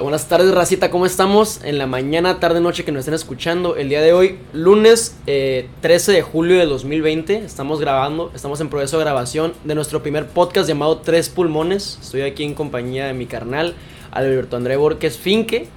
buenas 0.00 0.28
tardes, 0.28 0.54
Racita, 0.54 0.90
¿cómo 0.90 1.06
estamos? 1.06 1.60
En 1.64 1.76
la 1.76 1.86
mañana, 1.86 2.40
tarde, 2.40 2.60
noche 2.60 2.84
que 2.84 2.92
nos 2.92 3.00
estén 3.00 3.14
escuchando. 3.14 3.76
El 3.76 3.88
día 3.88 4.00
de 4.00 4.12
hoy, 4.12 4.38
lunes 4.52 5.16
13 5.26 6.12
de 6.12 6.22
julio 6.22 6.58
de 6.58 6.66
2020, 6.66 7.38
estamos 7.38 7.80
grabando, 7.80 8.30
estamos 8.34 8.60
en 8.60 8.68
proceso 8.68 8.98
de 8.98 9.04
grabación 9.04 9.52
de 9.64 9.74
nuestro 9.74 10.02
primer 10.02 10.28
podcast 10.28 10.68
llamado 10.68 10.98
Tres 10.98 11.28
Pulmones. 11.28 11.98
Estoy 12.00 12.22
aquí 12.22 12.44
en 12.44 12.54
compañía 12.54 13.06
de 13.06 13.12
mi 13.12 13.26
carnal, 13.26 13.74
Alberto 14.10 14.56
André 14.56 14.76
Borges 14.76 15.18
Finque. 15.18 15.68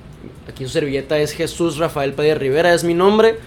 Aquí 0.48 0.64
su 0.64 0.70
servilleta 0.70 1.18
es 1.20 1.32
Jesús 1.34 1.78
Rafael 1.78 2.14
Padilla 2.14 2.36
Rivera, 2.36 2.74
es 2.74 2.84
mi 2.84 2.94
nombre. 2.94 3.38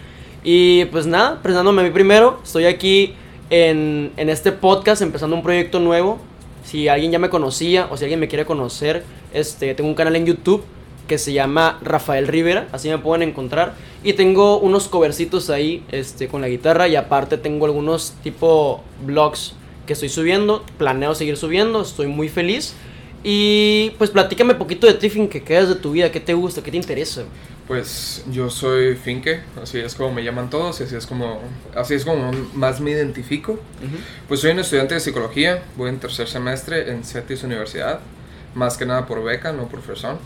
Y 0.44 0.84
pues 0.86 1.06
nada, 1.06 1.40
presentándome 1.42 1.82
a 1.82 1.84
mí 1.84 1.90
primero, 1.90 2.40
estoy 2.44 2.66
aquí 2.66 3.14
en, 3.50 4.12
en 4.16 4.28
este 4.28 4.52
podcast 4.52 5.02
empezando 5.02 5.34
un 5.34 5.42
proyecto 5.42 5.80
nuevo. 5.80 6.18
Si 6.68 6.86
alguien 6.86 7.10
ya 7.12 7.18
me 7.18 7.30
conocía 7.30 7.88
o 7.90 7.96
si 7.96 8.04
alguien 8.04 8.20
me 8.20 8.28
quiere 8.28 8.44
conocer, 8.44 9.02
este, 9.32 9.74
tengo 9.74 9.88
un 9.88 9.94
canal 9.94 10.16
en 10.16 10.26
YouTube 10.26 10.62
que 11.06 11.16
se 11.16 11.32
llama 11.32 11.78
Rafael 11.80 12.28
Rivera, 12.28 12.68
así 12.72 12.90
me 12.90 12.98
pueden 12.98 13.26
encontrar. 13.26 13.72
Y 14.04 14.12
tengo 14.12 14.58
unos 14.58 14.86
covercitos 14.86 15.48
ahí 15.48 15.82
este, 15.90 16.28
con 16.28 16.42
la 16.42 16.48
guitarra 16.50 16.86
y 16.86 16.94
aparte 16.94 17.38
tengo 17.38 17.64
algunos 17.64 18.12
tipo 18.22 18.82
vlogs 19.06 19.54
que 19.86 19.94
estoy 19.94 20.10
subiendo. 20.10 20.62
Planeo 20.76 21.14
seguir 21.14 21.38
subiendo, 21.38 21.80
estoy 21.80 22.06
muy 22.06 22.28
feliz. 22.28 22.74
Y 23.24 23.92
pues 23.96 24.10
platícame 24.10 24.54
poquito 24.54 24.86
de 24.86 24.92
ti, 24.92 25.08
que 25.08 25.42
quedas 25.42 25.70
de 25.70 25.74
tu 25.74 25.92
vida, 25.92 26.12
qué 26.12 26.20
te 26.20 26.34
gusta, 26.34 26.62
qué 26.62 26.70
te 26.70 26.76
interesa. 26.76 27.24
Pues 27.68 28.24
yo 28.32 28.48
soy 28.48 28.96
Finke, 28.96 29.40
así 29.62 29.78
es 29.78 29.94
como 29.94 30.10
me 30.10 30.24
llaman 30.24 30.48
todos 30.48 30.80
y 30.80 30.84
así 30.84 30.96
es 30.96 31.06
como, 31.06 31.42
así 31.76 31.92
es 31.94 32.04
como 32.06 32.32
más 32.54 32.80
me 32.80 32.92
identifico. 32.92 33.60
Pues 34.26 34.40
soy 34.40 34.52
un 34.52 34.60
estudiante 34.60 34.94
de 34.94 35.00
psicología, 35.00 35.62
voy 35.76 35.90
en 35.90 36.00
tercer 36.00 36.28
semestre 36.28 36.90
en 36.90 37.04
CETIS 37.04 37.42
Universidad, 37.42 38.00
más 38.54 38.78
que 38.78 38.86
nada 38.86 39.04
por 39.04 39.22
beca, 39.22 39.52
no 39.52 39.68
por 39.68 39.82
fresón. 39.82 40.16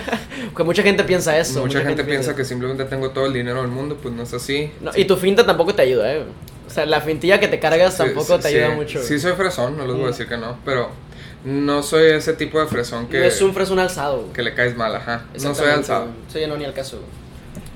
que 0.56 0.64
mucha 0.64 0.82
gente 0.82 1.04
piensa 1.04 1.38
eso. 1.38 1.60
Mucha, 1.60 1.82
gente, 1.82 2.02
piensa, 2.02 2.34
que 2.34 2.46
simplemente 2.46 2.86
tengo 2.86 3.10
todo 3.10 3.26
el 3.26 3.34
dinero 3.34 3.60
del 3.60 3.70
mundo, 3.70 3.98
pues 4.02 4.14
no 4.14 4.22
es 4.22 4.32
así. 4.32 4.72
y 4.94 5.04
tu 5.04 5.16
finta 5.16 5.44
tampoco 5.44 5.74
te 5.74 5.82
ayuda, 5.82 6.14
¿eh? 6.14 6.24
O 6.66 6.70
sea, 6.70 6.86
la 6.86 7.02
fintilla 7.02 7.38
que 7.38 7.48
te 7.48 7.60
cargas 7.60 7.98
tampoco 7.98 8.38
te 8.38 8.48
ayuda 8.48 8.70
mucho. 8.70 9.02
Sí, 9.02 9.20
soy 9.20 9.34
fresón, 9.34 9.76
no 9.76 9.86
les 9.86 9.94
voy 9.94 10.04
a 10.04 10.08
decir 10.08 10.26
que 10.26 10.38
no, 10.38 10.58
pero 10.64 10.90
no 11.46 11.84
soy 11.84 12.10
ese 12.10 12.32
tipo 12.32 12.58
de 12.58 12.66
fresón 12.66 13.06
que... 13.06 13.20
No 13.20 13.24
es 13.24 13.40
un 13.40 13.54
fresón 13.54 13.78
alzado. 13.78 14.32
Que 14.32 14.42
le 14.42 14.52
caes 14.52 14.76
mal, 14.76 14.94
ajá. 14.96 15.26
No 15.40 15.54
soy 15.54 15.70
alzado. 15.70 16.08
Soy 16.30 16.44
no 16.48 16.56
ni 16.56 16.64
al 16.64 16.74
caso. 16.74 17.00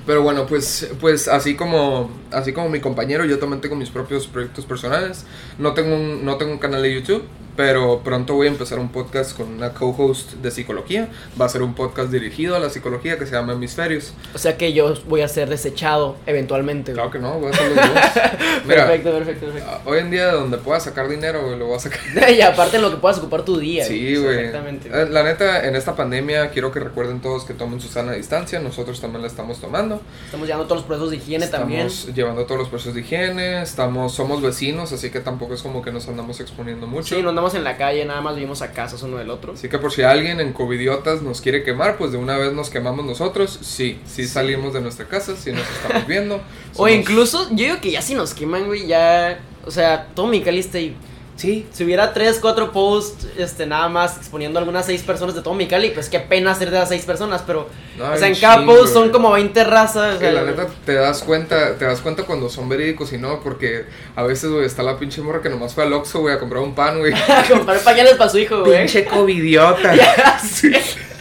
Pero 0.07 0.23
bueno, 0.23 0.45
pues, 0.45 0.91
pues 1.01 1.29
así 1.29 1.55
como 1.55 2.11
así 2.33 2.53
como 2.53 2.69
mi 2.69 2.81
compañero, 2.81 3.25
yo 3.25 3.39
también 3.39 3.61
tengo 3.61 3.77
mis 3.77 3.91
propios 3.91 4.27
proyectos 4.27 4.67
personales. 4.67 5.25
No 5.59 5.73
tengo 5.73 5.95
un, 5.95 6.25
no 6.25 6.37
tengo 6.37 6.51
un 6.51 6.59
canal 6.59 6.83
de 6.83 6.93
YouTube, 6.93 7.23
pero 7.61 8.01
pronto 8.03 8.37
voy 8.37 8.47
a 8.47 8.51
empezar 8.51 8.79
un 8.79 8.89
podcast 8.89 9.37
con 9.37 9.47
una 9.53 9.75
co-host 9.75 10.33
de 10.33 10.51
psicología. 10.51 11.09
Va 11.39 11.45
a 11.45 11.49
ser 11.51 11.61
un 11.61 11.75
podcast 11.75 12.11
dirigido 12.11 12.57
a 12.57 12.59
la 12.59 12.71
psicología 12.71 13.19
que 13.19 13.27
se 13.27 13.33
llama 13.33 13.53
Hemisferios. 13.53 14.15
O 14.35 14.39
sea 14.39 14.57
que 14.57 14.73
yo 14.73 14.95
voy 15.07 15.21
a 15.21 15.29
ser 15.29 15.51
desechado 15.51 16.17
eventualmente. 16.25 16.95
Claro 16.95 17.11
que 17.11 17.19
no, 17.19 17.39
voy 17.39 17.51
a 17.51 17.53
ser 17.53 17.67
los 17.67 17.77
dos. 17.77 17.85
perfecto, 18.67 19.13
perfecto, 19.13 19.47
perfecto. 19.49 19.81
Hoy 19.85 19.99
en 19.99 20.11
día 20.11 20.33
donde 20.33 20.57
puedas 20.57 20.85
sacar 20.85 21.07
dinero, 21.07 21.55
lo 21.55 21.67
voy 21.67 21.77
a 21.77 21.81
sacar. 21.81 22.01
y 22.31 22.41
aparte 22.41 22.77
en 22.77 22.83
lo 22.83 22.91
que 22.91 22.97
puedas 22.97 23.19
ocupar 23.19 23.45
tu 23.45 23.59
día. 23.59 23.85
Sí, 23.85 24.17
güey. 24.17 24.39
Exactamente. 24.39 24.89
Eh, 24.89 25.09
la 25.11 25.23
neta, 25.23 25.67
en 25.67 25.77
esta 25.77 25.95
pandemia 25.95 26.49
quiero 26.53 26.73
que 26.73 26.81
recuerden 26.81 27.21
todos 27.21 27.45
que 27.45 27.53
tomen 27.53 27.79
su 27.83 27.89
sana 27.89 28.13
distancia. 28.13 28.59
Nosotros 28.59 29.03
también 29.03 29.21
la 29.21 29.29
estamos 29.29 29.61
tomando. 29.61 30.01
Estamos 30.25 30.47
llevando 30.47 30.67
todos 30.67 30.79
los 30.79 30.87
procesos 30.87 31.11
de 31.11 31.19
higiene 31.19 31.47
también. 31.47 31.89
Estamos 31.89 32.17
llevando 32.17 32.47
todos 32.47 32.59
los 32.59 32.69
procesos 32.71 32.95
de 32.95 33.03
higiene. 33.03 33.61
Estamos, 33.61 34.15
somos 34.15 34.41
vecinos, 34.41 34.93
así 34.93 35.11
que 35.11 35.21
tampoco 35.21 35.53
es 35.53 35.63
como 35.63 35.83
que 35.83 35.93
nos 35.93 36.09
andamos 36.09 36.41
exponiendo 36.41 36.87
mucho. 36.87 37.15
Sí, 37.15 37.23
no 37.23 37.29
andamos 37.29 37.50
en 37.55 37.65
la 37.65 37.77
calle, 37.77 38.05
nada 38.05 38.21
más 38.21 38.35
vivimos 38.35 38.63
a 38.63 38.73
casas 38.73 39.03
uno 39.03 39.19
del 39.19 39.31
otro. 39.31 39.53
Así 39.55 39.69
que 39.69 39.79
por 39.79 39.93
si 39.93 40.03
alguien 40.03 40.41
en 40.41 40.53
Covidiotas 40.53 41.23
nos 41.23 41.41
quiere 41.41 41.63
quemar, 41.63 41.97
pues 41.97 42.13
de 42.13 42.19
una 42.19 42.37
vez 42.37 42.53
nos 42.53 42.71
quemamos 42.71 43.05
nosotros. 43.05 43.59
Sí, 43.63 44.01
sí, 44.07 44.27
salimos 44.27 44.73
de 44.73 44.81
nuestra 44.81 45.07
casa, 45.07 45.37
sí 45.37 45.53
nos 45.53 45.69
estamos 45.69 46.07
viendo. 46.07 46.41
O 46.77 46.89
incluso, 46.89 47.49
yo 47.51 47.65
digo 47.65 47.81
que 47.81 47.91
ya 47.91 48.01
si 48.01 48.15
nos 48.15 48.33
queman, 48.33 48.67
güey, 48.67 48.87
ya. 48.87 49.41
O 49.67 49.71
sea, 49.71 50.07
todo 50.15 50.29
mi 50.29 50.41
calista 50.41 50.79
y 50.79 50.97
Sí, 51.41 51.67
si 51.73 51.85
hubiera 51.85 52.13
tres, 52.13 52.39
cuatro 52.39 52.71
posts, 52.71 53.27
este, 53.39 53.65
nada 53.65 53.89
más 53.89 54.19
exponiendo 54.19 54.59
algunas 54.59 54.85
seis 54.85 55.01
personas 55.01 55.35
de 55.35 55.41
todo 55.41 55.55
mi 55.55 55.67
Cali, 55.67 55.89
pues 55.89 56.11
qué 56.11 56.21
pena 56.21 56.55
ser 56.55 56.71
de 56.71 56.79
las 56.79 56.91
seis 56.91 57.07
personas, 57.07 57.43
pero, 57.47 57.67
o 57.99 58.17
sea, 58.19 58.29
en 58.29 58.35
cada 58.35 58.67
post 58.67 58.93
son 58.93 59.09
como 59.09 59.33
20 59.33 59.65
razas. 59.65 60.19
Que 60.19 60.33
la 60.33 60.43
neta 60.43 60.67
te 60.85 60.93
das 60.93 61.23
cuenta, 61.23 61.79
te 61.79 61.87
das 61.87 62.03
cuenta 62.03 62.25
cuando 62.25 62.51
son 62.51 62.69
verídicos 62.69 63.15
y 63.15 63.17
no, 63.17 63.41
porque 63.41 63.87
a 64.17 64.23
veces, 64.23 64.51
güey, 64.51 64.67
está 64.67 64.83
la 64.83 64.99
pinche 64.99 65.23
morra 65.23 65.41
que 65.41 65.49
nomás 65.49 65.73
fue 65.73 65.85
al 65.85 65.95
Oxxo, 65.95 66.21
güey, 66.21 66.35
a 66.35 66.39
comprar 66.39 66.63
un 66.63 66.75
pan, 66.75 66.99
güey. 66.99 67.15
a 67.29 67.45
comprar 67.49 67.79
pañales 67.81 68.17
para 68.17 68.29
su 68.29 68.37
hijo, 68.37 68.61
güey. 68.61 68.77
Pinche 68.77 69.07
covidiota. 69.07 69.95
sí. 70.45 70.71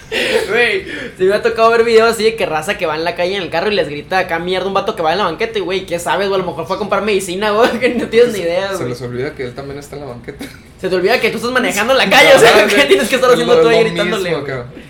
Güey, 0.09 0.85
se 1.17 1.23
me 1.25 1.33
ha 1.33 1.41
tocado 1.41 1.69
ver 1.69 1.83
videos 1.83 2.13
así 2.13 2.23
de 2.23 2.35
que 2.35 2.45
raza 2.45 2.77
que 2.77 2.85
va 2.85 2.95
en 2.95 3.03
la 3.03 3.15
calle 3.15 3.35
en 3.35 3.43
el 3.43 3.49
carro 3.49 3.71
y 3.71 3.75
les 3.75 3.87
grita 3.87 4.19
acá 4.19 4.39
mierda 4.39 4.67
un 4.67 4.73
vato 4.73 4.95
que 4.95 5.03
va 5.03 5.11
en 5.11 5.19
la 5.19 5.25
banqueta 5.25 5.59
y 5.59 5.61
güey, 5.61 5.85
¿qué 5.85 5.99
sabes? 5.99 6.29
O 6.29 6.35
a 6.35 6.37
lo 6.37 6.45
mejor 6.45 6.65
fue 6.65 6.75
a 6.75 6.79
comprar 6.79 7.03
medicina, 7.03 7.51
güey, 7.51 7.71
que 7.79 7.89
no 7.89 8.07
tienes 8.07 8.33
ni 8.33 8.39
idea, 8.39 8.75
Se 8.75 8.85
les 8.87 9.01
olvida 9.01 9.35
que 9.35 9.43
él 9.43 9.53
también 9.53 9.77
está 9.79 9.95
en 9.95 10.01
la 10.01 10.07
banqueta. 10.07 10.45
Se 10.79 10.89
te 10.89 10.95
olvida 10.95 11.19
que 11.19 11.29
tú 11.29 11.37
estás 11.37 11.51
manejando 11.51 11.93
la 11.93 12.09
calle, 12.09 12.33
o 12.35 12.39
sea, 12.39 12.67
¿qué 12.67 12.85
tienes 12.85 13.07
que 13.07 13.15
estar 13.15 13.31
haciendo 13.31 13.61
tú 13.61 13.67
ahí 13.67 13.83
gritándole? 13.83 14.35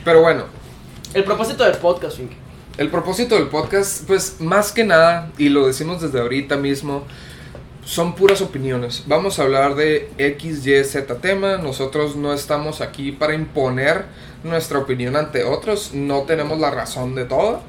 Pero 0.05 0.21
bueno. 0.21 0.45
El 1.13 1.23
propósito 1.23 1.63
del 1.63 1.77
podcast, 1.77 2.17
Fink. 2.17 2.31
El 2.77 2.89
propósito 2.89 3.35
del 3.35 3.47
podcast, 3.47 4.05
pues 4.07 4.39
más 4.39 4.71
que 4.71 4.85
nada, 4.85 5.31
y 5.37 5.49
lo 5.49 5.67
decimos 5.67 6.01
desde 6.01 6.19
ahorita 6.21 6.55
mismo, 6.55 7.03
son 7.83 8.13
puras 8.13 8.41
opiniones. 8.41 9.03
Vamos 9.07 9.39
a 9.39 9.43
hablar 9.43 9.75
de 9.75 10.09
X, 10.17 10.65
Y, 10.65 10.83
Z 10.83 11.15
tema. 11.15 11.57
Nosotros 11.57 12.15
no 12.15 12.33
estamos 12.33 12.81
aquí 12.81 13.11
para 13.11 13.33
imponer 13.33 14.05
nuestra 14.43 14.79
opinión 14.79 15.15
ante 15.15 15.43
otros, 15.43 15.93
no 15.93 16.23
tenemos 16.23 16.59
la 16.59 16.71
razón 16.71 17.15
de 17.15 17.25
todo. 17.25 17.61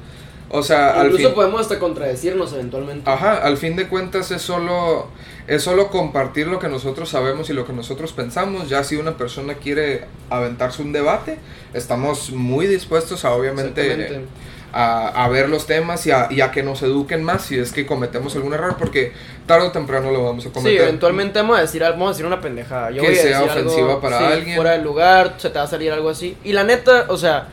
O 0.53 0.63
sea, 0.63 1.01
Incluso 1.05 1.29
al 1.29 1.33
podemos 1.33 1.61
hasta 1.61 1.79
contradecirnos 1.79 2.51
eventualmente. 2.51 3.09
Ajá, 3.09 3.37
al 3.37 3.55
fin 3.55 3.77
de 3.77 3.87
cuentas 3.87 4.31
es 4.31 4.41
solo 4.41 5.07
es 5.47 5.63
solo 5.63 5.89
compartir 5.89 6.47
lo 6.47 6.59
que 6.59 6.67
nosotros 6.67 7.09
sabemos 7.09 7.49
y 7.49 7.53
lo 7.53 7.65
que 7.65 7.73
nosotros 7.73 8.11
pensamos. 8.11 8.69
Ya 8.69 8.83
si 8.83 8.97
una 8.97 9.17
persona 9.17 9.55
quiere 9.55 10.05
aventarse 10.29 10.81
un 10.81 10.91
debate, 10.91 11.37
estamos 11.73 12.31
muy 12.31 12.67
dispuestos 12.67 13.23
a 13.23 13.31
obviamente 13.31 14.25
a, 14.73 15.27
ver 15.29 15.49
los 15.49 15.67
temas 15.67 16.05
y 16.07 16.11
a, 16.11 16.51
que 16.51 16.63
nos 16.63 16.81
eduquen 16.83 17.23
más 17.23 17.43
si 17.43 17.57
es 17.57 17.71
que 17.71 17.85
cometemos 17.85 18.35
algún 18.35 18.53
error, 18.53 18.75
porque 18.77 19.13
tarde 19.45 19.67
o 19.67 19.71
temprano 19.71 20.11
lo 20.11 20.23
vamos 20.23 20.45
a 20.45 20.51
cometer. 20.51 20.77
Sí, 20.77 20.83
eventualmente 20.83 21.39
vamos 21.39 21.57
a 21.57 21.61
decir, 21.61 21.81
vamos 21.81 22.07
a 22.07 22.11
decir 22.11 22.25
una 22.25 22.41
pendejada. 22.41 22.91
que 22.91 23.15
sea 23.15 23.43
ofensiva 23.43 23.99
para 24.01 24.29
alguien. 24.29 24.55
Fuera 24.55 24.71
del 24.71 24.83
lugar, 24.83 25.35
se 25.37 25.49
te 25.49 25.57
va 25.57 25.65
a 25.65 25.67
salir 25.67 25.91
algo 25.91 26.09
así. 26.09 26.37
Y 26.43 26.53
la 26.53 26.63
neta, 26.63 27.05
o 27.09 27.17
sea, 27.17 27.47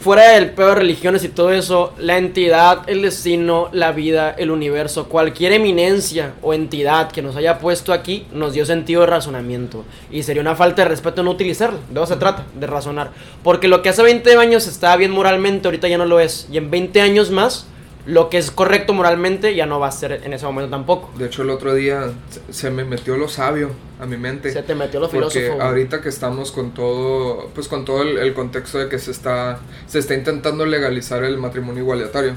fuera 0.00 0.32
del 0.32 0.50
peor 0.50 0.70
de 0.70 0.74
religiones 0.76 1.24
y 1.24 1.28
todo 1.28 1.52
eso, 1.52 1.92
la 1.98 2.18
entidad, 2.18 2.88
el 2.88 3.02
destino, 3.02 3.68
la 3.72 3.92
vida, 3.92 4.34
el 4.36 4.50
universo, 4.50 5.08
cualquier 5.08 5.52
eminencia 5.52 6.34
o 6.42 6.54
entidad 6.54 7.10
que 7.10 7.22
nos 7.22 7.36
haya 7.36 7.58
puesto 7.58 7.92
aquí 7.92 8.26
nos 8.32 8.52
dio 8.52 8.64
sentido 8.66 9.02
de 9.02 9.08
razonamiento. 9.08 9.84
Y 10.10 10.22
sería 10.22 10.42
una 10.42 10.56
falta 10.56 10.82
de 10.82 10.88
respeto 10.88 11.22
no 11.22 11.30
utilizarlo. 11.30 11.78
De 11.90 12.00
eso 12.00 12.14
se 12.14 12.16
trata, 12.16 12.44
de 12.54 12.66
razonar. 12.66 13.10
Porque 13.42 13.68
lo 13.68 13.82
que 13.82 13.88
hace 13.88 14.02
20 14.02 14.36
años 14.36 14.66
estaba 14.66 14.96
bien 14.96 15.10
moralmente, 15.10 15.68
ahorita 15.68 15.88
ya 15.88 15.98
no 15.98 16.06
lo 16.06 16.20
es. 16.20 16.48
Y 16.50 16.56
en 16.56 16.70
20 16.70 17.00
años 17.00 17.30
más 17.30 17.66
lo 18.06 18.30
que 18.30 18.38
es 18.38 18.50
correcto 18.50 18.94
moralmente 18.94 19.54
ya 19.54 19.66
no 19.66 19.78
va 19.78 19.88
a 19.88 19.92
ser 19.92 20.22
en 20.24 20.32
ese 20.32 20.46
momento 20.46 20.70
tampoco. 20.70 21.10
De 21.16 21.26
hecho, 21.26 21.42
el 21.42 21.50
otro 21.50 21.74
día 21.74 22.12
se 22.50 22.70
me 22.70 22.84
metió 22.84 23.16
lo 23.16 23.28
sabio 23.28 23.70
a 24.00 24.06
mi 24.06 24.16
mente. 24.16 24.52
Se 24.52 24.62
te 24.62 24.74
metió 24.74 25.00
lo 25.00 25.08
filósofo. 25.08 25.46
Porque 25.48 25.62
ahorita 25.62 26.00
que 26.00 26.08
estamos 26.08 26.52
con 26.52 26.72
todo, 26.72 27.50
pues 27.54 27.68
con 27.68 27.84
todo 27.84 28.02
el, 28.02 28.32
contexto 28.34 28.78
de 28.78 28.88
que 28.88 28.98
se 28.98 29.10
está, 29.10 29.60
se 29.86 29.98
está 29.98 30.14
intentando 30.14 30.64
legalizar 30.64 31.24
el 31.24 31.36
matrimonio 31.38 31.82
igualitario. 31.82 32.34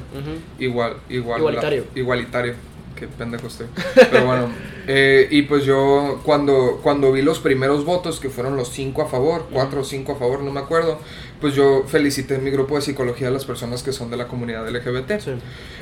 Igual, 0.60 0.98
igual, 1.10 1.40
igualitario. 1.40 1.86
igualitario. 1.96 2.73
Qué 2.96 3.08
pendejo 3.08 3.48
estoy. 3.48 3.68
Pero 3.96 4.26
bueno, 4.26 4.50
eh, 4.88 5.28
y 5.32 5.44
pues 5.44 5.66
yo 5.66 6.22
cuando, 6.24 6.80
cuando 6.84 7.12
vi 7.12 7.22
los 7.22 7.40
primeros 7.40 7.86
votos, 7.86 8.20
que 8.20 8.30
fueron 8.30 8.56
los 8.56 8.70
cinco 8.70 9.02
a 9.02 9.08
favor, 9.08 9.48
cuatro 9.52 9.82
o 9.82 9.84
cinco 9.84 10.14
a 10.14 10.16
favor, 10.16 10.42
no 10.42 10.52
me 10.52 10.60
acuerdo, 10.60 11.00
pues 11.42 11.56
yo 11.56 11.84
felicité 11.88 12.36
en 12.36 12.44
mi 12.44 12.52
grupo 12.52 12.76
de 12.76 12.82
psicología 12.82 13.28
a 13.28 13.32
las 13.32 13.46
personas 13.46 13.84
que 13.84 13.92
son 13.92 14.10
de 14.10 14.18
la 14.18 14.28
comunidad 14.28 14.68
LGBT. 14.70 15.12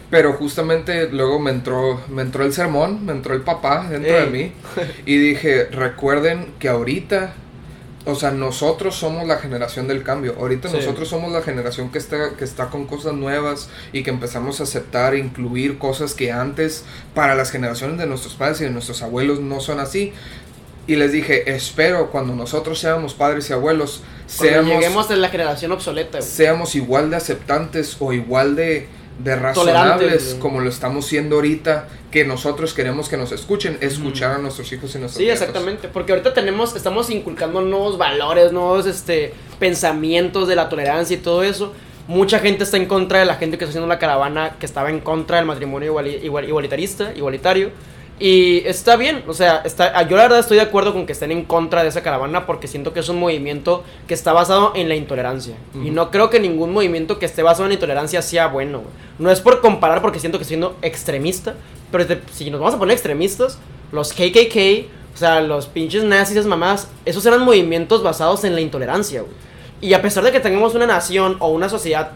Pero 0.10 0.34
justamente 0.34 1.10
luego 1.10 1.40
me 1.40 1.52
entró, 1.52 2.02
me 2.10 2.22
entró 2.22 2.44
el 2.44 2.54
sermón, 2.54 3.06
me 3.06 3.12
entró 3.12 3.34
el 3.34 3.42
papá 3.42 3.88
dentro 3.90 4.14
de 4.14 4.26
mí 4.28 4.52
y 5.06 5.18
dije, 5.18 5.66
recuerden 5.66 6.54
que 6.60 6.68
ahorita 6.68 7.34
o 8.06 8.16
sea, 8.16 8.32
nosotros 8.32 8.96
somos 8.96 9.28
la 9.28 9.38
generación 9.38 9.88
del 9.88 10.04
cambio. 10.04 10.36
Ahorita 10.40 10.70
nosotros 10.70 11.08
somos 11.08 11.32
la 11.32 11.42
generación 11.42 11.92
que 11.92 12.00
está, 12.00 12.36
que 12.36 12.44
está 12.44 12.68
con 12.70 12.86
cosas 12.86 13.14
nuevas 13.14 13.70
y 13.94 14.02
que 14.04 14.10
empezamos 14.10 14.60
a 14.60 14.64
aceptar, 14.64 15.16
incluir 15.16 15.78
cosas 15.78 16.16
que 16.16 16.32
antes 16.32 16.84
para 17.14 17.36
las 17.36 17.52
generaciones 17.52 18.00
de 18.00 18.08
nuestros 18.08 18.34
padres 18.34 18.62
y 18.62 18.64
de 18.64 18.72
nuestros 18.72 19.04
abuelos 19.04 19.40
no 19.40 19.60
son 19.60 19.80
así. 19.80 20.14
Y 20.88 20.96
les 20.96 21.12
dije, 21.12 21.54
espero 21.54 22.10
cuando 22.10 22.34
nosotros 22.34 22.80
seamos 22.80 23.14
padres 23.14 23.50
y 23.52 23.54
abuelos, 23.54 24.02
seamos, 24.26 24.72
lleguemos 24.72 25.12
a 25.12 25.16
la 25.16 25.30
generación 25.30 25.72
obsoleta. 25.72 26.22
Seamos 26.24 26.76
igual 26.76 27.12
de 27.12 27.18
aceptantes 27.18 27.98
o 28.00 28.14
igual 28.14 28.56
de, 28.56 28.88
de 29.24 29.36
razonables 29.36 30.36
como 30.40 30.60
lo 30.62 30.70
estamos 30.70 31.06
siendo 31.06 31.36
ahorita, 31.36 31.88
que 32.12 32.26
nosotros 32.26 32.74
queremos 32.74 33.08
que 33.10 33.18
nos 33.18 33.32
escuchen, 33.32 33.78
escuchar 33.82 34.32
a 34.32 34.38
nuestros 34.38 34.72
hijos 34.74 34.94
y 34.96 35.00
nuestros 35.00 35.18
Sí, 35.18 35.24
nietos. 35.24 35.42
exactamente, 35.42 35.88
porque 35.88 36.12
ahorita 36.12 36.34
tenemos, 36.34 36.76
estamos 36.76 37.10
inculcando 37.10 37.62
nuevos 37.62 37.98
valores, 37.98 38.52
nuevos 38.52 38.86
este, 38.86 39.34
pensamientos 39.60 40.48
de 40.48 40.56
la 40.56 40.70
tolerancia 40.70 41.16
y 41.16 41.20
todo 41.20 41.44
eso. 41.44 41.74
Mucha 42.08 42.40
gente 42.40 42.64
está 42.64 42.78
en 42.78 42.88
contra 42.88 43.20
de 43.20 43.26
la 43.26 43.36
gente 43.36 43.58
que 43.58 43.64
está 43.64 43.70
haciendo 43.72 43.88
la 43.88 44.00
caravana, 44.00 44.56
que 44.60 44.66
estaba 44.66 44.90
en 44.90 45.00
contra 45.00 45.38
del 45.38 45.46
matrimonio 45.46 45.92
iguali- 45.94 46.20
igual- 46.24 46.48
igualitarista, 46.48 47.14
igualitario. 47.16 47.70
Y 48.24 48.62
está 48.68 48.98
bien, 48.98 49.24
o 49.28 49.34
sea, 49.34 49.64
está, 49.66 50.00
yo 50.08 50.16
la 50.16 50.22
verdad 50.24 50.38
estoy 50.40 50.58
de 50.58 50.62
acuerdo 50.62 50.94
con 50.94 51.08
que 51.08 51.14
estén 51.14 51.32
en 51.32 51.44
contra 51.44 51.82
de 51.82 51.90
esa 51.90 52.04
caravana 52.04 52.46
porque 52.46 52.68
siento 52.68 52.94
que 52.94 53.00
es 53.00 53.10
un 53.10 53.20
movimiento 53.20 53.84
que 54.08 54.14
está 54.14 54.32
basado 54.32 54.74
en 54.76 54.90
la 54.90 54.96
intolerancia. 54.96 55.56
Y 55.74 55.90
no 55.90 56.12
creo 56.12 56.30
que 56.30 56.40
ningún 56.40 56.72
movimiento 56.72 57.18
que 57.18 57.26
esté 57.26 57.42
basado 57.42 57.64
en 57.64 57.70
la 57.70 57.74
intolerancia 57.74 58.22
sea 58.22 58.46
bueno. 58.46 58.84
No 59.18 59.32
es 59.32 59.42
por 59.42 59.60
comparar 59.60 60.04
porque 60.04 60.20
siento 60.20 60.38
que 60.38 60.46
siendo 60.46 60.76
extremista, 60.84 61.56
pero 61.92 62.06
te- 62.06 62.22
si 62.32 62.52
nos 62.52 62.60
vamos 62.60 62.76
a 62.76 62.78
poner 62.78 62.94
extremistas, 62.94 63.58
los 63.92 64.14
KKK, 64.14 64.86
o 65.16 65.18
sea, 65.18 65.42
los 65.42 65.66
pinches 65.66 66.04
nazis, 66.04 66.36
esas 66.38 66.46
mamás, 66.48 66.90
esos 67.06 67.26
eran 67.26 67.42
movimientos 67.44 68.04
basados 68.04 68.44
en 68.44 68.54
la 68.54 68.62
intolerancia. 68.62 69.24
Y 69.82 69.96
a 69.96 70.02
pesar 70.04 70.24
de 70.24 70.32
que 70.32 70.40
tengamos 70.40 70.76
una 70.76 70.86
nación 70.86 71.38
o 71.40 71.48
una 71.50 71.70
sociedad 71.70 72.12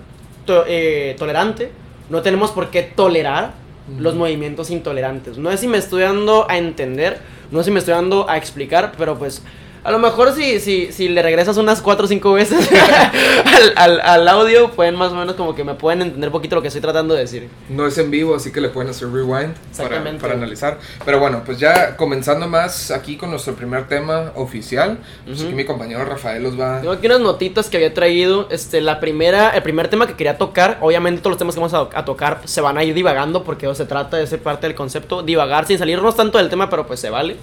to- 0.46 0.66
eh, 0.68 1.16
tolerante, 1.18 1.72
no 2.12 2.22
tenemos 2.22 2.52
por 2.52 2.70
qué 2.70 2.84
tolerar 2.84 3.65
los 4.00 4.16
movimientos 4.16 4.72
intolerantes. 4.72 5.38
No 5.38 5.52
sé 5.52 5.58
si 5.58 5.68
me 5.68 5.78
estoy 5.78 6.02
dando 6.04 6.50
a 6.50 6.58
entender, 6.58 7.20
no 7.52 7.60
sé 7.60 7.66
si 7.66 7.72
me 7.72 7.80
estoy 7.80 7.94
dando 7.94 8.30
a 8.30 8.38
explicar, 8.38 8.94
pero 8.98 9.18
pues 9.18 9.42
a 9.86 9.92
lo 9.92 10.00
mejor 10.00 10.34
si, 10.34 10.60
si, 10.60 10.92
si 10.92 11.10
le 11.10 11.22
regresas 11.22 11.58
unas 11.58 11.80
4 11.80 12.06
o 12.06 12.08
5 12.08 12.34
veces 12.34 12.68
al, 13.46 13.74
al, 13.76 14.02
al 14.02 14.28
audio, 14.28 14.72
pueden 14.72 14.96
más 14.96 15.12
o 15.12 15.16
menos 15.16 15.36
como 15.36 15.54
que 15.54 15.64
me 15.64 15.76
pueden 15.76 16.02
entender 16.02 16.32
poquito 16.32 16.56
lo 16.56 16.64
que 16.64 16.70
estoy 16.70 16.82
tratando 16.82 17.14
de 17.14 17.20
decir. 17.22 17.50
No 17.70 17.86
es 17.86 17.96
en 18.00 18.10
vivo, 18.10 18.34
así 18.34 18.52
que 18.52 18.62
le 18.62 18.70
pueden 18.70 18.90
hacer 18.90 19.12
rewind 19.12 19.54
para, 19.78 20.04
para 20.18 20.34
analizar. 20.34 20.80
Pero 21.06 21.20
bueno, 21.20 21.44
pues 21.46 21.60
ya 21.60 21.96
comenzando 21.98 22.48
más 22.48 22.90
aquí 22.90 23.16
con 23.16 23.30
nuestro 23.30 23.54
primer 23.54 23.88
tema 23.88 24.32
oficial. 24.34 24.98
Pues 25.24 25.38
Ujú. 25.38 25.48
aquí 25.50 25.56
mi 25.56 25.66
compañero 25.66 26.04
Rafael 26.04 26.42
los 26.42 26.60
va... 26.60 26.80
Tengo 26.82 26.94
aquí 26.94 27.06
unas 27.06 27.20
notitas 27.20 27.70
que 27.70 27.78
había 27.78 27.94
traído. 27.94 28.48
Este, 28.50 28.82
la 28.82 29.00
primera, 29.00 29.52
el 29.52 29.62
primer 29.62 29.88
tema 29.88 30.08
que 30.08 30.16
quería 30.16 30.40
tocar, 30.40 30.80
obviamente 30.82 31.22
todos 31.22 31.34
los 31.34 31.38
temas 31.38 31.54
que 31.54 31.62
vamos 31.62 31.76
a, 31.76 32.00
a 32.00 32.06
tocar 32.06 32.42
se 32.46 32.60
van 32.60 32.80
a 32.80 32.84
ir 32.84 32.96
divagando 32.96 33.44
porque 33.44 33.72
se 33.76 33.86
trata 33.86 34.18
de 34.18 34.26
ser 34.26 34.42
parte 34.42 34.66
del 34.66 34.76
concepto. 34.76 35.22
Divagar 35.22 35.68
sin 35.68 35.78
salirnos 35.78 36.16
tanto 36.16 36.40
del 36.40 36.50
tema, 36.50 36.72
pero 36.72 36.88
pues 36.88 37.00
se 37.00 37.12
vale. 37.12 37.38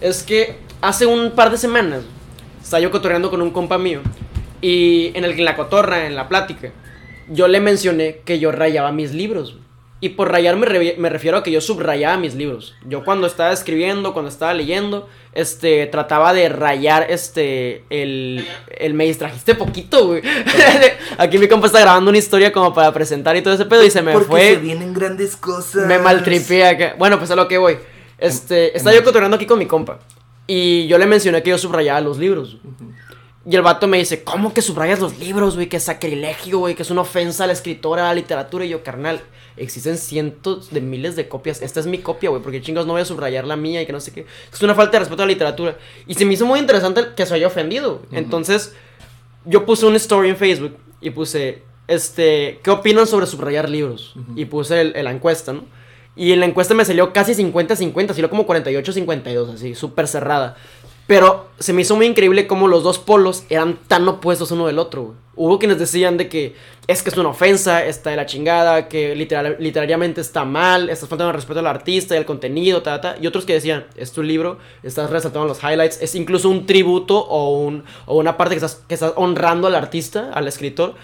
Es 0.00 0.22
que 0.22 0.56
hace 0.80 1.06
un 1.06 1.32
par 1.32 1.50
de 1.50 1.56
semanas 1.58 2.02
estaba 2.62 2.80
yo 2.80 2.90
cotorreando 2.90 3.30
con 3.30 3.42
un 3.42 3.50
compa 3.50 3.78
mío 3.78 4.00
y 4.60 5.12
en, 5.14 5.24
el, 5.24 5.32
en 5.32 5.44
la 5.44 5.56
cotorra, 5.56 6.06
en 6.06 6.14
la 6.16 6.28
plática, 6.28 6.70
yo 7.28 7.48
le 7.48 7.60
mencioné 7.60 8.20
que 8.24 8.38
yo 8.38 8.52
rayaba 8.52 8.92
mis 8.92 9.12
libros. 9.12 9.56
Y 10.02 10.10
por 10.10 10.30
rayar 10.32 10.56
me, 10.56 10.64
re- 10.64 10.94
me 10.96 11.10
refiero 11.10 11.36
a 11.36 11.42
que 11.42 11.50
yo 11.50 11.60
subrayaba 11.60 12.16
mis 12.16 12.34
libros. 12.34 12.74
Yo 12.86 13.04
cuando 13.04 13.26
estaba 13.26 13.52
escribiendo, 13.52 14.14
cuando 14.14 14.30
estaba 14.30 14.54
leyendo, 14.54 15.06
este, 15.34 15.86
trataba 15.88 16.32
de 16.32 16.48
rayar, 16.48 17.06
este, 17.10 17.84
el, 17.90 18.46
el 18.78 18.94
me 18.94 19.04
distrajiste 19.04 19.54
poquito, 19.54 20.06
güey. 20.06 20.22
Aquí 21.18 21.36
mi 21.36 21.48
compa 21.48 21.66
está 21.66 21.80
grabando 21.80 22.08
una 22.08 22.16
historia 22.18 22.50
como 22.50 22.72
para 22.72 22.92
presentar 22.94 23.36
y 23.36 23.42
todo 23.42 23.52
ese 23.52 23.66
pedo 23.66 23.84
y 23.84 23.90
se 23.90 24.00
me 24.00 24.12
Porque 24.12 24.28
fue. 24.28 24.40
se 24.54 24.56
vienen 24.56 24.94
grandes 24.94 25.36
cosas. 25.36 25.86
Me 25.86 25.98
maltripié 25.98 26.64
acá. 26.66 26.94
Bueno, 26.98 27.18
pues 27.18 27.30
a 27.30 27.36
lo 27.36 27.46
que 27.46 27.58
voy. 27.58 27.76
Este, 28.20 28.76
estaba 28.76 28.94
yo 28.94 29.02
cotorreando 29.04 29.36
aquí 29.36 29.46
con 29.46 29.58
mi 29.58 29.66
compa. 29.66 29.98
Y 30.46 30.86
yo 30.88 30.98
le 30.98 31.06
mencioné 31.06 31.42
que 31.42 31.50
yo 31.50 31.58
subrayaba 31.58 32.00
los 32.00 32.18
libros. 32.18 32.58
Y 33.46 33.56
el 33.56 33.62
vato 33.62 33.86
me 33.88 33.98
dice, 33.98 34.22
¿cómo 34.22 34.52
que 34.52 34.60
subrayas 34.62 35.00
los 35.00 35.18
libros, 35.18 35.54
güey? 35.54 35.68
Que 35.68 35.78
es 35.78 35.84
sacrilegio, 35.84 36.58
güey, 36.58 36.74
que 36.74 36.82
es 36.82 36.90
una 36.90 37.00
ofensa 37.00 37.44
a 37.44 37.46
la 37.46 37.52
escritora, 37.54 38.04
a 38.04 38.08
la 38.08 38.14
literatura. 38.14 38.64
Y 38.64 38.68
yo, 38.68 38.82
carnal, 38.84 39.22
existen 39.56 39.96
cientos 39.96 40.70
de 40.70 40.80
miles 40.82 41.16
de 41.16 41.26
copias. 41.28 41.62
Esta 41.62 41.80
es 41.80 41.86
mi 41.86 41.98
copia, 41.98 42.28
güey, 42.30 42.42
porque 42.42 42.60
chingos 42.60 42.84
no 42.86 42.92
voy 42.92 43.02
a 43.02 43.04
subrayar 43.06 43.46
la 43.46 43.56
mía 43.56 43.80
y 43.80 43.86
que 43.86 43.92
no 43.92 44.00
sé 44.00 44.12
qué. 44.12 44.26
Es 44.52 44.60
una 44.62 44.74
falta 44.74 44.92
de 44.92 44.98
respeto 45.00 45.22
a 45.22 45.26
la 45.26 45.32
literatura. 45.32 45.78
Y 46.06 46.14
se 46.14 46.24
me 46.26 46.34
hizo 46.34 46.44
muy 46.44 46.58
interesante 46.60 47.00
que 47.16 47.24
se 47.24 47.34
haya 47.34 47.46
ofendido. 47.46 48.02
Entonces, 48.12 48.74
yo 49.46 49.64
puse 49.64 49.86
una 49.86 49.96
story 49.96 50.28
en 50.28 50.36
Facebook 50.36 50.76
y 51.00 51.10
puse, 51.10 51.62
este, 51.88 52.60
¿qué 52.62 52.70
opinan 52.70 53.06
sobre 53.06 53.26
subrayar 53.26 53.70
libros? 53.70 54.14
Y 54.36 54.44
puse 54.44 54.80
el- 54.82 54.96
el- 54.96 55.04
la 55.04 55.12
encuesta, 55.12 55.52
¿no? 55.54 55.64
Y 56.16 56.32
en 56.32 56.40
la 56.40 56.46
encuesta 56.46 56.74
me 56.74 56.84
salió 56.84 57.12
casi 57.12 57.32
50-50, 57.34 58.08
salió 58.08 58.28
como 58.30 58.46
48-52, 58.46 59.54
así, 59.54 59.74
súper 59.74 60.06
cerrada. 60.08 60.56
Pero 61.06 61.48
se 61.58 61.72
me 61.72 61.82
hizo 61.82 61.96
muy 61.96 62.06
increíble 62.06 62.46
cómo 62.46 62.68
los 62.68 62.84
dos 62.84 62.98
polos 63.00 63.42
eran 63.48 63.76
tan 63.88 64.06
opuestos 64.06 64.52
uno 64.52 64.68
del 64.68 64.78
otro. 64.78 65.14
Hubo 65.34 65.58
quienes 65.58 65.78
decían 65.80 66.16
de 66.16 66.28
que 66.28 66.54
es 66.86 67.02
que 67.02 67.10
es 67.10 67.16
una 67.16 67.30
ofensa, 67.30 67.84
está 67.84 68.10
de 68.10 68.16
la 68.16 68.26
chingada, 68.26 68.86
que 68.86 69.16
literal- 69.16 69.56
literariamente 69.58 70.20
está 70.20 70.44
mal, 70.44 70.88
estás 70.88 71.08
faltando 71.08 71.32
respeto 71.32 71.58
al 71.60 71.66
artista 71.66 72.14
y 72.14 72.18
al 72.18 72.26
contenido, 72.26 72.82
ta, 72.82 73.00
ta. 73.00 73.16
Y 73.20 73.26
otros 73.26 73.44
que 73.44 73.54
decían, 73.54 73.86
es 73.96 74.12
tu 74.12 74.22
libro, 74.22 74.58
estás 74.84 75.10
resaltando 75.10 75.48
los 75.48 75.62
highlights, 75.64 76.00
es 76.00 76.14
incluso 76.14 76.48
un 76.48 76.66
tributo 76.66 77.18
o, 77.18 77.58
un, 77.58 77.82
o 78.06 78.16
una 78.16 78.36
parte 78.36 78.54
que 78.54 78.64
estás, 78.64 78.82
que 78.86 78.94
estás 78.94 79.12
honrando 79.16 79.66
al 79.66 79.74
artista, 79.74 80.30
al 80.32 80.46
escritor. 80.46 80.94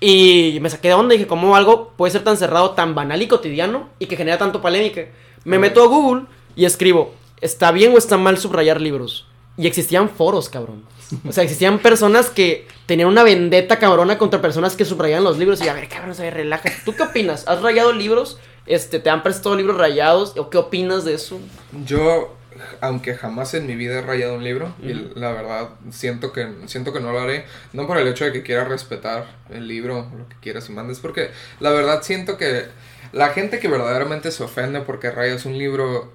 Y 0.00 0.58
me 0.62 0.70
saqué 0.70 0.88
de 0.88 0.94
onda 0.94 1.14
y 1.14 1.18
dije, 1.18 1.28
¿cómo 1.28 1.54
algo 1.54 1.92
puede 1.96 2.10
ser 2.10 2.24
tan 2.24 2.38
cerrado, 2.38 2.70
tan 2.70 2.94
banal 2.94 3.20
y 3.20 3.28
cotidiano 3.28 3.88
y 3.98 4.06
que 4.06 4.16
genera 4.16 4.38
tanto 4.38 4.62
polémica? 4.62 5.06
Me 5.44 5.58
meto 5.58 5.82
a 5.82 5.86
Google 5.86 6.24
y 6.56 6.64
escribo, 6.64 7.14
¿está 7.40 7.70
bien 7.70 7.94
o 7.94 7.98
está 7.98 8.16
mal 8.16 8.38
subrayar 8.38 8.80
libros? 8.80 9.26
Y 9.58 9.66
existían 9.66 10.08
foros, 10.08 10.48
cabrón. 10.48 10.84
O 11.28 11.32
sea, 11.32 11.44
existían 11.44 11.80
personas 11.80 12.30
que 12.30 12.66
tenían 12.86 13.08
una 13.08 13.22
vendetta 13.22 13.78
cabrona 13.78 14.16
contra 14.16 14.40
personas 14.40 14.76
que 14.76 14.84
subrayaban 14.84 15.24
los 15.24 15.38
libros. 15.38 15.60
Y 15.60 15.68
a 15.68 15.74
ver, 15.74 15.88
cabrón, 15.88 16.14
a 16.18 16.22
ver, 16.22 16.34
relájate. 16.34 16.76
¿Tú 16.84 16.94
qué 16.94 17.02
opinas? 17.02 17.46
¿Has 17.46 17.60
rayado 17.60 17.92
libros? 17.92 18.38
Este, 18.66 19.00
¿Te 19.00 19.10
han 19.10 19.22
prestado 19.22 19.56
libros 19.56 19.76
rayados? 19.76 20.34
¿O 20.38 20.48
qué 20.48 20.56
opinas 20.56 21.04
de 21.04 21.14
eso? 21.14 21.38
Yo, 21.84 22.34
aunque 22.80 23.14
jamás 23.14 23.54
en 23.54 23.66
mi 23.66 23.74
vida 23.74 23.98
he 23.98 24.02
rayado 24.02 24.34
un 24.34 24.44
libro, 24.44 24.74
y 24.82 24.92
la 25.18 25.32
verdad 25.32 25.70
siento 25.90 26.32
que, 26.32 26.48
siento 26.66 26.92
que 26.92 27.00
no 27.00 27.12
lo 27.12 27.20
haré, 27.20 27.44
no 27.72 27.86
por 27.86 27.98
el 27.98 28.08
hecho 28.08 28.24
de 28.24 28.32
que 28.32 28.42
quiera 28.42 28.64
respetar 28.64 29.26
el 29.50 29.68
libro, 29.68 30.10
lo 30.16 30.28
que 30.28 30.36
quieras 30.40 30.68
y 30.68 30.72
mandes, 30.72 31.00
porque 31.00 31.30
la 31.60 31.70
verdad 31.70 32.02
siento 32.02 32.36
que 32.36 32.66
la 33.12 33.30
gente 33.30 33.58
que 33.58 33.68
verdaderamente 33.68 34.30
se 34.30 34.42
ofende 34.42 34.80
porque 34.80 35.10
rayas 35.10 35.44
un 35.44 35.58
libro... 35.58 36.12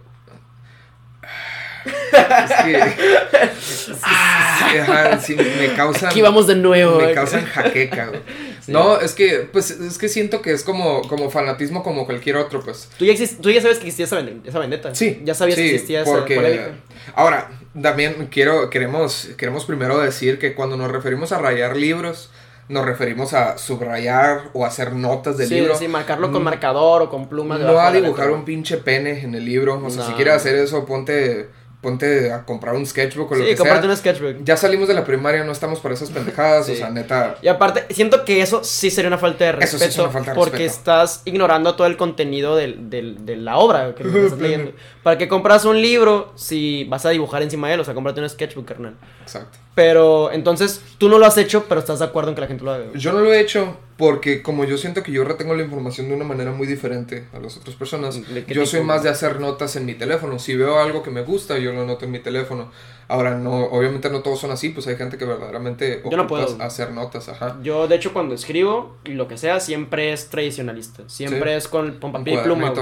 Es 1.86 2.52
que... 2.64 2.78
ajá, 4.02 5.20
sí, 5.20 5.36
me 5.36 5.74
causan... 5.76 6.10
Aquí 6.10 6.22
vamos 6.22 6.48
de 6.48 6.56
nuevo. 6.56 7.00
Me 7.00 7.12
eh. 7.12 7.14
causan 7.14 7.46
jaqueca, 7.46 8.08
güey. 8.08 8.22
Sí. 8.66 8.72
No, 8.72 9.00
es 9.00 9.14
que, 9.14 9.48
pues, 9.52 9.70
es 9.72 9.98
que 10.00 10.10
siento 10.10 10.42
que 10.42 10.52
es 10.52 10.64
como, 10.64 11.02
como 11.08 11.30
fanatismo 11.30 11.84
como 11.84 12.06
cualquier 12.06 12.38
otro, 12.38 12.62
pues. 12.64 12.90
¿Tú 12.98 13.06
ya, 13.06 13.14
exist- 13.14 13.40
tú 13.42 13.52
ya 13.52 13.62
sabes 13.62 13.78
que 13.78 13.88
existía 13.88 14.06
esa, 14.06 14.20
esa 14.44 14.60
vendetta. 14.60 14.96
Sí. 14.96 15.22
Ya 15.24 15.36
sabías 15.36 15.58
sí, 15.58 15.64
que 15.64 15.76
existía 15.76 16.02
esa 16.02 16.12
porque- 16.12 16.36
polémica. 16.36 16.72
Ahora, 17.14 17.52
también 17.80 18.28
quiero, 18.32 18.70
queremos, 18.72 19.30
queremos 19.38 19.66
primero 19.66 20.00
decir 20.00 20.40
que 20.40 20.56
cuando 20.56 20.78
nos 20.78 20.92
referimos 20.92 21.32
a 21.32 21.38
rayar 21.38 21.78
libros, 21.78 22.32
nos 22.68 22.84
referimos 22.86 23.34
a 23.34 23.60
subrayar 23.60 24.50
o 24.54 24.66
hacer 24.66 24.94
notas 24.94 25.38
del 25.38 25.48
sí, 25.50 25.54
libro. 25.56 25.78
sí, 25.78 25.88
marcarlo 25.88 26.32
con 26.32 26.42
Mm, 26.42 26.46
marcador 26.46 27.04
o 27.04 27.10
con 27.12 27.30
pluma. 27.30 27.60
No 27.60 27.80
a 27.80 27.92
dibujar 27.92 28.32
un 28.32 28.44
pinche 28.46 28.78
pene 28.78 29.22
en 29.22 29.36
el 29.36 29.46
libro. 29.46 29.80
O 29.86 29.90
sea, 29.92 30.04
si 30.08 30.14
quieres 30.14 30.34
hacer 30.34 30.56
eso, 30.56 30.84
ponte, 30.86 31.48
ponte 31.86 32.32
a 32.32 32.44
comprar 32.46 32.74
un 32.76 32.84
sketchbook 32.84 33.32
o 33.32 33.36
lo 33.36 33.44
Sí, 33.44 33.52
que 33.52 33.58
sea. 33.58 33.80
un 33.84 33.96
sketchbook. 33.96 34.44
Ya 34.44 34.58
salimos 34.58 34.88
de 34.88 34.96
la 34.96 35.06
primaria, 35.06 35.44
no 35.44 35.52
estamos 35.52 35.80
para 35.80 35.94
esas 35.94 36.10
pendejadas. 36.10 36.66
Sí. 36.66 36.72
O 36.72 36.76
sea, 36.76 36.90
neta. 36.90 37.36
Y 37.44 37.48
aparte, 37.48 37.86
siento 37.94 38.26
que 38.26 38.42
eso 38.42 38.64
sí 38.64 38.90
sería 38.90 39.10
una 39.10 39.20
falta 39.20 39.46
de 39.46 39.52
Eso 39.52 39.60
respeto. 39.60 39.84
sí 39.84 39.90
es 39.92 39.98
una 40.00 40.10
falta 40.10 40.32
de 40.32 40.36
porque 40.36 40.58
respeto. 40.58 40.74
estás 40.80 41.22
ignorando 41.26 41.76
todo 41.76 41.86
el 41.86 41.96
contenido 41.96 42.56
del- 42.56 42.90
del- 42.90 43.24
de 43.24 43.36
la 43.36 43.58
obra 43.58 43.94
que 43.94 44.02
estás 44.02 44.40
leyendo. 44.40 44.72
Para 45.04 45.20
que 45.20 45.28
compras 45.28 45.64
un 45.66 45.80
libro, 45.80 46.34
si 46.36 46.86
vas 46.86 47.06
a 47.06 47.12
dibujar 47.12 47.44
encima 47.44 47.68
de 47.68 47.76
él, 47.76 47.80
o 47.82 47.84
sea, 47.86 47.94
cómprate 47.94 48.20
un 48.22 48.28
sketchbook, 48.30 48.66
carnal. 48.66 48.96
Exacto. 49.22 49.60
Pero 49.76 50.32
entonces, 50.32 50.82
tú 50.98 51.08
no 51.10 51.20
lo 51.20 51.26
has 51.26 51.38
hecho, 51.38 51.66
pero 51.70 51.80
estás 51.82 52.00
de 52.00 52.06
acuerdo 52.06 52.30
en 52.30 52.36
que 52.36 52.42
la 52.42 52.48
gente 52.48 52.64
lo 52.64 52.72
haga. 52.72 52.86
Yo 52.96 53.12
no 53.12 53.20
lo 53.20 53.32
he 53.34 53.40
hecho 53.42 53.78
porque 53.98 54.42
como 54.42 54.66
yo 54.66 54.78
siento 54.78 55.04
que 55.04 55.12
yo 55.12 55.24
retengo 55.24 55.56
la 55.56 55.64
información 55.64 56.10
de 56.10 56.16
una 56.16 56.26
manera 56.26 56.52
muy 56.52 56.68
diferente 56.68 57.26
a 57.34 57.40
las 57.40 57.56
otras 57.56 57.76
personas, 57.76 58.28
¿De 58.34 58.44
qué 58.44 58.54
yo 58.54 58.66
soy 58.66 58.82
más 58.82 59.04
de 59.04 59.10
hacer 59.10 59.40
notas 59.40 59.76
en 59.78 59.86
mi 59.86 59.94
teléfono. 59.94 60.38
Si 60.38 60.56
veo 60.56 60.80
algo 60.80 61.02
que 61.02 61.12
me 61.12 61.22
gusta, 61.22 61.58
yo 61.58 61.72
lo 61.72 61.84
anoto 61.84 62.04
en 62.06 62.12
mi 62.12 62.20
teléfono. 62.20 62.72
Ahora, 63.08 63.38
no, 63.38 63.66
obviamente 63.66 64.10
no 64.10 64.22
todos 64.22 64.40
son 64.40 64.52
así, 64.52 64.70
pues 64.70 64.88
hay 64.88 64.98
gente 64.98 65.18
que 65.18 65.26
verdaderamente 65.26 66.02
Yo 66.10 66.18
no 66.18 66.28
puedo. 66.28 66.62
hacer 66.62 66.92
notas, 66.92 67.30
ajá. 67.30 67.58
Yo, 67.64 67.88
de 67.88 67.96
hecho, 67.96 68.12
cuando 68.12 68.36
escribo 68.36 68.98
y 69.06 69.12
lo 69.12 69.28
que 69.28 69.38
sea, 69.38 69.60
siempre 69.60 70.12
es 70.12 70.30
tradicionalista. 70.30 71.08
Siempre 71.08 71.52
Sí. 71.52 71.58
es 71.58 71.68
con, 71.68 72.00
con 72.00 72.12
papel 72.12 72.34
y 72.34 72.38
pluma. 72.40 72.74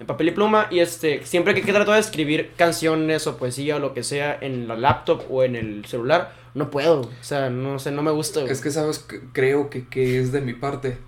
En 0.00 0.06
papel 0.06 0.28
y 0.28 0.30
pluma. 0.32 0.66
Y 0.70 0.80
este, 0.80 1.24
siempre 1.24 1.54
que, 1.54 1.72
trato 1.72 1.92
de 1.92 2.00
escribir 2.00 2.52
canciones 2.56 3.26
o 3.26 3.36
poesía 3.36 3.76
o 3.76 3.78
lo 3.78 3.94
que 3.94 4.02
sea 4.02 4.36
en 4.40 4.68
la 4.68 4.76
laptop 4.76 5.22
o 5.30 5.42
en 5.42 5.56
el 5.56 5.84
celular, 5.84 6.32
no 6.54 6.70
puedo. 6.70 7.02
O 7.02 7.10
sea, 7.22 7.50
no 7.50 7.78
sé, 7.78 7.90
no 7.90 8.02
me 8.02 8.10
gusta. 8.10 8.44
Es 8.44 8.60
que, 8.60 8.70
¿sabes? 8.70 9.06
Creo 9.32 9.70
que, 9.70 9.86
que 9.88 10.20
es 10.20 10.32
de 10.32 10.40
mi 10.40 10.54
parte. 10.54 10.98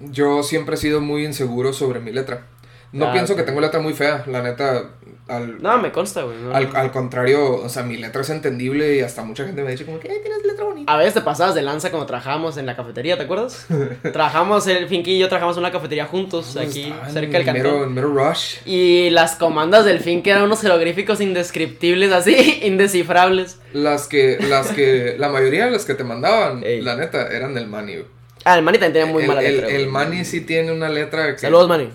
Yo 0.00 0.42
siempre 0.42 0.74
he 0.74 0.78
sido 0.78 1.00
muy 1.00 1.24
inseguro 1.24 1.72
sobre 1.72 2.00
mi 2.00 2.12
letra. 2.12 2.46
No 2.92 3.08
Ah, 3.08 3.12
pienso 3.12 3.36
que 3.36 3.42
tengo 3.42 3.60
letra 3.60 3.80
muy 3.80 3.92
fea, 3.92 4.24
la 4.26 4.42
neta. 4.42 4.90
Al, 5.28 5.60
No, 5.60 5.76
me 5.78 5.90
consta, 5.90 6.22
güey. 6.22 6.36
no, 6.38 6.54
al, 6.54 6.72
no. 6.72 6.78
al 6.78 6.92
contrario, 6.92 7.56
o 7.56 7.68
sea, 7.68 7.82
mi 7.82 7.96
letra 7.96 8.22
es 8.22 8.30
entendible 8.30 8.94
y 8.96 9.00
hasta 9.00 9.24
mucha 9.24 9.44
gente 9.44 9.64
me 9.64 9.72
dice 9.72 9.84
como 9.84 9.98
que 9.98 10.06
"Eh, 10.06 10.20
tienes 10.22 10.44
letra 10.46 10.64
bonita. 10.64 10.92
A 10.92 10.96
veces 10.96 11.14
te 11.14 11.20
pasabas 11.20 11.56
de 11.56 11.62
lanza 11.62 11.90
cuando 11.90 12.06
trabajábamos 12.06 12.56
en 12.58 12.64
la 12.66 12.76
cafetería, 12.76 13.16
¿te 13.16 13.24
acuerdas? 13.24 13.66
trabajamos, 14.12 14.68
el 14.68 14.86
Finky 14.86 15.14
y 15.14 15.18
yo 15.18 15.28
trabajamos 15.28 15.56
en 15.56 15.64
una 15.64 15.72
cafetería 15.72 16.06
juntos, 16.06 16.56
aquí, 16.56 16.94
cerca 17.12 17.38
del 17.38 17.46
mero, 17.52 17.70
cantón. 17.70 17.88
en 17.88 17.94
mero 17.94 18.08
rush. 18.14 18.58
Y 18.66 19.10
las 19.10 19.34
comandas 19.34 19.84
del 19.84 19.98
Finky 19.98 20.30
eran 20.30 20.44
unos 20.44 20.60
jeroglíficos 20.60 21.20
indescriptibles, 21.20 22.12
así, 22.12 22.60
indescifrables. 22.62 23.58
Las 23.72 24.06
que, 24.06 24.38
las 24.48 24.68
que, 24.68 25.16
la 25.18 25.28
mayoría 25.28 25.64
de 25.66 25.72
las 25.72 25.84
que 25.84 25.94
te 25.94 26.04
mandaban, 26.04 26.62
Ey. 26.62 26.82
la 26.82 26.94
neta, 26.94 27.28
eran 27.34 27.52
del 27.52 27.66
Manny. 27.66 27.94
güey. 27.94 28.06
Ah, 28.44 28.56
el 28.56 28.62
Manny 28.62 28.78
también 28.78 28.92
tenía 28.92 29.12
muy 29.12 29.22
el, 29.24 29.28
mala 29.28 29.42
letra. 29.42 29.68
el. 29.68 29.88
Manny 29.88 30.24
sí 30.24 30.42
tiene 30.42 30.70
una 30.70 30.88
letra 30.88 31.32
que, 31.32 31.40
Saludos, 31.40 31.68
Manny. 31.68 31.90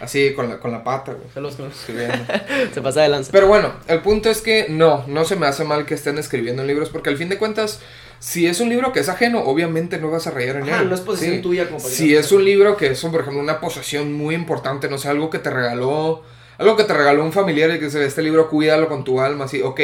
Así 0.00 0.32
con 0.34 0.48
la, 0.48 0.58
con 0.58 0.72
la 0.72 0.82
pata, 0.84 1.12
güey. 1.12 1.26
Escribiendo. 1.68 2.16
Se 2.74 2.80
pasa 2.82 3.02
de 3.02 3.08
lanza. 3.08 3.30
Pero 3.32 3.46
bueno, 3.46 3.72
el 3.86 4.00
punto 4.00 4.30
es 4.30 4.40
que 4.42 4.66
no, 4.68 5.04
no 5.06 5.24
se 5.24 5.36
me 5.36 5.46
hace 5.46 5.64
mal 5.64 5.86
que 5.86 5.94
estén 5.94 6.18
escribiendo 6.18 6.62
en 6.62 6.68
libros 6.68 6.90
porque 6.90 7.10
al 7.10 7.16
fin 7.16 7.28
de 7.28 7.38
cuentas, 7.38 7.80
si 8.18 8.46
es 8.46 8.60
un 8.60 8.68
libro 8.68 8.92
que 8.92 9.00
es 9.00 9.08
ajeno, 9.08 9.40
obviamente 9.44 9.98
no 9.98 10.10
vas 10.10 10.26
a 10.26 10.30
rayar 10.30 10.56
en 10.56 10.64
Ajá, 10.64 10.82
él. 10.82 10.88
no 10.88 10.94
es 10.94 11.00
posesión 11.02 11.36
Sí. 11.36 11.42
tuya 11.42 11.66
como 11.68 11.80
Si 11.80 12.14
es 12.16 12.32
un 12.32 12.44
libro 12.44 12.76
que 12.76 12.88
es, 12.88 13.00
por 13.02 13.20
ejemplo, 13.20 13.40
una 13.40 13.60
posesión 13.60 14.12
muy 14.12 14.34
importante, 14.34 14.88
no 14.88 14.98
sé, 14.98 15.08
algo 15.08 15.30
que 15.30 15.38
te 15.38 15.50
regaló, 15.50 16.22
algo 16.58 16.76
que 16.76 16.84
te 16.84 16.94
regaló 16.94 17.24
un 17.24 17.32
familiar 17.32 17.70
y 17.70 17.78
que 17.78 17.86
dice, 17.86 18.04
este 18.04 18.22
libro 18.22 18.48
cuídalo 18.48 18.88
con 18.88 19.04
tu 19.04 19.20
alma, 19.20 19.44
así, 19.46 19.62
ok. 19.62 19.80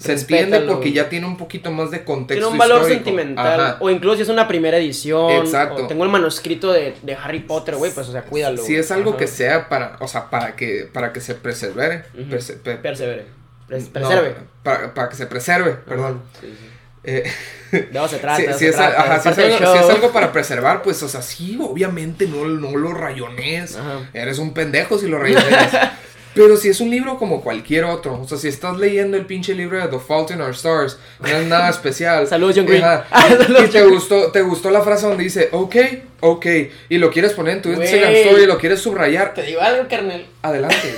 Se 0.00 0.12
entiende 0.14 0.60
porque 0.60 0.92
ya 0.92 1.08
tiene 1.10 1.26
un 1.26 1.36
poquito 1.36 1.70
más 1.70 1.90
de 1.90 2.04
contexto 2.04 2.40
Tiene 2.40 2.46
un 2.52 2.56
valor 2.58 2.78
histórico. 2.78 3.04
sentimental. 3.04 3.60
Ajá. 3.60 3.76
O 3.80 3.90
incluso 3.90 4.16
si 4.16 4.22
es 4.22 4.28
una 4.30 4.48
primera 4.48 4.78
edición. 4.78 5.30
Exacto. 5.32 5.84
o 5.84 5.86
tengo 5.86 6.04
el 6.04 6.10
manuscrito 6.10 6.72
de, 6.72 6.94
de 7.02 7.14
Harry 7.14 7.40
Potter, 7.40 7.76
güey, 7.76 7.92
pues, 7.92 8.08
o 8.08 8.12
sea, 8.12 8.22
cuídalo. 8.22 8.62
Si 8.62 8.74
es 8.76 8.90
algo 8.90 9.10
Ajá. 9.10 9.18
que 9.18 9.26
sea 9.26 9.68
para, 9.68 9.96
o 10.00 10.08
sea, 10.08 10.30
para 10.30 10.56
que, 10.56 10.88
para 10.92 11.12
que 11.12 11.20
se 11.20 11.34
perse- 11.34 11.72
Persevere. 11.74 13.24
Pres- 13.68 13.84
no, 13.84 13.92
Preserve. 13.92 14.34
para, 14.62 14.94
para 14.94 15.08
que 15.10 15.16
se 15.16 15.26
preserve, 15.26 15.72
perdón. 15.86 16.22
Sí, 16.40 16.46
sí. 16.48 16.66
Eh, 17.04 17.24
De 17.70 17.88
eso 17.98 18.08
se 18.08 18.18
trata. 18.20 18.36
si, 18.54 18.58
se 18.58 18.68
es, 18.70 18.76
trata, 18.76 19.00
ajá, 19.02 19.16
es 19.16 19.22
si 19.22 19.28
es 19.28 19.34
parte 19.36 19.42
del 19.42 19.52
algo, 19.52 19.72
si 19.72 19.78
es 19.78 19.84
show. 19.86 19.94
algo 19.96 20.12
para 20.12 20.32
preservar, 20.32 20.82
pues, 20.82 21.02
o 21.02 21.08
sea, 21.08 21.22
sí, 21.22 21.58
obviamente 21.62 22.26
no, 22.26 22.44
no 22.46 22.76
lo 22.76 22.92
rayones. 22.94 23.76
Ajá. 23.76 24.10
Eres 24.12 24.38
un 24.38 24.52
pendejo 24.54 24.98
si 24.98 25.06
lo 25.08 25.18
rayones. 25.18 25.44
Pero 26.34 26.56
si 26.56 26.68
es 26.68 26.80
un 26.80 26.90
libro 26.90 27.18
como 27.18 27.40
cualquier 27.42 27.84
otro, 27.84 28.20
o 28.20 28.28
sea, 28.28 28.38
si 28.38 28.48
estás 28.48 28.76
leyendo 28.78 29.16
el 29.16 29.26
pinche 29.26 29.54
libro 29.54 29.78
de 29.80 29.88
The 29.88 29.98
Fault 29.98 30.30
in 30.30 30.40
Our 30.40 30.50
Stars, 30.52 30.98
no 31.20 31.28
es 31.28 31.46
nada 31.46 31.68
especial. 31.70 32.26
Saludos, 32.28 32.54
John 32.56 32.66
Green. 32.66 32.84
Ajá. 32.84 33.04
Y 33.64 33.68
te 33.68 33.82
gustó, 33.84 34.30
te 34.30 34.40
gustó 34.42 34.70
la 34.70 34.82
frase 34.82 35.06
donde 35.06 35.24
dice, 35.24 35.48
ok, 35.52 35.76
ok, 36.20 36.46
y 36.88 36.98
lo 36.98 37.10
quieres 37.10 37.32
poner 37.32 37.56
en 37.56 37.62
tu. 37.62 37.70
Instagram 37.72 38.12
Story, 38.14 38.46
lo 38.46 38.58
quieres 38.58 38.80
subrayar, 38.80 39.34
Te 39.34 39.42
digo 39.42 39.60
algo, 39.60 39.88
carnal. 39.88 40.24
adelante. 40.42 40.94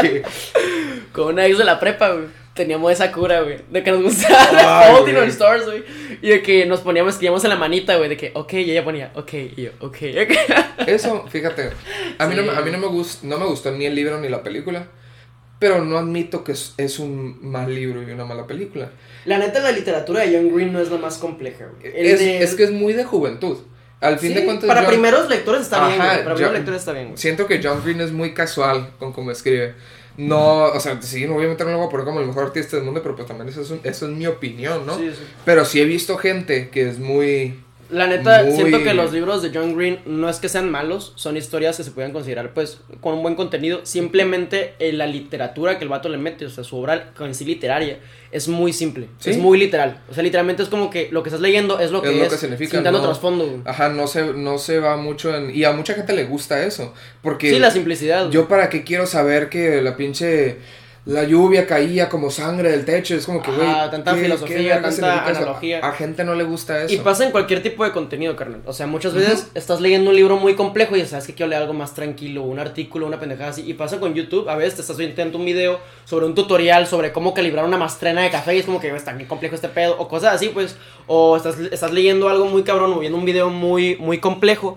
Que- 0.00 0.22
Con 1.12 1.28
una 1.34 1.46
ex 1.46 1.58
de 1.58 1.64
la 1.64 1.80
prepa, 1.80 2.10
güey. 2.12 2.26
Teníamos 2.58 2.92
esa 2.92 3.10
cura, 3.12 3.40
güey. 3.42 3.58
De 3.70 3.82
que 3.82 3.90
nos 3.92 4.02
gustaba 4.02 4.82
Fault 4.88 5.08
in. 5.08 5.16
Our 5.16 5.28
Stars, 5.28 5.64
güey. 5.64 5.84
Y 6.20 6.28
de 6.28 6.42
que 6.42 6.66
nos 6.66 6.80
poníamos, 6.80 7.14
escribíamos 7.14 7.42
en 7.44 7.50
la 7.50 7.56
manita, 7.56 7.96
güey. 7.96 8.08
De 8.10 8.16
que, 8.16 8.32
ok, 8.34 8.52
y 8.54 8.70
ella 8.72 8.84
ponía, 8.84 9.12
ok, 9.14 9.32
y 9.56 9.62
yo, 9.62 9.70
ok, 9.80 9.96
ok. 10.22 10.36
Eso, 10.88 11.24
fíjate, 11.28 11.70
a 12.18 12.26
mí, 12.26 12.34
no, 12.34 12.42
me- 12.42 12.50
Sí. 12.50 12.56
a 12.58 12.60
mí 12.62 12.70
no, 12.70 12.78
me 12.78 12.86
gust, 12.88 13.22
no 13.22 13.38
me 13.38 13.46
gustó 13.46 13.70
ni 13.70 13.86
el 13.86 13.94
libro 13.94 14.20
ni 14.20 14.28
la 14.28 14.42
película, 14.42 14.88
pero 15.58 15.84
no 15.84 15.98
admito 15.98 16.44
que 16.44 16.52
es, 16.52 16.74
es 16.76 16.98
un 16.98 17.38
mal 17.40 17.74
libro 17.74 18.02
y 18.02 18.10
una 18.10 18.24
mala 18.24 18.46
película. 18.46 18.90
La 19.24 19.38
neta, 19.38 19.60
la 19.60 19.72
literatura 19.72 20.20
de 20.22 20.36
John 20.36 20.54
Green 20.54 20.72
no 20.72 20.80
es 20.80 20.90
la 20.90 20.98
más 20.98 21.18
compleja, 21.18 21.66
güey. 21.80 21.92
Es, 21.94 22.18
de- 22.18 22.42
es 22.42 22.54
que 22.54 22.64
es 22.64 22.70
muy 22.70 22.92
de 22.92 23.04
juventud. 23.04 23.58
Al 24.00 24.18
fin 24.20 24.28
Sí, 24.32 24.38
de 24.38 24.44
cuentas, 24.44 24.66
para 24.68 24.82
John- 24.82 24.90
primeros 24.90 25.28
lectores 25.28 25.62
está 25.62 25.88
bien, 25.88 26.00
Ajá, 26.00 26.12
güey. 26.12 26.24
Para 26.24 26.34
primeros 26.36 26.40
yo- 26.52 26.52
lectores 26.58 26.80
está 26.80 26.92
bien, 26.92 27.06
güey. 27.06 27.18
siento 27.18 27.46
que 27.46 27.60
John 27.62 27.82
Green 27.84 28.00
es 28.00 28.12
muy 28.12 28.32
casual 28.34 28.90
con 28.98 29.12
cómo 29.12 29.30
escribe. 29.32 29.74
No, 30.18 30.64
o 30.64 30.80
sea, 30.80 31.00
sí, 31.00 31.26
no 31.26 31.34
voy 31.34 31.46
a 31.46 31.56
poner 31.56 32.04
como 32.04 32.20
el 32.20 32.26
mejor 32.26 32.44
artista 32.46 32.76
del 32.76 32.84
mundo, 32.84 33.02
pero 33.02 33.14
pues 33.16 33.26
también 33.28 33.48
eso 33.48 33.62
es, 33.62 33.70
un- 33.70 33.80
eso 33.84 34.06
es 34.08 34.16
mi 34.16 34.26
opinión, 34.26 34.84
¿no? 34.84 34.96
Sí, 34.98 35.10
sí. 35.16 35.22
Pero 35.44 35.64
sí 35.64 35.80
he 35.80 35.84
visto 35.84 36.18
gente 36.18 36.68
que 36.70 36.88
es 36.88 36.98
muy... 36.98 37.60
La 37.90 38.06
neta, 38.06 38.42
Muy- 38.42 38.52
siento 38.54 38.82
que 38.82 38.92
los 38.92 39.12
libros 39.14 39.42
de 39.42 39.50
John 39.52 39.74
Green 39.74 40.00
no 40.04 40.28
es 40.28 40.38
que 40.40 40.48
sean 40.50 40.70
malos, 40.70 41.12
son 41.16 41.36
historias 41.38 41.76
que 41.78 41.84
se 41.84 41.90
pueden 41.90 42.12
considerar, 42.12 42.52
pues, 42.52 42.80
con 43.00 43.14
un 43.14 43.22
buen 43.22 43.34
contenido. 43.34 43.80
Simplemente 43.84 44.74
eh, 44.78 44.92
la 44.92 45.06
literatura 45.06 45.78
que 45.78 45.84
el 45.84 45.88
vato 45.88 46.08
le 46.10 46.18
mete, 46.18 46.44
o 46.44 46.50
sea, 46.50 46.64
su 46.64 46.76
obra 46.76 47.12
en 47.18 47.34
sí 47.34 47.46
literaria, 47.46 47.98
es 48.30 48.46
muy 48.48 48.74
simple, 48.74 49.08
Sí. 49.18 49.30
es 49.30 49.38
muy 49.38 49.58
literal. 49.58 50.02
O 50.10 50.14
sea, 50.14 50.22
literalmente 50.22 50.62
es 50.62 50.68
como 50.68 50.90
que 50.90 51.08
lo 51.10 51.22
que 51.22 51.30
estás 51.30 51.40
leyendo 51.40 51.80
es 51.80 51.90
lo 51.90 52.02
que 52.02 52.08
Es 52.10 52.14
es, 52.16 52.22
lo 52.24 52.28
que 52.30 52.36
significa, 52.36 52.70
sin 52.72 52.82
tanto 52.84 52.98
no- 52.98 53.04
trasfondo. 53.06 53.62
Ajá, 53.64 53.88
no 53.88 54.06
se, 54.06 54.34
no 54.34 54.58
se 54.58 54.80
va 54.80 54.96
mucho 54.98 55.34
en... 55.34 55.54
Y 55.56 55.64
a 55.64 55.72
mucha 55.72 55.94
gente 55.94 56.12
le 56.12 56.24
gusta 56.24 56.62
eso, 56.64 56.92
porque... 57.22 57.48
Sí, 57.50 57.58
la 57.58 57.70
simplicidad. 57.70 58.30
Yo 58.30 58.48
para 58.48 58.68
qué 58.68 58.84
quiero 58.84 59.06
saber 59.06 59.48
que 59.48 59.80
la 59.80 59.96
pinche 59.96 60.58
la 61.08 61.24
lluvia 61.24 61.66
caía 61.66 62.08
como 62.10 62.30
sangre 62.30 62.70
del 62.70 62.84
techo, 62.84 63.14
es 63.14 63.24
como 63.24 63.40
que 63.42 63.50
güey, 63.50 63.66
tanta 63.90 64.14
¿qué- 64.14 64.20
filosofía, 64.20 64.76
qué 64.76 64.82
tanta 64.82 65.24
analogía. 65.26 65.80
A, 65.82 65.88
a 65.88 65.92
gente 65.92 66.22
no 66.22 66.34
le 66.34 66.44
gusta 66.44 66.82
eso. 66.84 66.92
Y 66.94 66.98
pasa 66.98 67.24
en 67.24 67.30
cualquier 67.30 67.62
tipo 67.62 67.82
de 67.82 67.92
contenido, 67.92 68.36
carnal. 68.36 68.60
O 68.66 68.74
sea, 68.74 68.86
muchas 68.86 69.14
veces 69.14 69.50
estás 69.54 69.80
leyendo 69.80 70.10
un 70.10 70.16
libro 70.16 70.36
muy 70.36 70.54
complejo 70.54 70.96
y 70.96 71.04
sabes 71.06 71.26
que 71.26 71.32
quiero 71.34 71.48
leer 71.48 71.62
algo 71.62 71.72
más 71.72 71.94
tranquilo, 71.94 72.42
un 72.42 72.58
artículo, 72.58 73.06
una 73.06 73.18
pendejada 73.18 73.50
así. 73.50 73.62
Y 73.66 73.72
pasa 73.72 73.98
con 74.00 74.12
YouTube. 74.12 74.48
A 74.50 74.56
veces 74.56 74.74
te 74.74 74.80
estás 74.82 74.98
viendo 74.98 75.38
un 75.38 75.44
video 75.46 75.80
sobre 76.04 76.26
un 76.26 76.34
tutorial 76.34 76.86
sobre 76.86 77.10
cómo 77.10 77.32
calibrar 77.32 77.64
una 77.64 77.78
mastrena 77.78 78.20
de 78.22 78.30
café 78.30 78.54
y 78.56 78.58
es 78.58 78.66
como 78.66 78.78
que 78.78 78.94
está 78.94 79.12
bien 79.14 79.26
complejo 79.28 79.54
este 79.54 79.68
pedo. 79.68 79.96
O 79.98 80.08
cosas 80.08 80.34
así, 80.34 80.50
pues. 80.50 80.76
O 81.06 81.38
estás, 81.38 81.58
estás 81.58 81.90
leyendo 81.90 82.28
algo 82.28 82.44
muy 82.44 82.64
cabrón 82.64 82.92
o 82.92 82.98
viendo 82.98 83.16
un 83.16 83.24
video 83.24 83.48
muy, 83.48 83.96
muy 83.96 84.18
complejo. 84.18 84.76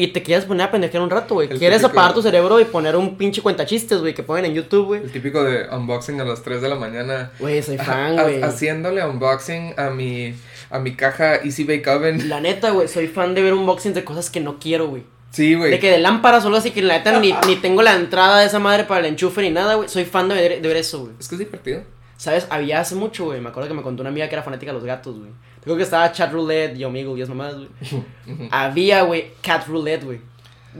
Y 0.00 0.08
te 0.08 0.22
quieres 0.22 0.44
poner 0.44 0.66
a 0.68 0.70
pendejear 0.70 1.02
un 1.02 1.10
rato, 1.10 1.34
güey. 1.34 1.48
Quieres 1.48 1.78
típico- 1.82 1.86
apagar 1.98 2.14
tu 2.14 2.22
cerebro 2.22 2.60
y 2.60 2.64
poner 2.64 2.94
un 2.96 3.16
pinche 3.16 3.42
cuentachistes, 3.42 3.98
güey, 4.00 4.14
que 4.14 4.22
ponen 4.22 4.44
en 4.44 4.54
YouTube, 4.54 4.86
güey. 4.86 5.02
El 5.02 5.10
típico 5.10 5.42
de 5.42 5.66
unboxing 5.68 6.20
a 6.20 6.24
las 6.24 6.42
3 6.42 6.62
de 6.62 6.68
la 6.68 6.76
mañana. 6.76 7.32
Güey, 7.38 7.62
soy 7.62 7.78
fan, 7.78 8.14
güey. 8.16 8.42
Haciéndole 8.42 9.04
unboxing 9.04 9.74
a 9.76 9.90
mi 9.90 10.34
a 10.70 10.78
mi 10.78 10.94
caja 10.94 11.36
Easy 11.36 11.64
Bake 11.64 11.88
Oven. 11.88 12.28
La 12.28 12.40
neta, 12.40 12.70
güey, 12.70 12.88
soy 12.88 13.08
fan 13.08 13.34
de 13.34 13.42
ver 13.42 13.54
unboxings 13.54 13.94
de 13.94 14.04
cosas 14.04 14.30
que 14.30 14.40
no 14.40 14.58
quiero, 14.58 14.88
güey. 14.88 15.02
Sí, 15.30 15.54
güey. 15.54 15.70
De 15.70 15.78
que 15.78 15.90
de 15.90 15.98
lámparas 15.98 16.42
solo 16.42 16.56
así 16.58 16.70
que 16.70 16.80
la 16.82 16.98
neta 16.98 17.18
ni, 17.20 17.34
ni 17.46 17.56
tengo 17.56 17.82
la 17.82 17.94
entrada 17.96 18.40
de 18.40 18.46
esa 18.46 18.58
madre 18.58 18.84
para 18.84 19.00
el 19.00 19.06
enchufe 19.06 19.42
ni 19.42 19.50
nada, 19.50 19.74
güey. 19.74 19.88
Soy 19.88 20.04
fan 20.04 20.28
de 20.28 20.34
ver, 20.34 20.62
de 20.62 20.68
ver 20.68 20.76
eso, 20.78 21.00
güey. 21.00 21.12
Es 21.18 21.28
que 21.28 21.34
es 21.34 21.38
divertido. 21.40 21.82
¿Sabes? 22.16 22.46
Había 22.50 22.80
hace 22.80 22.94
mucho, 22.94 23.26
güey. 23.26 23.40
Me 23.40 23.48
acuerdo 23.48 23.68
que 23.68 23.74
me 23.74 23.82
contó 23.82 24.02
una 24.02 24.10
amiga 24.10 24.28
que 24.28 24.34
era 24.34 24.42
fanática 24.42 24.72
de 24.72 24.78
los 24.78 24.84
gatos, 24.84 25.18
güey. 25.18 25.30
Creo 25.62 25.76
que 25.76 25.82
estaba 25.82 26.10
Chat 26.12 26.32
Roulette 26.32 26.76
y 26.78 26.84
Omegle 26.84 27.18
y 27.18 27.22
esas 27.22 27.34
mamadas, 27.34 27.56
güey. 27.56 28.48
Había, 28.50 29.02
güey, 29.02 29.32
Cat 29.42 29.66
Roulette, 29.66 30.04
güey. 30.04 30.20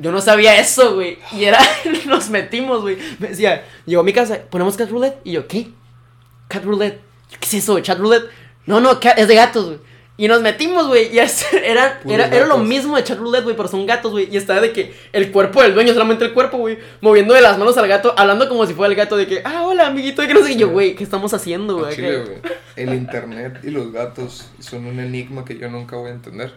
Yo 0.00 0.12
no 0.12 0.20
sabía 0.20 0.58
eso, 0.60 0.94
güey. 0.94 1.18
Y 1.32 1.44
era, 1.44 1.58
nos 2.06 2.30
metimos, 2.30 2.82
güey. 2.82 2.96
Me 3.18 3.28
decía, 3.28 3.64
llegó 3.86 4.00
a 4.02 4.04
mi 4.04 4.12
casa, 4.12 4.38
ponemos 4.50 4.76
Cat 4.76 4.90
Roulette. 4.90 5.18
Y 5.24 5.32
yo, 5.32 5.46
¿qué? 5.48 5.68
Cat 6.48 6.64
Roulette. 6.64 7.00
¿Qué 7.40 7.46
es 7.46 7.54
eso, 7.54 7.72
güey? 7.72 7.82
Chat 7.82 7.98
Roulette. 7.98 8.28
No, 8.66 8.80
no, 8.80 9.00
cat- 9.00 9.18
es 9.18 9.28
de 9.28 9.34
gatos, 9.34 9.66
güey. 9.66 9.78
Y 10.20 10.26
nos 10.26 10.42
metimos, 10.42 10.88
güey. 10.88 11.14
Y 11.14 11.20
es- 11.20 11.46
era, 11.64 12.00
era, 12.06 12.26
era 12.26 12.44
lo 12.46 12.58
mismo 12.58 12.96
de 12.96 13.04
Chat 13.04 13.18
Roulette, 13.18 13.44
güey, 13.44 13.56
pero 13.56 13.68
son 13.68 13.86
gatos, 13.86 14.10
güey. 14.12 14.28
Y 14.30 14.36
estaba 14.36 14.60
de 14.60 14.72
que 14.72 14.92
el 15.12 15.30
cuerpo 15.30 15.62
del 15.62 15.72
dueño, 15.74 15.92
solamente 15.92 16.24
el 16.24 16.34
cuerpo, 16.34 16.58
güey. 16.58 16.76
Moviendo 17.00 17.34
de 17.34 17.40
las 17.40 17.56
manos 17.56 17.78
al 17.78 17.86
gato, 17.86 18.14
hablando 18.16 18.48
como 18.48 18.66
si 18.66 18.74
fuera 18.74 18.90
el 18.90 18.96
gato 18.96 19.16
de 19.16 19.26
que, 19.28 19.42
ah, 19.44 19.62
hola, 19.64 19.86
amiguito. 19.86 20.22
Y 20.22 20.26
que 20.26 20.34
no 20.34 20.40
sé 20.40 20.48
qué. 20.48 20.52
Y 20.54 20.56
yo, 20.56 20.70
güey, 20.70 20.96
¿qué 20.96 21.04
estamos 21.04 21.32
haciendo, 21.34 21.78
güey. 21.78 21.94
El 22.76 22.94
internet 22.94 23.60
y 23.62 23.70
los 23.70 23.92
gatos 23.92 24.46
son 24.58 24.86
un 24.86 24.98
enigma 25.00 25.44
que 25.44 25.56
yo 25.56 25.68
nunca 25.70 25.96
voy 25.96 26.10
a 26.10 26.14
entender. 26.14 26.52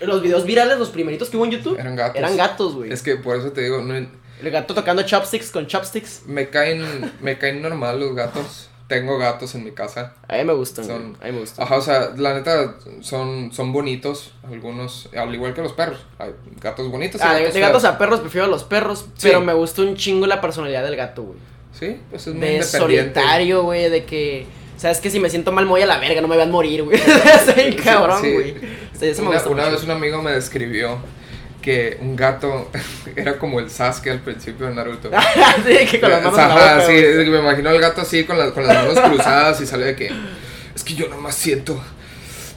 Los 0.00 0.20
videos 0.22 0.44
virales, 0.44 0.78
los 0.78 0.88
primeritos 0.88 1.28
que 1.28 1.36
hubo 1.36 1.44
en 1.44 1.52
YouTube, 1.52 1.78
Eran 1.78 1.94
gatos. 1.94 2.16
eran 2.16 2.36
gatos, 2.36 2.74
güey. 2.74 2.92
Es 2.92 3.02
que 3.02 3.16
por 3.16 3.36
eso 3.36 3.52
te 3.52 3.60
digo, 3.60 3.82
no, 3.82 3.94
El 3.94 4.50
gato 4.50 4.74
tocando 4.74 5.02
chopsticks 5.02 5.50
con 5.50 5.66
chopsticks. 5.66 6.22
me 6.26 6.48
caen 6.48 7.12
me 7.20 7.38
caen 7.38 7.62
normal 7.62 8.00
los 8.00 8.14
gatos. 8.14 8.68
Tengo 8.92 9.16
gatos 9.16 9.54
en 9.54 9.64
mi 9.64 9.70
casa. 9.70 10.12
A 10.28 10.36
mí 10.36 10.44
me 10.44 10.52
gustan, 10.52 10.84
Son-. 10.84 11.16
A 11.22 11.24
mí 11.24 11.32
me 11.32 11.40
gustan. 11.40 11.64
Ajá, 11.64 11.76
o 11.76 11.80
sea, 11.80 12.10
la 12.14 12.34
neta 12.34 12.74
son, 13.00 13.50
son 13.50 13.72
bonitos, 13.72 14.34
algunos, 14.46 15.08
al 15.16 15.34
igual 15.34 15.54
que 15.54 15.62
los 15.62 15.72
perros. 15.72 16.04
Hay 16.18 16.32
gatos 16.60 16.90
bonitos 16.90 17.18
y 17.18 17.24
Ah, 17.24 17.32
de, 17.34 17.40
gatos 17.40 17.54
de 17.54 17.60
gatos 17.60 17.82
feos. 17.82 17.94
a 17.94 17.98
perros 17.98 18.20
prefiero 18.20 18.44
a 18.46 18.50
los 18.50 18.64
perros, 18.64 19.06
Sí. 19.16 19.28
pero 19.28 19.40
me 19.40 19.54
gusta 19.54 19.80
un 19.80 19.96
chingo 19.96 20.26
la 20.26 20.42
personalidad 20.42 20.82
del 20.84 20.96
gato, 20.96 21.22
güey. 21.22 21.38
Sí, 21.72 21.98
pues 22.10 22.26
es 22.26 22.34
muy 22.34 22.46
De 22.46 22.62
solitario, 22.62 23.62
güey, 23.62 23.88
de 23.88 24.04
que... 24.04 24.46
¿Sabes 24.76 25.00
que 25.00 25.08
Si 25.10 25.20
me 25.20 25.30
siento 25.30 25.52
mal, 25.52 25.64
me 25.64 25.70
voy 25.70 25.80
a 25.82 25.86
la 25.86 25.98
verga, 25.98 26.20
no 26.20 26.28
me 26.28 26.36
vean 26.36 26.50
morir, 26.50 26.82
güey. 26.82 26.98
Soy 27.46 27.74
cabrón, 27.76 28.20
güey. 28.20 28.54
Sí, 28.98 29.12
Una, 29.22 29.68
vez 29.70 29.82
un 29.84 29.90
amigo 29.90 30.20
me 30.20 30.32
describió 30.32 30.98
que 31.62 31.96
un 32.02 32.14
gato 32.16 32.70
era 33.16 33.38
como 33.38 33.60
el 33.60 33.70
Sasuke 33.70 34.08
al 34.10 34.20
principio 34.20 34.66
de 34.66 34.74
Naruto. 34.74 35.10
sí, 35.66 35.86
que 35.90 36.00
con 36.00 36.10
las 36.10 36.22
manos 36.22 36.36
la 36.36 36.44
Ajá, 36.46 36.74
boca, 36.80 36.86
sí, 36.86 36.92
me 37.30 37.38
imagino 37.38 37.70
al 37.70 37.78
gato 37.80 38.00
así 38.02 38.24
con, 38.24 38.38
la- 38.38 38.50
con 38.52 38.66
las 38.66 38.76
manos 38.86 39.00
cruzadas 39.00 39.60
y 39.62 39.66
sale 39.66 39.86
de 39.86 39.96
que 39.96 40.10
es 40.74 40.84
que 40.84 40.94
yo 40.94 41.08
nomás 41.08 41.34
siento 41.34 41.80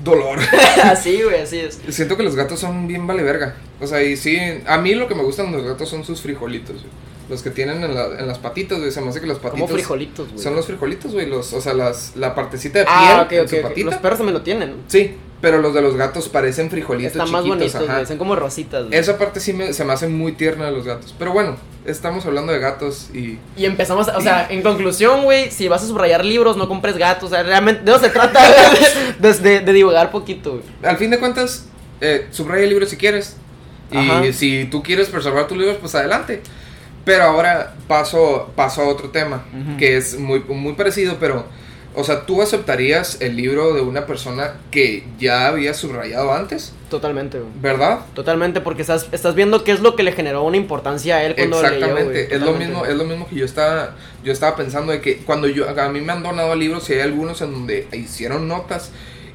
dolor. 0.03 0.39
Así, 0.83 1.21
güey, 1.23 1.41
así 1.41 1.57
es. 1.59 1.79
Siento 1.89 2.17
que 2.17 2.23
los 2.23 2.35
gatos 2.35 2.59
son 2.59 2.85
bien 2.87 3.07
vale 3.07 3.23
verga. 3.23 3.55
O 3.79 3.87
sea, 3.87 4.03
y 4.03 4.17
sí, 4.17 4.37
a 4.67 4.77
mí 4.77 4.93
lo 4.93 5.07
que 5.07 5.15
me 5.15 5.23
gustan 5.23 5.51
de 5.51 5.57
los 5.57 5.65
gatos 5.65 5.87
son 5.89 6.03
sus 6.03 6.21
frijolitos, 6.21 6.81
güey. 6.81 6.93
Los 7.29 7.41
que 7.41 7.49
tienen 7.49 7.81
en, 7.83 7.95
la- 7.95 8.19
en 8.19 8.27
las 8.27 8.37
patitas, 8.37 8.79
güey. 8.79 8.91
Se 8.91 9.01
me 9.01 9.09
hace 9.09 9.21
que 9.21 9.25
las 9.27 9.37
Como 9.37 9.51
patitas 9.53 9.71
frijolitos, 9.71 10.29
güey. 10.31 10.43
son 10.43 10.55
los 10.55 10.65
frijolitos, 10.67 11.13
güey. 11.13 11.25
Los, 11.27 11.53
o 11.53 11.61
sea, 11.61 11.73
las, 11.73 12.11
la 12.15 12.35
partecita 12.35 12.79
de 12.79 12.85
piel 12.85 12.95
Ah, 12.97 13.21
ok, 13.25 13.31
en 13.31 13.41
ok, 13.41 13.47
su 13.49 13.55
ok. 13.55 13.61
patita. 13.63 13.85
Los 13.91 13.95
perros 13.99 14.17
también 14.19 14.33
lo 14.33 14.41
tienen. 14.41 14.75
Sí, 14.87 15.15
pero 15.45 15.61
los 15.61 15.75
de 15.75 15.81
los 15.83 15.95
gatos 15.95 16.27
parecen 16.27 16.71
frijolitos 16.71 17.11
Están 17.11 17.29
más 17.31 17.43
chiquitos, 17.43 17.73
bonitos, 17.73 17.89
ajá. 17.95 18.05
Son 18.07 18.17
como 18.17 18.35
rositas, 18.35 18.87
güey. 18.87 18.97
Esa 18.97 19.15
parte 19.19 19.39
sí 19.39 19.53
me- 19.53 19.73
se 19.73 19.85
me 19.85 19.93
hace 19.93 20.07
muy 20.07 20.31
tierna 20.31 20.65
de 20.65 20.71
los 20.71 20.85
gatos. 20.85 21.13
Pero 21.19 21.33
bueno, 21.33 21.55
estamos 21.85 22.25
hablando 22.25 22.51
de 22.51 22.57
gatos 22.57 23.11
y... 23.13 23.37
Y 23.55 23.65
empezamos, 23.65 24.07
o 24.07 24.21
sea, 24.21 24.47
en 24.49 24.63
conclusión, 24.63 25.21
güey, 25.23 25.51
si 25.51 25.67
vas 25.67 25.83
a 25.83 25.85
subrayar 25.85 26.25
libros, 26.25 26.57
no 26.57 26.67
compres 26.67 26.97
gatos. 26.97 27.25
O 27.25 27.29
sea, 27.35 27.43
realmente 27.43 27.83
de 27.83 27.91
eso 27.91 27.99
se 27.99 28.09
trata 28.09 28.41
de, 29.19 29.33
de, 29.35 29.59
de 29.59 29.73
divagar 29.73 30.09
poquito, 30.09 30.53
güey. 30.53 30.63
Al 30.83 30.97
fin 30.97 31.11
de 31.11 31.19
cuentas, 31.19 31.67
eh, 32.01 32.25
subraya 32.31 32.63
el 32.63 32.69
libro 32.69 32.87
si 32.87 32.97
quieres. 32.97 33.37
Y 33.91 33.97
Ajá. 33.97 34.23
si 34.33 34.65
tú 34.65 34.81
quieres 34.81 35.09
preservar 35.09 35.47
tus 35.47 35.59
libros, 35.59 35.77
pues 35.79 35.93
adelante. 35.93 36.41
Pero 37.05 37.21
ahora 37.25 37.75
paso, 37.87 38.51
paso 38.55 38.81
a 38.81 38.87
otro 38.87 39.09
tema, 39.11 39.45
Ujú. 39.53 39.77
que 39.77 39.95
es 39.95 40.17
muy, 40.17 40.39
muy 40.39 40.73
parecido, 40.73 41.17
pero... 41.19 41.45
O 41.97 42.03
sea, 42.03 42.25
¿tú 42.25 42.41
aceptarías 42.41 43.21
el 43.21 43.35
libro 43.37 43.73
de 43.73 43.81
una 43.81 44.05
persona 44.05 44.55
que 44.71 45.03
ya 45.17 45.47
había 45.47 45.73
subrayado 45.73 46.33
antes? 46.33 46.73
Totalmente, 46.89 47.39
güey. 47.39 47.51
¿Verdad? 47.61 47.99
Totalmente, 48.13 48.59
porque 48.61 48.81
estás, 48.81 49.07
estás 49.11 49.33
viendo 49.35 49.63
qué 49.63 49.71
es 49.71 49.79
lo 49.79 49.95
que 49.95 50.03
le 50.03 50.11
generó 50.11 50.43
una 50.43 50.57
importancia 50.57 51.15
a 51.17 51.23
él 51.23 51.35
cuando 51.35 51.61
lo 51.61 51.69
leyó, 51.69 51.75
Exactamente, 51.85 52.23
güey. 52.25 52.33
es 52.35 52.41
lo 52.41 52.53
mismo, 52.53 52.85
es 52.85 52.95
lo 52.95 53.03
mismo 53.05 53.27
que 53.29 53.35
yo 53.35 53.45
estaba, 53.45 53.95
yo 54.23 54.33
estaba 54.33 54.55
pensando 54.55 54.91
de 54.91 54.99
que 55.01 55.17
cuando 55.19 55.47
yo, 55.47 55.67
a 55.69 55.89
mí 55.89 56.01
me 56.01 56.11
han 56.11 56.21
donado 56.21 56.53
libros 56.55 56.89
y 56.89 56.93
hay 56.93 56.99
algunos 57.01 57.41
en 57.41 57.53
donde 57.53 57.87
hicieron 57.93 58.47
notas 58.47 58.91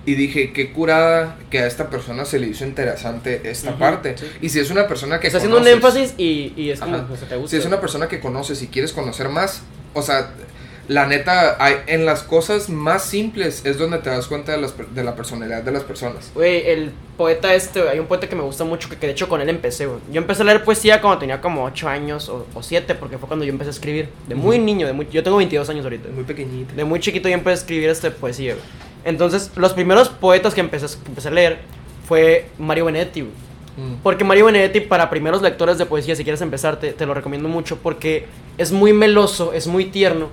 y 0.07 0.15
dije 0.15 0.53
qué 0.53 0.73
curada 0.73 1.37
que 1.51 1.59
a 1.61 1.67
esta 1.67 1.91
persona 1.91 2.25
se 2.25 2.39
le 2.39 2.47
hizo 2.47 2.65
interesante 2.65 3.41
esta 3.45 3.71
Ujú, 3.71 3.79
parte. 3.79 4.17
sí. 4.19 4.27
Y 4.43 4.49
si 4.49 4.59
es 4.61 4.71
una 4.71 4.87
persona 4.87 5.19
que 5.21 5.27
Está 5.27 5.39
haciendo 5.39 5.59
un 5.59 5.67
énfasis 5.67 6.15
y, 6.19 6.53
y 6.57 6.71
es 6.71 6.81
como, 6.81 6.97
o 6.97 7.17
sea, 7.17 7.29
te 7.29 7.37
gusta. 7.37 7.51
si 7.51 7.57
es 7.57 7.65
una 7.67 7.81
persona 7.81 8.09
que 8.09 8.21
conoces 8.21 8.63
y 8.63 8.69
quieres 8.69 8.93
conocer 8.93 9.29
más, 9.29 9.63
o 9.93 10.03
sea, 10.03 10.31
la 10.91 11.07
neta, 11.07 11.57
hay, 11.65 11.77
en 11.87 12.05
las 12.05 12.25
cosas 12.25 12.69
más 12.69 13.05
simples 13.05 13.65
es 13.65 13.79
donde 13.79 13.99
te 13.99 14.11
das 14.11 14.27
cuenta 14.27 14.51
de, 14.51 14.59
las 14.59 14.75
de 14.93 15.05
la 15.05 15.15
personalidad 15.15 15.63
de 15.63 15.71
las 15.71 15.85
personas. 15.85 16.33
Güey, 16.35 16.69
el 16.69 16.91
poeta 17.17 17.55
este, 17.55 17.89
hay 17.89 18.01
un 18.01 18.07
poeta 18.07 18.29
que 18.29 18.35
me 18.35 18.43
gusta 18.43 18.65
mucho, 18.65 18.89
que, 18.89 18.97
que 18.97 19.07
de 19.07 19.13
hecho 19.13 19.29
con 19.29 19.41
él 19.41 19.49
empecé, 19.49 19.87
güey. 19.87 20.01
Yo 20.11 20.21
empecé 20.21 20.43
a 20.43 20.47
leer 20.47 20.65
poesía 20.65 21.01
cuando 21.01 21.21
tenía 21.21 21.41
como 21.41 21.63
8 21.63 21.89
años 21.89 22.29
o, 22.29 22.45
o 22.53 22.61
7, 22.61 22.97
porque 22.97 23.19
fue 23.19 23.29
cuando 23.29 23.45
yo 23.45 23.53
empecé 23.53 23.69
a 23.69 23.71
escribir. 23.71 24.09
De 24.27 24.35
muy 24.35 24.57
Ujú. 24.57 24.65
niño, 24.65 24.87
de 24.89 24.93
muy, 24.93 25.07
yo 25.13 25.23
tengo 25.23 25.37
22 25.37 25.71
años 25.71 25.85
ahorita. 25.85 26.09
Muy 26.13 26.25
pequeñito. 26.25 26.75
De 26.75 26.83
muy 26.83 26.99
chiquito 26.99 27.29
yo 27.29 27.35
empecé 27.35 27.51
a 27.53 27.61
escribir 27.61 27.89
este 27.89 28.11
poesía, 28.11 28.55
güey. 28.55 28.65
Entonces, 29.05 29.53
los 29.55 29.73
primeros 29.73 30.09
poetas 30.09 30.55
que 30.55 30.61
empecé, 30.61 30.87
que 31.05 31.09
empecé 31.09 31.29
a 31.29 31.31
leer 31.31 31.59
fue 32.09 32.49
Mario 32.59 32.87
Benedetti, 32.87 33.21
güey. 33.21 33.33
Mm. 33.77 34.01
Porque 34.03 34.25
Mario 34.25 34.47
Benedetti, 34.47 34.81
para 34.81 35.09
primeros 35.09 35.41
lectores 35.41 35.79
de 35.79 35.87
poesía, 35.87 36.17
si 36.17 36.25
quieres 36.25 36.41
empezar, 36.41 36.81
te, 36.81 36.95
te 36.95 37.07
lo 37.07 37.15
recomiendo 37.15 37.49
mucho 37.49 37.77
porque 37.77 38.27
es 38.59 38.73
muy 38.73 38.93
meloso, 38.93 39.53
es 39.53 39.69
muy 39.69 39.85
tierno, 39.85 40.31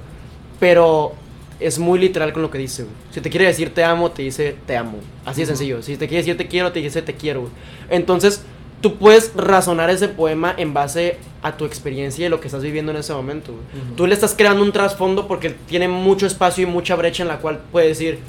pero 0.60 1.14
es 1.60 1.80
muy 1.80 2.00
literal 2.00 2.34
con 2.34 2.42
lo 2.42 2.52
que 2.52 2.58
dice, 2.58 2.84
güey. 2.84 2.96
Si 3.12 3.22
te 3.22 3.30
quiere 3.30 3.46
decir 3.46 3.74
te 3.74 3.84
amo, 3.84 4.12
te 4.12 4.22
dice 4.24 4.56
te 4.66 4.78
amo. 4.78 5.00
Así 5.26 5.42
de 5.42 5.48
sencillo. 5.48 5.82
Si 5.82 5.98
te 5.98 6.08
quiere 6.08 6.24
decir 6.24 6.38
te 6.38 6.48
quiero, 6.48 6.72
te 6.72 6.80
dice 6.80 7.02
te 7.02 7.16
quiero, 7.16 7.42
güey. 7.42 7.52
Entonces, 7.90 8.44
tú 8.82 8.98
puedes 8.98 9.34
razonar 9.36 9.90
ese 9.90 10.08
poema 10.08 10.54
en 10.56 10.74
base 10.74 11.18
a 11.42 11.58
tu 11.58 11.66
experiencia 11.66 12.26
y 12.26 12.30
lo 12.30 12.40
que 12.40 12.48
estás 12.48 12.62
viviendo 12.62 12.92
en 12.92 12.98
ese 12.98 13.14
momento, 13.14 13.54
güey. 13.54 13.96
Tú 13.96 14.06
le 14.06 14.14
estás 14.14 14.36
creando 14.36 14.64
un 14.64 14.72
trasfondo 14.72 15.28
porque 15.28 15.50
tiene 15.50 15.88
mucho 15.88 16.28
espacio 16.28 16.64
y 16.64 16.68
mucha 16.68 16.96
brecha 16.96 17.24
en 17.24 17.30
la 17.30 17.40
cual 17.40 17.60
puede 17.72 17.88
decir, 17.88 18.20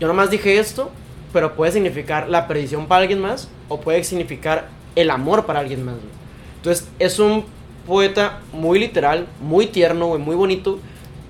yo 0.00 0.08
nomás 0.08 0.30
dije 0.30 0.58
esto, 0.58 0.90
pero 1.32 1.54
puede 1.54 1.72
significar 1.72 2.28
la 2.28 2.48
perdición 2.48 2.86
para 2.86 3.02
alguien 3.02 3.20
más 3.20 3.48
o 3.68 3.80
puede 3.80 4.02
significar 4.04 4.68
el 4.96 5.10
amor 5.10 5.44
para 5.46 5.60
alguien 5.60 5.84
más. 5.84 5.94
güey. 5.94 6.06
Entonces 6.56 6.88
es 6.98 7.18
un 7.18 7.44
poeta 7.86 8.40
muy 8.52 8.78
literal, 8.78 9.26
muy 9.40 9.66
tierno, 9.66 10.06
güey, 10.06 10.20
muy 10.20 10.36
bonito 10.36 10.78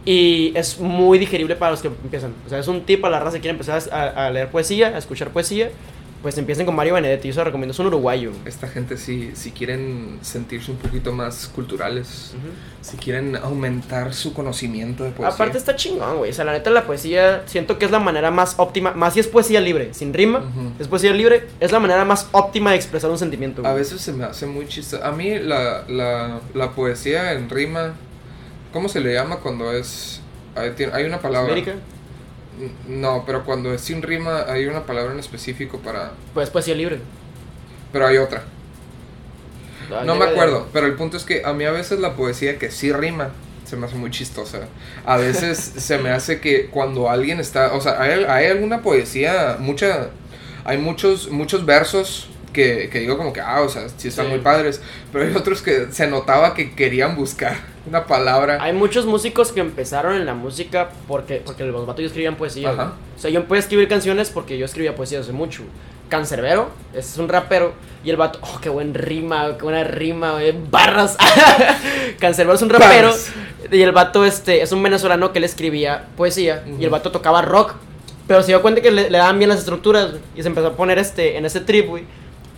y 0.04 0.52
es 0.56 0.78
muy 0.80 1.18
digerible 1.18 1.56
para 1.56 1.70
los 1.72 1.80
que 1.82 1.88
empiezan. 1.88 2.32
O 2.46 2.48
sea, 2.48 2.58
es 2.58 2.68
un 2.68 2.82
tip 2.82 3.04
a 3.04 3.10
la 3.10 3.20
raza 3.20 3.36
que 3.36 3.40
quiere 3.42 3.52
empezar 3.52 3.82
a, 3.92 4.26
a 4.26 4.30
leer 4.30 4.48
poesía, 4.50 4.88
a 4.88 4.98
escuchar 4.98 5.30
poesía. 5.30 5.70
Pues 6.22 6.38
empiecen 6.38 6.64
con 6.66 6.76
Mario 6.76 6.94
Benedetti, 6.94 7.26
yo 7.26 7.34
se 7.34 7.40
lo 7.40 7.46
recomiendo, 7.46 7.72
es 7.72 7.78
un 7.80 7.86
uruguayo. 7.88 8.30
Esta 8.44 8.68
gente 8.68 8.96
si, 8.96 9.32
si 9.34 9.50
quieren 9.50 10.20
sentirse 10.22 10.70
un 10.70 10.76
poquito 10.76 11.10
más 11.10 11.48
culturales, 11.48 12.34
si 12.80 12.96
quieren 12.96 13.34
aumentar 13.34 14.14
su 14.14 14.32
conocimiento 14.32 15.02
de 15.02 15.10
poesía. 15.10 15.34
Aparte 15.34 15.58
está 15.58 15.74
chingón, 15.74 16.18
güey. 16.18 16.30
O 16.30 16.32
sea, 16.32 16.44
la 16.44 16.52
neta 16.52 16.70
la 16.70 16.84
poesía 16.84 17.42
siento 17.46 17.76
que 17.76 17.86
es 17.86 17.90
la 17.90 17.98
manera 17.98 18.30
más 18.30 18.54
óptima, 18.58 18.92
más 18.92 19.14
si 19.14 19.18
es 19.20 19.26
poesía 19.26 19.60
libre, 19.60 19.94
sin 19.94 20.14
rima, 20.14 20.38
Ujú. 20.38 20.70
es 20.78 20.86
poesía 20.86 21.12
libre, 21.12 21.48
es 21.58 21.72
la 21.72 21.80
manera 21.80 22.04
más 22.04 22.28
óptima 22.30 22.70
de 22.70 22.76
expresar 22.76 23.10
un 23.10 23.18
sentimiento. 23.18 23.62
A 23.66 23.70
güey. 23.72 23.82
veces 23.82 24.00
se 24.00 24.12
me 24.12 24.22
hace 24.22 24.46
muy 24.46 24.68
chistoso. 24.68 25.04
A 25.04 25.10
mí 25.10 25.40
la, 25.40 25.82
la, 25.88 26.40
la 26.54 26.70
poesía 26.70 27.32
en 27.32 27.50
rima, 27.50 27.94
¿cómo 28.72 28.88
se 28.88 29.00
le 29.00 29.12
llama 29.14 29.36
cuando 29.36 29.72
es... 29.72 30.20
Hay, 30.54 31.04
una 31.04 31.18
palabra... 31.20 31.52
América, 31.52 31.74
No, 32.88 33.24
pero 33.26 33.44
cuando 33.44 33.72
es 33.72 33.80
sin 33.80 34.02
rima 34.02 34.44
hay 34.48 34.66
una 34.66 34.84
palabra 34.84 35.12
en 35.12 35.18
específico 35.18 35.78
para... 35.78 36.12
pues 36.34 36.50
poesía 36.50 36.74
libre. 36.74 37.00
Pero 37.92 38.06
hay 38.06 38.18
otra. 38.18 38.44
Ah, 39.92 40.02
No 40.04 40.14
me 40.14 40.26
de- 40.26 40.32
acuerdo, 40.32 40.68
pero 40.72 40.86
el 40.86 40.94
punto 40.94 41.16
es 41.16 41.24
que 41.24 41.42
a 41.44 41.52
mí 41.52 41.64
a 41.64 41.70
veces 41.72 41.98
la 42.00 42.14
poesía 42.14 42.58
que 42.58 42.70
sí 42.70 42.92
rima 42.92 43.30
se 43.64 43.76
me 43.76 43.86
hace 43.86 43.96
muy 43.96 44.10
chistosa. 44.10 44.68
A 45.06 45.16
veces 45.16 45.58
se 45.76 45.98
me 45.98 46.10
hace 46.10 46.40
que 46.40 46.66
cuando 46.66 47.08
alguien 47.10 47.40
está, 47.40 47.72
o 47.74 47.80
sea, 47.80 48.00
hay, 48.00 48.24
hay 48.24 48.46
alguna 48.46 48.82
poesía, 48.82 49.56
mucha, 49.58 50.10
hay 50.64 50.78
muchos, 50.78 51.30
muchos 51.30 51.64
versos 51.64 52.28
que, 52.52 52.88
que 52.90 53.00
digo 53.00 53.16
como 53.16 53.32
que, 53.32 53.40
ah, 53.40 53.62
o 53.62 53.68
sea, 53.68 53.88
sí 53.96 54.08
están 54.08 54.26
Sí. 54.26 54.30
muy 54.32 54.40
padres, 54.40 54.80
pero 55.12 55.24
hay 55.26 55.34
otros 55.34 55.62
que 55.62 55.86
se 55.90 56.06
notaba 56.06 56.54
que 56.54 56.72
querían 56.74 57.16
buscar 57.16 57.56
una 57.86 58.06
palabra. 58.06 58.58
Hay 58.62 58.72
muchos 58.72 59.06
músicos 59.06 59.52
que 59.52 59.60
empezaron 59.60 60.14
en 60.16 60.26
la 60.26 60.34
música 60.34 60.90
porque, 61.08 61.42
porque 61.44 61.64
los 61.64 61.86
vatos 61.86 62.04
escribían 62.04 62.36
poesía. 62.36 62.70
Ajá. 62.70 62.92
O 63.16 63.18
sea, 63.18 63.30
yo 63.30 63.40
empecé 63.40 63.56
a 63.56 63.58
escribir 63.60 63.88
canciones 63.88 64.30
porque 64.30 64.58
yo 64.58 64.64
escribía 64.64 64.94
poesía 64.94 65.20
hace 65.20 65.32
mucho. 65.32 65.62
Cancerbero, 66.08 66.68
es 66.94 67.16
un 67.16 67.28
rapero. 67.28 67.72
Y 68.04 68.10
el 68.10 68.16
vato, 68.16 68.38
oh, 68.42 68.58
qué 68.60 68.68
buen 68.68 68.92
rima, 68.92 69.56
qué 69.56 69.62
buena 69.62 69.82
rima, 69.84 70.32
güey, 70.32 70.52
barras. 70.70 71.16
Cancerbero 72.18 72.54
es 72.54 72.62
un 72.62 72.68
rapero. 72.70 73.14
Y 73.70 73.80
el 73.80 73.92
vato 73.92 74.24
este, 74.24 74.60
es 74.62 74.72
un 74.72 74.82
venezolano 74.82 75.32
que 75.32 75.40
le 75.40 75.46
escribía 75.46 76.06
poesía. 76.16 76.64
Y 76.78 76.84
el 76.84 76.90
vato 76.90 77.10
tocaba 77.12 77.40
rock. 77.42 77.74
Pero 78.26 78.42
se 78.42 78.48
dio 78.48 78.60
cuenta 78.62 78.80
que 78.82 78.90
le, 78.90 79.08
le 79.10 79.18
daban 79.18 79.38
bien 79.38 79.48
las 79.48 79.60
estructuras. 79.60 80.10
Y 80.36 80.42
se 80.42 80.48
empezó 80.48 80.68
a 80.68 80.76
poner 80.76 80.98
este, 80.98 81.36
en 81.38 81.46
ese 81.46 81.60
trip, 81.60 81.88
güey. 81.88 82.04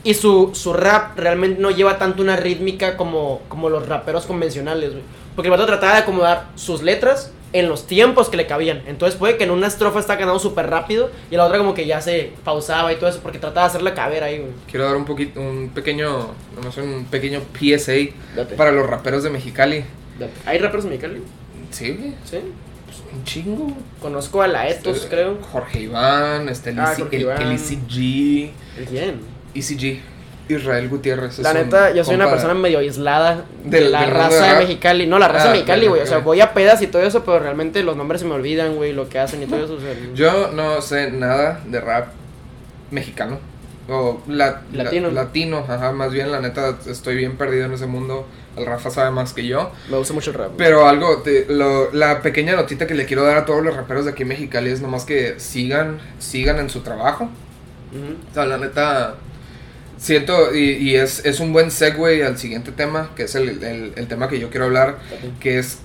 Y 0.05 0.15
su, 0.15 0.51
su 0.55 0.73
rap 0.75 1.19
realmente 1.19 1.61
no 1.61 1.71
lleva 1.71 1.99
tanto 1.99 2.23
una 2.23 2.37
rítmica 2.37 2.97
como, 2.97 3.41
como 3.49 3.71
los 3.71 3.89
raperos 3.89 4.27
convencionales, 4.27 4.91
güey. 4.93 5.03
Porque 5.35 5.49
el 5.49 5.51
vato 5.53 5.67
trataba 5.67 5.95
de 5.95 5.99
acomodar 6.03 6.47
sus 6.55 6.83
letras 6.83 7.33
en 7.55 7.69
los 7.69 7.87
tiempos 7.87 8.29
que 8.29 8.37
le 8.37 8.47
cabían. 8.47 8.83
Entonces 8.87 9.19
puede 9.19 9.37
que 9.37 9.45
en 9.45 9.51
una 9.51 9.67
estrofa 9.67 9.99
está 10.01 10.17
ganando 10.17 10.39
súper 10.39 10.69
rápido 10.69 11.11
y 11.31 11.35
en 11.35 11.39
la 11.39 11.47
otra 11.47 11.59
como 11.59 11.73
que 11.75 11.87
ya 11.87 12.01
se 12.01 12.33
pausaba 12.45 12.93
y 12.93 12.97
todo 12.97 13.09
eso 13.09 13.21
porque 13.23 13.39
trataba 13.39 13.67
de 13.67 13.71
hacer 13.71 13.83
la 13.83 13.95
cabera 13.95 14.27
ahí, 14.27 14.39
güey. 14.41 14.51
Quiero 14.71 14.85
dar 14.87 14.97
un 14.97 15.05
poquito, 15.05 15.41
un 15.41 15.71
pequeño, 15.75 16.29
nomás 16.55 16.77
un 16.77 17.07
pequeño 17.11 17.41
PSA 17.59 17.93
Date, 18.37 18.55
para 18.57 18.71
los 18.73 18.87
raperos 18.89 19.23
de 19.23 19.31
Mexicali. 19.31 19.85
date. 20.19 20.33
¿Hay 20.47 20.59
raperos 20.59 20.85
mexicanos? 20.85 21.19
Sí, 21.71 21.93
güey, 21.93 22.11
Sí. 22.25 22.39
pues 22.87 22.99
un 23.13 23.25
chingo. 23.25 23.73
Conozco 24.03 24.43
a 24.43 24.49
la 24.49 24.69
Etos, 24.69 24.97
Este, 24.99 25.09
creo. 25.09 25.39
Jorge 25.53 25.81
Iván, 25.81 26.49
este, 26.49 26.71
el, 26.71 26.79
Ah, 26.81 26.93
Jorge 26.97 27.17
el- 27.17 27.23
Iván. 27.23 27.43
el 27.43 27.59
G, 27.59 28.51
¿Quién? 28.89 29.34
Easy 29.55 29.77
G, 29.79 30.01
Israel 30.49 30.89
Gutiérrez. 30.89 31.39
La 31.39 31.53
neta, 31.55 31.93
yo 31.93 32.05
soy 32.05 32.17
una 32.17 32.29
persona 32.31 32.55
medio 32.55 32.79
aislada 32.79 33.45
de 33.65 33.81
la 33.89 34.07
raza 34.07 34.55
de. 34.55 34.59
Mexicali. 34.61 35.07
No, 35.07 35.19
la 35.19 35.29
raza 35.29 35.45
Ah, 35.45 35.49
de 35.49 35.53
Mexicali, 35.55 35.87
güey. 35.87 36.03
O 36.03 36.07
sea, 36.07 36.19
voy 36.19 36.41
a 36.41 36.53
pedas 36.53 36.83
y 36.83 36.87
todo 36.87 37.03
eso, 37.03 37.25
pero 37.25 37.39
realmente 37.39 37.83
los 37.83 37.97
nombres 37.97 38.21
se 38.21 38.27
me 38.27 38.35
olvidan, 38.35 38.77
güey, 38.77 38.93
lo 38.93 39.09
que 39.09 39.19
hacen 39.19 39.43
y 39.43 39.47
todo 39.47 39.65
eso. 39.65 39.75
o 39.75 39.81
sea, 39.81 39.95
Yo 40.15 40.51
no 40.53 40.81
sé 40.83 41.11
nada 41.11 41.61
de 41.67 41.81
rap 41.81 42.09
mexicano. 42.91 43.39
O 43.89 44.23
la- 44.29 44.63
la- 44.73 44.85
Latino. 44.85 45.11
latino, 45.11 45.59
ajá, 45.69 45.93
más 45.93 46.11
bien 46.11 46.33
la 46.33 46.41
neta 46.41 46.79
estoy 46.87 47.17
bien 47.17 47.37
perdido 47.37 47.67
en 47.67 47.75
ese 47.75 47.87
mundo. 47.87 48.27
El 48.57 48.65
Rafa 48.67 48.89
sabe 48.89 49.11
más 49.11 49.35
que 49.35 49.47
yo. 49.47 49.73
me 49.91 49.99
gusta 49.99 50.15
mucho 50.15 50.31
el 50.31 50.37
rap. 50.39 50.47
güey. 50.49 50.59
Pero 50.59 50.89
algo, 50.89 51.19
te- 51.23 51.45
lo- 51.51 51.93
la 51.93 52.23
pequeña 52.23 52.55
notita 52.57 52.87
que 52.87 52.95
le 52.95 53.05
quiero 53.05 53.25
dar 53.25 53.37
a 53.37 53.45
todos 53.45 53.63
los 53.63 53.75
raperos 53.77 54.05
de 54.07 54.13
aquí 54.13 54.23
en 54.23 54.29
Mexicali 54.29 54.71
es 54.71 54.81
nomás 54.81 55.05
que 55.05 55.39
sigan, 55.39 55.99
sigan 56.19 56.59
en 56.61 56.71
su 56.71 56.81
trabajo. 56.81 57.25
O 57.93 58.35
sea, 58.35 58.47
la 58.47 58.57
neta, 58.59 59.15
siento, 59.97 60.55
y, 60.55 60.71
y 60.73 60.97
es, 60.97 61.25
es 61.25 61.41
un 61.41 61.53
buen 61.53 61.71
segue 61.71 62.25
al 62.25 62.39
siguiente 62.39 62.73
tema, 62.73 63.11
que 63.17 63.25
es 63.25 63.35
el, 63.35 63.63
el- 63.63 63.93
el 63.97 64.07
tema 64.09 64.29
que 64.29 64.39
yo 64.39 64.51
quiero 64.51 64.67
hablar, 64.67 64.99
que 65.41 65.59
es 65.59 65.79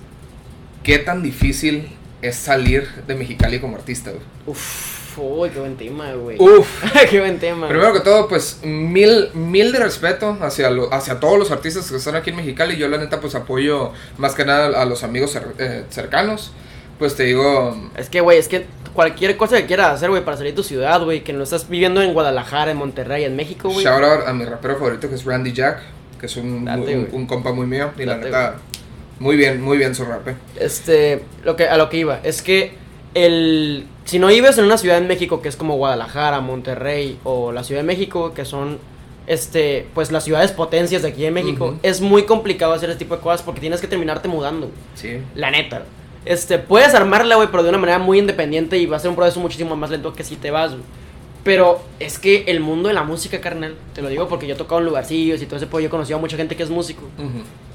qué 0.84 1.00
tan 1.00 1.22
difícil 1.24 1.89
es 2.22 2.36
salir 2.36 2.88
de 3.08 3.15
Mexicali 3.15 3.60
como 3.60 3.76
artista. 3.78 4.12
güey. 4.12 4.24
Uf, 4.45 5.17
uy, 5.17 5.50
qué 5.50 5.60
buen 5.60 5.78
tema, 5.78 6.12
güey. 6.13 6.38
Uf. 6.39 6.67
qué 7.10 7.19
buen 7.19 7.39
tema. 7.39 7.67
Primero 7.69 7.93
que 7.93 8.00
todo, 8.02 8.28
pues 8.28 8.60
mil, 8.63 9.30
mil 9.34 9.72
de 9.72 9.80
respeto 9.80 10.38
hacia, 10.41 10.69
lo- 10.69 10.93
hacia 10.93 11.19
todos 11.19 11.38
los 11.39 11.52
artistas 11.52 11.89
que 11.89 11.98
están 11.98 12.15
aquí 12.15 12.32
en 12.32 12.38
Mexicali. 12.38 12.76
Yo 12.78 12.88
la 12.88 12.98
neta 12.98 13.19
pues 13.22 13.36
apoyo 13.36 13.91
más 14.17 14.34
que 14.36 14.45
nada 14.45 14.82
a 14.82 14.86
los 14.86 15.04
amigos 15.04 15.38
eh, 15.60 15.84
cercanos. 15.89 16.52
Pues 16.98 17.15
te 17.15 17.24
digo, 17.24 17.89
Es 17.95 18.10
que, 18.10 18.19
güey, 18.19 18.38
es 18.38 18.50
que 18.50 18.65
cualquier 18.93 19.38
cosa 19.38 19.58
que 19.58 19.65
quieras 19.65 19.93
hacer, 19.93 20.10
güey, 20.10 20.23
para 20.23 20.38
salir 20.38 20.54
de 20.54 20.58
tu 20.58 20.63
ciudad, 20.63 21.04
güey, 21.04 21.23
que 21.23 21.34
no 21.34 21.43
estás 21.43 21.69
viviendo 21.69 22.02
en 22.02 22.13
Guadalajara, 22.13 22.71
en 22.71 22.78
Monterrey, 22.78 23.23
en 23.23 23.36
México, 23.36 23.69
güey. 23.69 23.84
shout 23.86 24.04
out 24.04 24.28
a 24.28 24.34
mi 24.34 24.45
rapero 24.45 24.75
favorito 24.75 25.10
que 25.10 25.15
es 25.15 25.25
Randy 25.25 25.54
Jack, 25.54 25.82
que 26.19 26.25
es 26.25 26.38
un, 26.38 26.65
Date, 26.65 27.10
un, 27.12 27.25
compa 27.25 27.54
muy 27.54 27.65
mío. 27.65 27.91
Y 27.97 28.06
la 28.06 28.17
neta, 28.17 28.56
muy 29.19 29.36
bien, 29.36 29.62
muy 29.62 29.78
bien 29.78 29.95
su 29.95 30.06
rap. 30.06 30.28
eh. 30.28 30.36
Este, 30.60 31.23
lo 31.43 31.56
que, 31.56 31.67
a 31.67 31.78
lo 31.78 31.89
que 31.89 31.97
iba, 31.97 32.19
es 32.23 32.41
que 32.41 32.73
el 33.13 33.86
si 34.10 34.17
no 34.17 34.28
vives 34.28 34.58
en 34.58 34.65
una 34.65 34.80
ciudad 34.80 34.97
en 34.97 35.08
México 35.08 35.39
que 35.39 35.49
es 35.49 35.56
como 35.56 35.78
Guadalajara, 35.78 36.41
Monterrey 36.41 37.19
o 37.23 37.52
la 37.52 37.63
Ciudad 37.63 37.82
de 37.82 37.88
México, 37.88 38.34
que 38.34 38.43
son 38.43 38.80
este, 39.28 39.86
pues 39.93 40.12
las 40.12 40.23
ciudades 40.23 40.52
potencias 40.52 41.04
de 41.04 41.10
aquí 41.10 41.25
en 41.25 41.36
México, 41.36 41.78
es 41.84 42.02
muy 42.02 42.23
complicado 42.23 42.73
hacer 42.73 42.89
este 42.89 43.06
tipo 43.06 43.15
de 43.15 43.21
cosas 43.21 43.43
porque 43.43 43.62
tienes 43.62 43.82
que 43.82 43.88
terminarte 43.88 44.28
mudando. 44.28 44.71
Sí. 44.95 45.19
La 45.36 45.52
neta. 45.52 45.84
Este, 46.26 46.60
puedes 46.60 46.94
armarla, 46.94 47.36
güey, 47.36 47.48
pero 47.50 47.64
de 47.64 47.70
una 47.70 47.78
manera 47.78 47.98
muy 48.00 48.20
independiente 48.20 48.78
y 48.78 48.86
va 48.86 48.98
a 48.98 49.00
ser 49.00 49.10
un 49.10 49.16
proceso 49.16 49.40
muchísimo 49.40 49.76
más 49.76 49.90
lento 49.90 50.14
que 50.14 50.24
si 50.24 50.36
te 50.36 50.52
vas, 50.52 50.72
güey. 50.72 50.84
Pero 51.44 51.80
es 52.00 52.20
que 52.20 52.44
el 52.48 52.60
mundo 52.60 52.90
de 52.90 52.94
la 52.94 53.04
música, 53.04 53.40
carnal, 53.40 53.76
te 53.94 54.02
lo 54.02 54.10
digo 54.10 54.28
porque 54.28 54.46
yo 54.46 54.56
he 54.56 54.58
tocado 54.58 54.80
en 54.80 54.86
lugarcillos 54.86 55.42
y 55.42 55.46
todo 55.46 55.56
ese 55.56 55.68
pollo, 55.68 55.84
yo 55.84 55.88
he 55.88 55.90
conocido 55.90 56.18
a 56.18 56.22
mucha 56.22 56.36
gente 56.36 56.56
que 56.58 56.64
es 56.64 56.70
músico. 56.70 57.04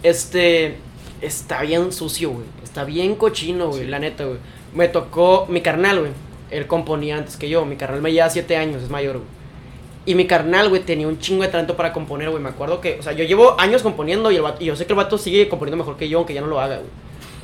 Este, 0.03 0.77
está 1.23 1.63
bien 1.63 1.93
sucio, 1.93 2.31
güey. 2.31 2.45
Está 2.63 2.85
bien 2.85 3.15
cochino, 3.17 3.69
güey, 3.69 3.85
Sí. 3.85 3.89
la 3.89 3.99
neta, 3.99 4.25
güey. 4.25 4.39
Me 4.75 4.89
tocó 4.89 5.47
mi 5.49 5.61
carnal, 5.61 6.01
güey. 6.01 6.13
Él 6.51 6.67
componía 6.67 7.17
antes 7.17 7.37
que 7.37 7.49
yo. 7.49 7.65
Mi 7.65 7.77
carnal 7.77 8.03
me 8.03 8.13
lleva 8.13 8.29
7 8.29 8.57
años, 8.57 8.83
es 8.83 8.91
mayor, 8.91 9.17
güey. 9.17 9.29
Y 10.07 10.15
mi 10.15 10.27
carnal, 10.27 10.69
güey, 10.69 10.83
tenía 10.83 11.09
un 11.09 11.19
chingo 11.19 11.43
de 11.43 11.49
talento 11.49 11.75
para 11.77 11.93
componer, 11.95 12.29
güey. 12.31 12.43
Me 12.43 12.51
acuerdo 12.51 12.81
que, 12.83 12.99
o 13.01 13.03
sea, 13.03 13.13
yo 13.15 13.25
llevo 13.25 13.59
años 13.59 13.83
componiendo 13.83 14.31
y, 14.31 14.37
el 14.37 14.43
vato- 14.43 14.63
y 14.63 14.67
yo 14.67 14.77
sé 14.77 14.85
que 14.85 14.93
el 14.93 14.99
vato 14.99 15.17
sigue 15.17 15.49
componiendo 15.49 15.79
mejor 15.79 15.97
que 15.97 16.09
yo, 16.11 16.19
aunque 16.19 16.35
ya 16.35 16.43
no 16.43 16.47
lo 16.49 16.61
haga, 16.61 16.77
güey. 16.77 16.91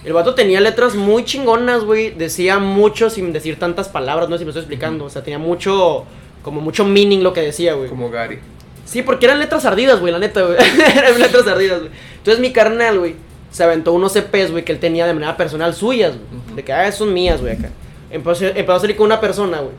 El 0.05 0.13
vato 0.15 0.35
tenía 0.35 0.61
letras 0.61 0.95
muy 0.95 1.25
chingonas, 1.25 1.85
güey. 1.85 2.11
Decía 2.11 2.59
mucho 2.59 3.11
sin 3.11 3.33
decir 3.33 3.59
tantas 3.59 3.89
palabras, 3.89 4.29
no 4.29 4.37
sé 4.37 4.41
si 4.41 4.45
me 4.45 4.51
estoy 4.51 4.63
explicando. 4.63 5.05
O 5.05 5.11
sea, 5.11 5.23
tenía 5.23 5.39
mucho, 5.39 6.05
como 6.43 6.61
mucho 6.61 6.85
meaning 6.85 7.23
lo 7.23 7.33
que 7.33 7.43
decía, 7.43 7.75
güey. 7.75 7.89
Como 7.89 8.11
Gary. 8.11 8.39
Sí, 8.87 9.03
porque 9.03 9.27
eran 9.27 9.39
letras 9.39 9.65
ardidas, 9.67 10.01
güey, 10.01 10.13
la 10.13 10.19
neta, 10.19 10.43
güey. 10.43 10.57
eran 10.97 11.21
letras 11.21 11.47
ardidas, 11.47 11.81
güey. 11.81 11.93
Entonces 12.17 12.41
mi 12.41 12.53
carnal, 12.53 12.99
güey, 12.99 13.15
se 13.51 13.63
aventó 13.63 13.93
unos 13.93 14.17
EPs, 14.17 14.51
güey, 14.51 14.65
que 14.65 14.73
él 14.73 14.79
tenía 14.81 15.07
de 15.07 15.15
manera 15.15 15.37
personal 15.37 15.75
suyas, 15.75 16.15
güey. 16.17 16.57
De 16.57 16.65
que, 16.65 16.73
ah, 16.73 16.91
son 16.91 17.13
mías, 17.13 17.41
güey, 17.41 17.53
acá. 17.55 17.71
Empezó, 18.11 18.47
empezó 18.47 18.73
a 18.73 18.81
salir 18.81 18.97
con 18.97 19.07
una 19.07 19.21
persona, 19.21 19.61
güey. 19.61 19.75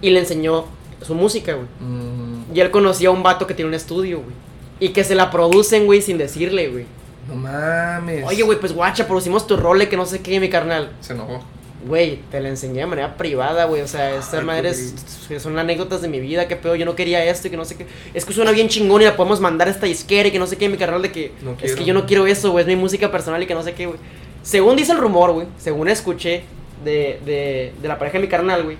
Y 0.00 0.10
le 0.10 0.20
enseñó 0.20 0.64
su 1.02 1.14
música, 1.14 1.52
güey. 1.54 1.66
Mm, 1.80 2.56
Y 2.56 2.60
él 2.60 2.70
conocía 2.70 3.10
a 3.10 3.12
un 3.12 3.22
vato 3.22 3.46
que 3.46 3.54
tiene 3.54 3.68
un 3.68 3.74
estudio, 3.74 4.20
güey. 4.20 4.34
Y 4.80 4.88
que 4.90 5.04
se 5.04 5.14
la 5.14 5.30
producen, 5.30 5.86
güey, 5.86 6.00
sin 6.02 6.18
decirle, 6.18 6.68
güey. 6.68 6.86
No 7.28 7.34
mames. 7.34 8.24
Oye, 8.26 8.42
güey, 8.42 8.58
pues 8.58 8.72
guacha, 8.72 9.06
producimos 9.06 9.46
tu 9.46 9.56
role 9.56 9.88
que 9.88 9.96
no 9.96 10.06
sé 10.06 10.20
qué, 10.20 10.40
mi 10.40 10.48
carnal. 10.48 10.92
Se 11.00 11.12
enojó. 11.12 11.44
Güey, 11.86 12.16
te 12.30 12.40
la 12.40 12.48
enseñé 12.48 12.80
de 12.80 12.86
manera 12.86 13.16
privada, 13.16 13.66
güey. 13.66 13.82
O 13.82 13.88
sea, 13.88 14.16
estas 14.16 14.42
madres 14.42 14.94
son 15.38 15.56
anécdotas 15.58 16.02
de 16.02 16.08
mi 16.08 16.18
vida. 16.18 16.48
Que 16.48 16.56
pedo, 16.56 16.74
yo 16.74 16.84
no 16.84 16.96
quería 16.96 17.24
esto 17.24 17.46
y 17.46 17.50
que 17.50 17.56
no 17.56 17.64
sé 17.64 17.76
qué. 17.76 17.86
Es 18.14 18.24
que 18.24 18.32
suena 18.32 18.50
bien 18.50 18.68
chingón 18.68 19.02
y 19.02 19.04
la 19.04 19.14
podemos 19.14 19.40
mandar 19.40 19.68
a 19.68 19.70
esta 19.70 19.86
disquera 19.86 20.28
y 20.28 20.32
que 20.32 20.38
no 20.40 20.46
sé 20.46 20.56
qué, 20.56 20.68
mi 20.68 20.76
carnal, 20.76 21.02
de 21.02 21.12
que 21.12 21.32
No 21.40 21.56
es 21.62 21.76
que 21.76 21.84
yo 21.84 21.94
no 21.94 22.04
quiero 22.06 22.26
eso, 22.26 22.50
güey. 22.50 22.62
Es 22.62 22.66
mi 22.66 22.74
música 22.76 23.12
personal 23.12 23.42
y 23.42 23.46
que 23.46 23.54
no 23.54 23.62
sé 23.62 23.74
qué, 23.74 23.86
güey. 23.86 23.98
Según 24.42 24.76
dice 24.76 24.92
el 24.92 24.98
rumor, 24.98 25.32
güey, 25.32 25.46
según 25.58 25.88
escuché 25.88 26.42
de, 26.84 27.20
de, 27.24 27.72
de 27.80 27.88
la 27.88 27.98
pareja 27.98 28.18
de 28.18 28.22
mi 28.22 28.28
carnal, 28.28 28.64
güey, 28.64 28.76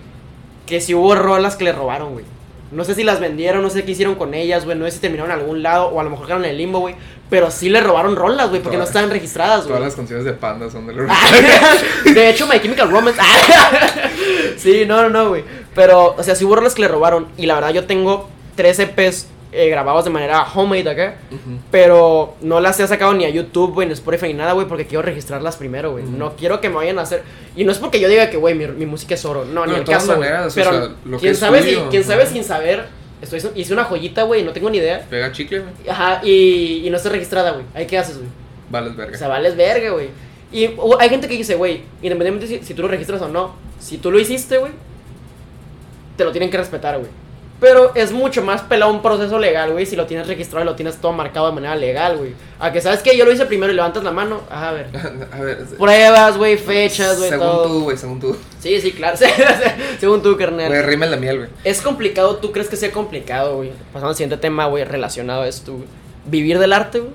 que 0.67 0.81
si 0.81 0.95
hubo 0.95 1.15
rolas 1.15 1.57
que 1.57 1.65
le 1.65 1.73
robaron, 1.73 2.15
güey. 2.15 2.25
No 2.71 2.85
sé 2.85 2.95
si 2.95 3.03
las 3.03 3.19
vendieron, 3.19 3.63
no 3.63 3.71
sé 3.71 3.85
qué 3.85 3.93
hicieron 3.93 4.15
con 4.15 4.35
ellas, 4.35 4.65
güey. 4.65 4.77
No 4.77 4.85
sé 4.85 4.93
si 4.93 4.99
terminaron 4.99 5.33
en 5.33 5.39
algún 5.39 5.63
lado 5.63 5.87
o 5.87 6.01
a 6.01 6.05
lo 6.05 6.11
mejor 6.11 6.27
quedaron 6.27 6.45
en 6.45 6.51
el 6.51 6.59
limbo, 6.59 6.81
güey. 6.81 6.95
Pero 7.31 7.51
sí 7.51 7.71
le 7.71 7.81
robaron 7.81 8.15
rolas, 8.15 8.51
güey, 8.51 8.63
porque 8.63 8.77
no 8.77 8.85
estaban 8.85 9.11
registradas, 9.11 9.61
güey. 9.61 9.69
Todas 9.69 9.83
las 9.83 9.95
canciones 9.95 10.25
de 10.25 10.33
Panda 10.33 10.71
son 10.71 10.87
de 10.87 10.95
los 10.95 11.09
de 12.15 12.31
hecho, 12.31 12.47
My 12.47 12.61
Chemical 12.61 12.91
Romance. 12.91 13.21
sí, 14.57 14.85
no, 14.87 15.03
no, 15.03 15.11
no, 15.11 15.29
güey. 15.31 15.45
Pero, 15.75 16.15
o 16.17 16.23
sea, 16.23 16.35
sí 16.35 16.45
hubo 16.45 16.57
rolas 16.57 16.75
que 16.75 16.83
le 16.83 16.89
robaron. 16.89 17.29
Y 17.37 17.47
la 17.47 17.55
verdad, 17.55 17.71
yo 17.71 17.87
tengo 17.87 18.29
tres 18.55 18.79
EPs 18.79 19.29
eh, 19.53 19.69
grabados 19.71 20.05
de 20.05 20.11
manera 20.11 20.43
homemade 20.55 20.89
acá. 20.91 21.17
Pero 21.71 22.35
no 22.43 22.61
las 22.61 22.79
he 22.81 22.87
sacado 22.87 23.15
ni 23.15 23.25
a 23.25 23.29
YouTube, 23.31 23.73
güey, 23.75 23.87
ni 23.87 23.93
a 23.93 23.95
Spotify 23.95 24.29
ni 24.29 24.35
nada, 24.35 24.53
güey, 24.53 24.67
porque 24.67 24.87
quiero 24.87 25.03
registrarlas 25.03 25.57
primero, 25.57 25.93
güey. 25.93 26.05
No 26.05 26.35
quiero 26.37 26.61
que 26.61 26.69
me 26.69 26.77
vayan 26.77 26.99
a 26.99 27.03
hacer. 27.03 27.23
Y 27.57 27.65
no 27.65 27.73
es 27.73 27.79
porque 27.79 28.01
yo 28.01 28.09
diga 28.09 28.31
que, 28.31 28.37
güey, 28.37 28.55
mi, 28.55 28.67
mi 28.67 28.87
música 28.87 29.15
es 29.15 29.25
oro. 29.25 29.45
No, 29.45 29.63
Pero 29.63 29.67
ni 29.67 29.73
de 29.73 29.79
el 29.79 29.85
todas 29.85 30.07
caso. 30.07 30.19
maneras, 30.19 30.53
o 30.53 30.55
Pero, 30.55 30.71
sea, 30.71 30.81
lo 31.05 31.17
que 31.17 31.21
quién 31.21 31.33
es 31.33 31.39
sabe, 31.39 31.63
si, 31.63 31.77
quién 31.91 32.05
sabe 32.05 32.27
sin 32.27 32.45
saber. 32.45 32.87
Estoy, 33.21 33.43
hice 33.57 33.73
una 33.73 33.83
joyita, 33.85 34.23
güey, 34.23 34.45
no 34.45 34.53
tengo 34.53 34.71
ni 34.71 34.79
idea. 34.79 35.05
Pega 35.11 35.33
chicle, 35.33 35.59
güey. 35.61 35.73
Ajá, 35.89 36.21
y, 36.23 36.83
y 36.87 36.91
no 36.91 36.97
está 36.99 37.09
registrada, 37.09 37.51
güey. 37.51 37.65
¿Ahí 37.75 37.85
qué 37.87 37.99
haces, 37.99 38.17
güey? 38.19 38.29
Vales 38.71 38.93
O 38.93 38.97
verga. 38.97 39.19
sea, 39.19 39.27
vales 39.29 39.57
verga, 39.57 39.91
güey. 39.91 40.09
Y 40.53 40.67
o- 40.77 40.97
hay 41.01 41.09
gente 41.09 41.27
que 41.27 41.35
dice, 41.37 41.57
güey, 41.57 41.83
independientemente 42.01 42.47
si, 42.47 42.65
si 42.65 42.75
tú 42.75 42.83
lo 42.83 42.89
registras 42.89 43.21
o 43.23 43.29
no, 43.29 43.55
si 43.81 43.99
tú 43.99 44.11
lo 44.13 44.21
hiciste, 44.21 44.59
güey, 44.59 44.71
te 46.17 46.25
lo 46.25 46.31
tienen 46.33 46.49
que 46.51 46.59
respetar, 46.59 46.97
güey. 46.99 47.11
Pero 47.61 47.93
es 47.97 48.13
mucho 48.13 48.41
más 48.43 48.63
pelado 48.63 48.93
un 48.93 49.03
proceso 49.03 49.37
legal, 49.37 49.73
güey, 49.73 49.85
si 49.85 49.97
lo 49.97 50.07
tienes 50.07 50.29
registrado 50.29 50.65
y 50.65 50.67
lo 50.69 50.77
tienes 50.77 50.99
todo 50.99 51.13
marcado 51.13 51.49
de 51.49 51.53
manera 51.55 51.75
legal, 51.75 52.17
güey. 52.17 52.35
A 52.61 52.71
que 52.71 52.81
sabes 52.81 53.01
que 53.03 53.17
yo 53.17 53.25
lo 53.25 53.33
hice 53.33 53.47
primero 53.47 53.73
y 53.73 53.75
levantas 53.75 54.05
la 54.05 54.13
mano, 54.13 54.43
ajá, 54.49 54.69
a 54.69 54.73
ver. 54.73 54.87
A 55.33 55.41
ver. 55.41 55.65
Pruebas, 55.77 56.37
güey, 56.39 56.57
fechas, 56.57 57.19
güey, 57.19 57.31
Según 57.31 57.47
todo. 57.47 57.67
tú, 57.67 57.83
güey, 57.83 57.97
según 57.97 58.21
tú. 58.21 58.37
Sí, 58.61 58.81
sí, 58.81 58.93
claro. 58.93 59.17
Según 60.01 60.23
tú, 60.23 60.37
carnal. 60.37 60.69
Güey, 60.69 60.83
rima 60.83 61.07
la 61.07 61.17
miel, 61.17 61.39
güey. 61.39 61.51
Es 61.65 61.81
complicado, 61.83 62.37
¿tú 62.37 62.53
crees 62.53 62.69
que 62.69 62.77
sea 62.77 62.93
complicado, 62.93 63.57
güey? 63.57 63.73
Pasando 63.93 64.11
al 64.11 64.15
siguiente 64.15 64.37
tema, 64.37 64.67
güey, 64.67 64.85
relacionado 64.85 65.43
a 65.43 65.49
esto, 65.49 65.73
güey. 65.75 65.87
Vivir 66.27 66.59
del 66.61 66.73
arte, 66.73 67.01
güey. 67.01 67.13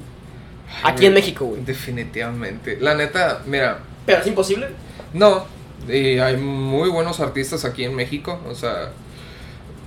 Aquí 0.83 1.05
en 1.05 1.13
México, 1.13 1.45
güey. 1.45 1.61
Definitivamente. 1.63 2.77
La 2.81 2.95
neta, 2.95 3.41
mira, 3.45 3.79
Pero 4.05 4.19
es 4.21 4.27
imposible. 4.27 4.67
no. 5.13 5.45
Y 5.87 6.17
hay 6.19 6.37
muy 6.37 6.89
buenos 6.89 7.19
artistas 7.19 7.65
aquí 7.65 7.83
en 7.83 7.93
México, 7.95 8.39
o 8.49 8.55
sea. 8.55 8.89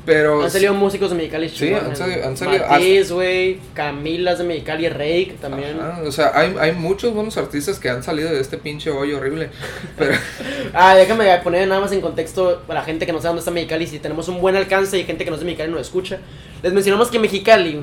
Pero. 0.06 0.42
Han 0.44 0.50
salido 0.50 0.72
músicos 0.72 1.10
de 1.10 1.16
Mexicali 1.16 1.48
Sí, 1.48 1.74
han 1.74 1.94
salido- 1.96 2.24
han 2.24 2.36
salido 2.36 2.66
Matiz, 2.68 3.10
güey. 3.10 3.58
Camilas 3.74 4.38
de 4.38 4.44
Mexicali, 4.44 4.88
Rake 4.88 5.34
también. 5.40 5.78
Ajá, 5.80 6.00
o 6.06 6.12
sea, 6.12 6.30
hay, 6.34 6.54
hay 6.58 6.72
muchos 6.72 7.12
buenos 7.12 7.36
artistas 7.36 7.78
que 7.80 7.90
han 7.90 8.02
salido 8.04 8.30
de 8.30 8.40
este 8.40 8.56
pinche 8.56 8.88
hoyo 8.90 9.18
horrible. 9.18 9.50
Pero. 9.98 10.14
Ah, 10.72 10.94
déjame 10.94 11.36
poner 11.42 11.66
nada 11.66 11.80
más 11.80 11.90
en 11.92 12.00
contexto 12.00 12.62
para 12.66 12.80
la 12.80 12.86
gente 12.86 13.04
que 13.04 13.12
no 13.12 13.18
sabe 13.18 13.30
dónde 13.30 13.40
está 13.40 13.50
Mexicali. 13.50 13.86
Si 13.86 13.98
tenemos 13.98 14.28
un 14.28 14.40
buen 14.40 14.54
alcance 14.56 14.96
y 14.98 15.04
gente 15.04 15.24
que 15.24 15.30
no 15.30 15.34
es 15.36 15.40
de 15.40 15.46
Mexicali 15.46 15.70
nos 15.72 15.80
escucha. 15.80 16.20
Les 16.62 16.72
mencionamos 16.72 17.08
que 17.10 17.18
Mexicali. 17.18 17.82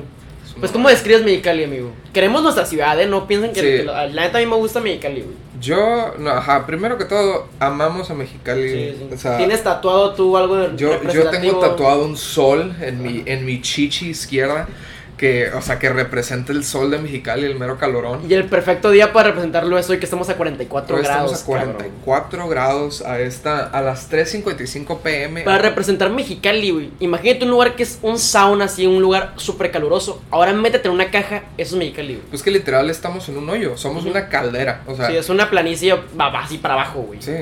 Pues, 0.58 0.70
¿cómo 0.70 0.88
describes 0.88 1.24
Mexicali, 1.24 1.64
amigo? 1.64 1.90
Queremos 2.12 2.42
nuestra 2.42 2.64
ciudad, 2.64 3.00
¿eh? 3.00 3.06
No 3.06 3.26
piensen 3.26 3.52
que. 3.52 3.60
Sí. 3.60 3.66
que 3.66 3.84
la, 3.84 4.06
la 4.06 4.22
neta 4.22 4.38
a 4.38 4.40
mí 4.40 4.46
me 4.46 4.56
gusta 4.56 4.80
Mexicali, 4.80 5.22
güey. 5.22 5.34
Yo, 5.60 6.14
no, 6.18 6.30
ajá, 6.30 6.66
primero 6.66 6.98
que 6.98 7.04
todo, 7.04 7.48
amamos 7.58 8.10
a 8.10 8.14
Mexicali. 8.14 8.68
Sí, 8.68 8.96
sí. 8.98 9.14
O 9.14 9.16
sea, 9.16 9.36
¿Tienes 9.36 9.62
tatuado 9.62 10.14
tú 10.14 10.36
algo 10.36 10.56
de 10.56 10.76
yo, 10.76 11.00
yo 11.10 11.30
tengo 11.30 11.58
tatuado 11.58 12.04
un 12.04 12.16
sol 12.16 12.74
en 12.80 13.02
mi, 13.02 13.22
en 13.26 13.44
mi 13.44 13.60
chichi 13.60 14.10
izquierda. 14.10 14.68
Que, 15.16 15.48
o 15.52 15.62
sea, 15.62 15.78
que 15.78 15.88
representa 15.90 16.52
el 16.52 16.64
sol 16.64 16.90
de 16.90 16.98
Mexicali, 16.98 17.44
el 17.46 17.56
mero 17.56 17.78
calorón. 17.78 18.20
Y 18.28 18.34
el 18.34 18.46
perfecto 18.46 18.90
día 18.90 19.12
para 19.12 19.28
representarlo 19.28 19.78
es 19.78 19.88
hoy 19.88 19.98
que 19.98 20.04
estamos 20.06 20.28
a 20.28 20.36
44 20.36 20.96
Hoy 20.96 21.02
grados. 21.02 21.32
estamos 21.32 21.56
a 21.60 21.64
cabrón. 21.66 21.76
44 22.04 22.48
grados 22.48 23.02
a 23.02 23.20
esta 23.20 23.66
a 23.66 23.80
las 23.80 24.10
3:55 24.10 24.98
pm. 25.02 25.42
Para 25.42 25.58
representar 25.58 26.10
Mexicali, 26.10 26.70
güey. 26.70 26.90
Imagínate 27.00 27.44
un 27.44 27.52
lugar 27.52 27.76
que 27.76 27.84
es 27.84 27.98
un 28.02 28.18
sauna, 28.18 28.64
así, 28.64 28.86
un 28.86 29.00
lugar 29.00 29.34
súper 29.36 29.70
caluroso. 29.70 30.20
Ahora 30.32 30.52
métete 30.52 30.88
en 30.88 30.94
una 30.94 31.10
caja, 31.10 31.44
eso 31.58 31.76
es 31.76 31.78
Mexicali, 31.78 32.14
güey. 32.14 32.26
Pues 32.30 32.42
que 32.42 32.50
literal 32.50 32.90
estamos 32.90 33.28
en 33.28 33.36
un 33.38 33.48
hoyo, 33.50 33.76
somos 33.76 34.04
una 34.04 34.28
caldera, 34.28 34.82
o 34.86 34.96
sea, 34.96 35.06
Sí, 35.08 35.16
es 35.16 35.28
una 35.28 35.48
planicie 35.48 35.94
va, 36.20 36.28
va 36.30 36.40
así 36.40 36.58
para 36.58 36.74
abajo, 36.74 37.02
güey. 37.02 37.22
sí. 37.22 37.32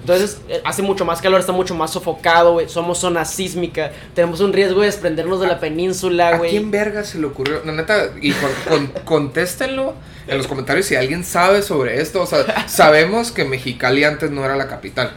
Entonces 0.00 0.38
eh, 0.48 0.60
hace 0.64 0.82
mucho 0.82 1.04
más 1.04 1.20
calor, 1.20 1.40
está 1.40 1.52
mucho 1.52 1.74
más 1.74 1.90
sofocado, 1.92 2.52
güey. 2.54 2.68
Somos 2.68 2.98
zona 2.98 3.24
sísmica. 3.24 3.90
Tenemos 4.14 4.40
un 4.40 4.52
riesgo 4.52 4.80
de 4.80 4.86
desprendernos 4.86 5.40
de 5.40 5.46
la 5.48 5.58
península, 5.60 6.28
¿A 6.30 6.38
güey. 6.38 6.50
quién 6.50 6.70
verga 6.70 7.04
se 7.04 7.18
le 7.18 7.26
ocurrió? 7.26 7.60
La 7.64 7.72
neta, 7.72 8.10
y 8.20 8.32
con, 8.32 8.50
con- 8.68 9.02
contéstenlo 9.04 9.94
en 10.26 10.38
los 10.38 10.46
comentarios 10.46 10.86
si 10.86 10.96
alguien 10.96 11.24
sabe 11.24 11.62
sobre 11.62 12.00
esto. 12.00 12.22
O 12.22 12.26
sea, 12.26 12.44
sabemos 12.68 13.32
que 13.32 13.44
Mexicali 13.44 14.04
antes 14.04 14.30
no 14.30 14.44
era 14.44 14.56
la 14.56 14.68
capital. 14.68 15.12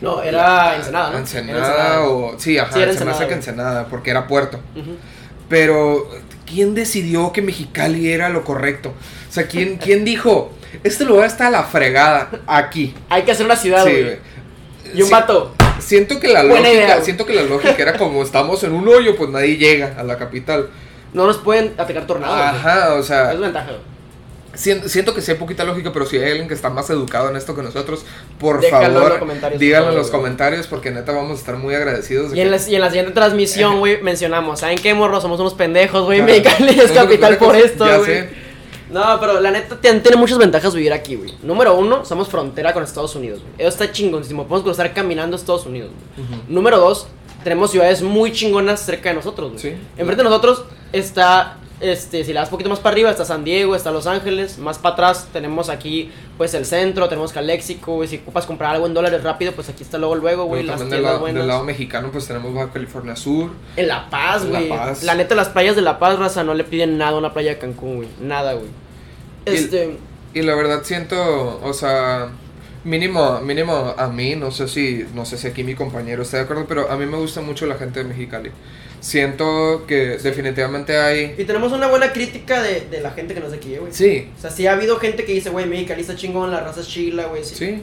No, 0.00 0.22
era 0.22 0.76
Ensenada, 0.76 1.10
¿no? 1.10 1.18
Ensenada, 1.18 1.58
Era 1.58 1.66
Ensenada. 1.68 2.04
o. 2.08 2.38
Sí, 2.38 2.56
ajá, 2.58 2.72
Sí, 2.72 2.80
era 2.80 2.92
se 2.94 3.04
me 3.04 3.10
hace 3.10 3.26
que. 3.26 3.34
Ensenada, 3.34 3.86
porque 3.88 4.10
era 4.10 4.26
puerto. 4.26 4.58
Pero, 5.48 6.08
¿quién 6.46 6.74
decidió 6.74 7.32
que 7.32 7.42
Mexicali 7.42 8.10
era 8.12 8.28
lo 8.28 8.44
correcto? 8.44 8.90
O 9.28 9.32
sea, 9.32 9.46
¿quién, 9.46 9.76
quién 9.76 10.04
dijo, 10.04 10.52
este 10.84 11.04
lugar 11.04 11.26
está 11.26 11.48
a 11.48 11.50
la 11.50 11.62
fregada 11.64 12.30
aquí? 12.46 12.94
Hay 13.08 13.22
que 13.22 13.32
hacer 13.32 13.46
una 13.46 13.56
ciudad, 13.56 13.84
Sí, 13.84 13.90
güey. 13.92 14.18
y 14.94 15.02
un 15.02 15.08
Sí, 15.08 15.12
vato. 15.12 15.54
Siento 15.78 16.20
que 16.20 16.28
la 16.28 16.40
Buena 16.44 16.68
lógica, 16.68 16.72
idea, 16.72 17.02
siento 17.02 17.24
que 17.26 17.32
la 17.34 17.42
lógica 17.42 17.74
era 17.78 17.96
como 17.96 18.22
estamos 18.22 18.62
en 18.64 18.72
un 18.72 18.86
hoyo, 18.88 19.16
pues 19.16 19.30
nadie 19.30 19.56
llega 19.56 19.94
a 19.98 20.02
la 20.02 20.18
capital. 20.18 20.68
No 21.14 21.26
nos 21.26 21.38
pueden 21.38 21.72
atacar 21.78 22.06
tornados. 22.06 22.36
güey. 22.36 22.48
Ajá, 22.48 22.94
o 22.94 23.02
sea, 23.02 23.32
Es 23.32 23.40
ventaja, 23.40 23.66
güey. 23.66 23.90
Siento, 24.52 24.88
siento 24.88 25.14
que 25.14 25.22
sí 25.22 25.30
hay 25.30 25.36
poquita 25.38 25.62
lógica, 25.62 25.92
pero 25.92 26.04
si 26.04 26.16
hay 26.18 26.30
alguien 26.32 26.48
que 26.48 26.54
está 26.54 26.70
más 26.70 26.90
educado 26.90 27.30
en 27.30 27.36
esto 27.36 27.54
que 27.54 27.62
nosotros, 27.62 28.04
por 28.38 28.60
Déjalo 28.60 29.00
favor, 29.00 29.58
díganlo 29.58 29.90
en 29.90 29.94
los 29.96 30.10
comentarios 30.10 30.66
porque 30.66 30.90
neta 30.90 31.12
vamos 31.12 31.38
a 31.38 31.40
estar 31.40 31.56
muy 31.56 31.72
agradecidos. 31.74 32.32
de 32.32 32.36
Y 32.36 32.40
en, 32.40 32.50
la, 32.50 32.56
y 32.68 32.74
en 32.74 32.80
la 32.80 32.88
siguiente 32.88 33.12
transmisión, 33.12 33.78
güey, 33.78 34.02
mencionamos, 34.02 34.58
¿saben 34.60 34.76
qué, 34.78 34.92
morro? 34.92 35.20
Somos 35.20 35.38
unos 35.38 35.54
pendejos, 35.54 36.02
güey. 36.04 36.18
Claro. 36.20 36.32
Mexicali 36.42 36.80
es 36.80 36.90
capital 36.90 37.38
por 37.38 37.54
esto, 37.54 37.86
ya 37.86 37.96
güey. 37.98 38.06
sé. 38.10 38.28
No, 38.90 39.20
pero 39.20 39.40
la 39.40 39.50
neta 39.50 39.80
tiene, 39.80 40.16
muchas 40.16 40.38
ventajas 40.38 40.74
vivir 40.74 40.92
aquí, 40.92 41.16
güey. 41.16 41.32
Número 41.42 41.76
uno, 41.76 42.04
somos 42.04 42.28
frontera 42.28 42.72
con 42.72 42.82
Estados 42.82 43.14
Unidos, 43.14 43.40
güey. 43.40 43.52
Eso 43.58 43.68
está 43.68 43.92
chingonísimo. 43.92 44.42
Podemos 44.44 44.64
cruzar 44.64 44.92
caminando 44.92 45.36
a 45.36 45.38
Estados 45.38 45.66
Unidos, 45.66 45.90
güey. 46.16 46.26
Número 46.48 46.78
dos, 46.78 47.06
tenemos 47.44 47.70
ciudades 47.70 48.02
muy 48.02 48.32
chingonas 48.32 48.80
cerca 48.80 49.10
de 49.10 49.16
nosotros, 49.16 49.52
güey. 49.52 49.62
Sí. 49.62 49.68
Enfrente 49.96 50.22
de 50.22 50.28
nosotros 50.28 50.64
está 50.92 51.58
este, 51.80 52.24
si 52.24 52.32
le 52.32 52.38
das 52.40 52.48
un 52.48 52.52
poquito 52.52 52.68
más 52.70 52.78
para 52.78 52.92
arriba, 52.92 53.10
está 53.10 53.24
San 53.24 53.42
Diego, 53.44 53.74
está 53.74 53.90
Los 53.90 54.06
Ángeles. 54.06 54.58
Más 54.58 54.78
para 54.78 54.92
atrás 54.94 55.28
tenemos 55.32 55.68
aquí, 55.68 56.10
pues, 56.36 56.52
el 56.54 56.66
centro, 56.66 57.08
tenemos 57.08 57.32
Calexico, 57.32 57.94
güey. 57.94 58.08
Si 58.08 58.16
ocupas 58.18 58.46
comprar 58.46 58.74
algo 58.74 58.86
en 58.86 58.94
dólares 58.94 59.22
rápido, 59.22 59.52
pues 59.52 59.68
aquí 59.68 59.82
está 59.82 59.98
luego, 59.98 60.14
luego, 60.16 60.44
güey. 60.44 60.62
Las 60.62 60.88
del 60.88 61.02
lado, 61.02 61.20
buenas. 61.20 61.38
del 61.40 61.48
lado 61.48 61.64
mexicano, 61.64 62.10
pues 62.12 62.26
tenemos 62.26 62.52
Baja 62.54 62.70
California 62.72 63.16
Sur. 63.16 63.50
En 63.76 63.88
La 63.88 64.08
Paz, 64.10 64.44
La 64.44 64.58
güey. 64.58 64.68
Paz. 64.68 65.02
La 65.02 65.14
neta, 65.14 65.34
las 65.34 65.48
playas 65.48 65.74
de 65.76 65.82
La 65.82 65.98
Paz, 65.98 66.18
raza, 66.18 66.44
no 66.44 66.54
le 66.54 66.64
piden 66.64 66.98
nada 66.98 67.12
a 67.12 67.18
una 67.18 67.32
playa 67.32 67.50
de 67.52 67.58
Cancún, 67.58 67.96
güey. 67.96 68.08
Nada, 68.20 68.52
güey. 68.52 68.66
Y- 69.46 69.50
Este. 69.50 69.98
Y 70.34 70.42
la 70.42 70.54
verdad 70.54 70.82
siento, 70.84 71.60
o 71.62 71.72
sea, 71.72 72.28
mínimo, 72.84 73.40
mínimo 73.40 73.94
a 73.96 74.06
mí, 74.08 74.36
no 74.36 74.50
sé 74.50 74.68
si, 74.68 75.04
no 75.14 75.24
sé 75.24 75.36
si 75.38 75.48
aquí 75.48 75.64
mi 75.64 75.74
compañero 75.74 76.22
está 76.22 76.36
de 76.36 76.44
acuerdo, 76.44 76.66
pero 76.68 76.90
a 76.90 76.96
mí 76.96 77.04
me 77.06 77.16
gusta 77.16 77.40
mucho 77.40 77.66
la 77.66 77.74
gente 77.74 78.02
de 78.02 78.08
Mexicali. 78.08 78.50
Siento 79.00 79.84
que 79.86 80.18
definitivamente 80.18 80.98
hay... 80.98 81.34
Y 81.38 81.44
tenemos 81.44 81.72
una 81.72 81.88
buena 81.88 82.12
crítica 82.12 82.62
de, 82.62 82.82
de 82.90 83.00
la 83.00 83.10
gente 83.12 83.34
que 83.34 83.40
nos 83.40 83.50
de 83.50 83.56
aquí, 83.56 83.76
güey. 83.76 83.92
Sí, 83.92 84.28
O 84.36 84.40
sea, 84.40 84.50
sí 84.50 84.66
ha 84.66 84.72
habido 84.72 84.98
gente 84.98 85.24
que 85.24 85.32
dice, 85.32 85.50
güey, 85.50 85.66
Mexicali 85.66 86.02
está 86.02 86.16
chingón, 86.16 86.50
la 86.50 86.60
raza 86.60 86.80
es 86.80 86.88
chila, 86.88 87.26
güey. 87.26 87.42
Sí. 87.44 87.54
sí. 87.54 87.82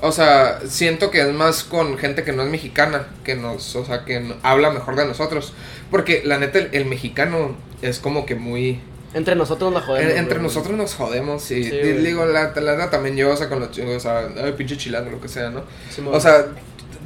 O 0.00 0.10
sea, 0.12 0.60
siento 0.66 1.10
que 1.10 1.20
es 1.20 1.32
más 1.32 1.62
con 1.64 1.96
gente 1.98 2.24
que 2.24 2.32
no 2.32 2.42
es 2.42 2.48
mexicana, 2.48 3.06
que 3.24 3.36
nos, 3.36 3.76
o 3.76 3.84
sea, 3.84 4.04
que 4.04 4.18
no- 4.20 4.34
habla 4.42 4.70
mejor 4.70 4.96
de 4.96 5.04
nosotros. 5.06 5.52
Porque 5.90 6.22
la 6.24 6.38
neta, 6.38 6.58
el, 6.58 6.70
el 6.72 6.84
mexicano 6.86 7.56
es 7.82 7.98
como 7.98 8.24
que 8.26 8.34
muy... 8.34 8.80
Entre 9.14 9.34
nosotros 9.36 9.72
nos 9.72 9.84
jodemos. 9.84 10.10
en- 10.12 10.18
entre 10.18 10.38
güey. 10.38 10.46
nosotros 10.48 10.76
nos 10.76 10.94
jodemos 10.94 11.50
y, 11.50 11.64
Sí, 11.64 11.70
digo, 11.70 12.24
la, 12.24 12.52
la 12.54 12.88
también 12.90 13.14
yo, 13.16 13.30
o 13.30 13.36
sea, 13.36 13.48
con 13.48 13.60
los 13.60 13.70
chingos, 13.70 13.96
o 13.96 14.00
sea, 14.00 14.28
ay, 14.42 14.52
pinche 14.56 14.76
chilango, 14.76 15.10
lo 15.10 15.20
que 15.20 15.28
sea, 15.28 15.50
¿no? 15.50 15.62
Simón. 15.94 16.14
O 16.14 16.20
sea, 16.20 16.46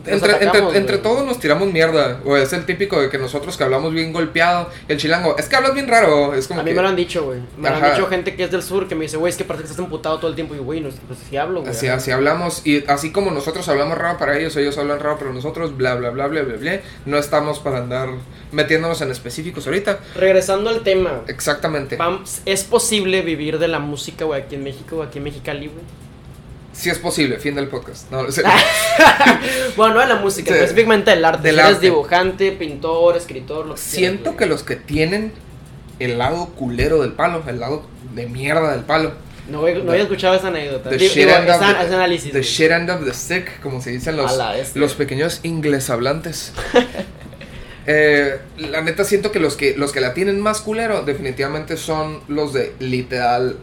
entre, 0.06 0.32
atacamos, 0.32 0.74
entre, 0.74 0.98
todos 0.98 1.24
nos 1.24 1.38
tiramos 1.38 1.72
mierda. 1.72 2.20
O 2.24 2.36
es 2.36 2.52
el 2.52 2.64
típico 2.66 3.00
de 3.00 3.10
que 3.10 3.18
nosotros 3.18 3.56
que 3.56 3.64
hablamos 3.64 3.92
bien 3.92 4.12
golpeado. 4.12 4.70
El 4.88 4.98
chilango, 4.98 5.36
es 5.38 5.48
que 5.48 5.56
hablas 5.56 5.74
bien 5.74 5.88
raro. 5.88 6.34
Es 6.34 6.48
como 6.48 6.60
a 6.60 6.62
mí 6.62 6.70
que. 6.70 6.76
me 6.76 6.82
lo 6.82 6.88
han 6.88 6.96
dicho, 6.96 7.24
güey. 7.24 7.40
Me 7.56 7.70
lo 7.70 7.76
han 7.76 7.92
dicho 7.92 8.06
gente 8.08 8.34
que 8.34 8.44
es 8.44 8.50
del 8.50 8.62
sur 8.62 8.88
que 8.88 8.94
me 8.94 9.02
dice, 9.02 9.16
güey, 9.16 9.30
es 9.30 9.36
que 9.36 9.44
parece 9.44 9.64
que 9.64 9.70
estás 9.70 9.84
emputado 9.84 10.18
todo 10.18 10.30
el 10.30 10.34
tiempo. 10.34 10.54
Y, 10.54 10.58
güey, 10.58 10.80
no, 10.80 10.90
pues 11.06 11.18
sí 11.28 11.36
hablo, 11.36 11.60
güey. 11.60 11.70
Así, 11.70 11.88
así 11.88 12.10
hablamos. 12.10 12.66
Y 12.66 12.84
así 12.86 13.12
como 13.12 13.30
nosotros 13.30 13.68
hablamos 13.68 13.98
raro 13.98 14.18
para 14.18 14.38
ellos, 14.38 14.56
ellos 14.56 14.76
hablan 14.78 15.00
raro 15.00 15.18
para 15.18 15.32
nosotros. 15.32 15.76
Bla, 15.76 15.94
bla, 15.94 16.10
bla, 16.10 16.26
bla, 16.26 16.42
bla, 16.42 16.56
bla. 16.56 16.80
No 17.04 17.18
estamos 17.18 17.58
para 17.58 17.78
andar 17.78 18.08
metiéndonos 18.52 19.00
en 19.00 19.10
específicos 19.10 19.66
ahorita. 19.66 20.00
Regresando 20.14 20.70
al 20.70 20.82
tema. 20.82 21.22
Exactamente. 21.28 21.98
¿Es 22.44 22.64
posible 22.64 23.22
vivir 23.22 23.58
de 23.58 23.68
la 23.68 23.78
música, 23.78 24.24
güey, 24.24 24.42
aquí 24.42 24.54
en 24.54 24.64
México, 24.64 25.02
aquí 25.02 25.18
en 25.18 25.24
Mexicali, 25.24 25.68
güey? 25.68 26.05
Si 26.76 26.90
es 26.90 26.98
posible, 26.98 27.38
fin 27.38 27.54
del 27.54 27.68
podcast. 27.68 28.10
No, 28.10 28.30
sea, 28.30 28.52
bueno, 29.76 29.94
no 29.94 30.00
de 30.00 30.06
la 30.06 30.16
música, 30.16 30.48
Sí. 30.52 30.58
específicamente 30.58 31.10
del 31.10 31.24
arte. 31.24 31.42
Del 31.48 31.54
Si 31.56 31.60
eres 31.60 31.74
arte. 31.76 31.86
dibujante, 31.86 32.52
pintor, 32.52 33.16
escritor, 33.16 33.66
lo 33.66 33.74
que 33.74 33.80
siento 33.80 34.22
quieras, 34.32 34.38
que 34.38 34.46
los 34.46 34.62
que 34.62 34.76
tienen 34.76 35.32
el 35.98 36.18
lado 36.18 36.46
culero 36.50 37.00
del 37.00 37.12
palo, 37.12 37.42
el 37.46 37.58
lado 37.60 37.86
de 38.14 38.26
mierda 38.26 38.72
del 38.72 38.82
palo, 38.84 39.12
No, 39.48 39.60
había 39.60 40.02
escuchado 40.02 40.34
esa 40.34 40.48
anécdota. 40.48 40.90
The 40.90 40.96
Digo, 40.98 41.14
shit 41.14 41.28
end 41.28 41.48
of 41.48 41.56
esa- 41.56 41.78
the- 41.78 41.84
ese 41.86 41.94
análisis. 41.94 42.32
The 42.32 42.42
shit 42.42 42.70
end 42.70 42.90
of 42.90 43.04
the 43.04 43.14
stick, 43.14 43.60
como 43.60 43.80
se 43.80 43.90
dicen 43.90 44.16
los, 44.16 44.36
los 44.74 44.94
pequeños 44.94 45.40
inglés 45.44 45.88
hablantes. 45.88 46.52
Eh, 47.88 48.40
la 48.58 48.80
neta 48.82 49.04
siento 49.04 49.30
que 49.30 49.38
los 49.38 49.56
que 49.56 49.76
los 49.76 49.92
que 49.92 50.00
la 50.00 50.12
tienen 50.12 50.40
más 50.40 50.60
culero 50.60 51.02
definitivamente 51.02 51.76
son 51.76 52.20
los 52.26 52.52
de 52.52 52.74
literal 52.80 53.58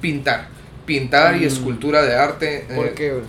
pintar. 0.00 0.48
Pintar 0.90 1.36
y 1.36 1.40
Mm. 1.40 1.44
escultura 1.44 2.02
de 2.02 2.16
arte. 2.16 2.64
¿Por 2.74 2.86
eh, 2.86 2.92
qué, 2.96 3.10
güey? 3.12 3.22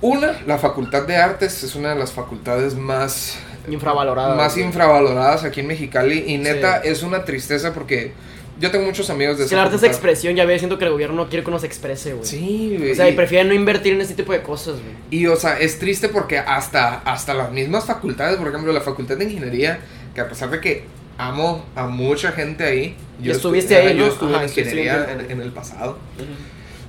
Una, 0.00 0.40
la 0.46 0.58
facultad 0.58 1.02
de 1.06 1.14
artes 1.16 1.62
es 1.62 1.76
una 1.76 1.90
de 1.90 1.94
las 2.00 2.10
facultades 2.10 2.74
más 2.74 3.36
Infravalorada. 3.70 4.34
más 4.34 4.54
güey. 4.54 4.66
infravaloradas 4.66 5.44
aquí 5.44 5.60
en 5.60 5.68
Mexicali 5.68 6.24
y 6.26 6.38
neta 6.38 6.82
Sí. 6.82 6.88
es 6.88 7.04
una 7.04 7.24
tristeza 7.24 7.72
porque 7.72 8.10
yo 8.58 8.72
tengo 8.72 8.84
muchos 8.84 9.08
amigos 9.10 9.38
de 9.38 9.44
Es 9.44 9.50
que 9.50 9.54
el 9.54 9.60
arte 9.60 9.76
es 9.76 9.84
expresión, 9.84 10.34
ya 10.34 10.44
ves, 10.44 10.60
siento 10.60 10.76
que 10.78 10.84
el 10.86 10.90
gobierno 10.90 11.14
no 11.14 11.28
quiere 11.28 11.44
que 11.44 11.50
uno 11.50 11.60
se 11.60 11.66
exprese, 11.66 12.14
güey. 12.14 12.26
Sí, 12.26 12.88
O 12.90 12.94
sea, 12.96 13.08
y 13.08 13.12
y- 13.12 13.16
prefieren 13.16 13.46
no 13.46 13.54
invertir 13.54 13.92
en 13.92 14.00
ese 14.00 14.14
tipo 14.14 14.32
de 14.32 14.42
cosas, 14.42 14.74
güey. 14.80 14.94
Y 15.12 15.28
o 15.28 15.36
sea, 15.36 15.60
es 15.60 15.78
triste 15.78 16.08
porque 16.08 16.38
hasta, 16.40 16.96
hasta 17.04 17.34
las 17.34 17.52
mismas 17.52 17.84
facultades, 17.84 18.36
por 18.38 18.48
ejemplo, 18.48 18.72
la 18.72 18.80
facultad 18.80 19.16
de 19.16 19.24
ingeniería, 19.26 19.78
que 20.16 20.20
a 20.20 20.28
pesar 20.28 20.50
de 20.50 20.60
que 20.60 20.84
amo 21.18 21.64
a 21.76 21.86
mucha 21.86 22.32
gente 22.32 22.64
ahí, 22.64 22.96
Y 23.22 23.30
estuviste 23.30 23.74
estu- 23.74 23.88
ahí, 23.88 23.96
yo 23.96 24.06
¿no? 24.06 24.12
estuve 24.12 24.34
Ajá, 24.34 24.42
en 24.44 24.48
ingeniería 24.48 25.04
sí, 25.06 25.12
en, 25.12 25.20
sí. 25.20 25.26
en 25.32 25.40
el 25.42 25.50
pasado. 25.52 25.98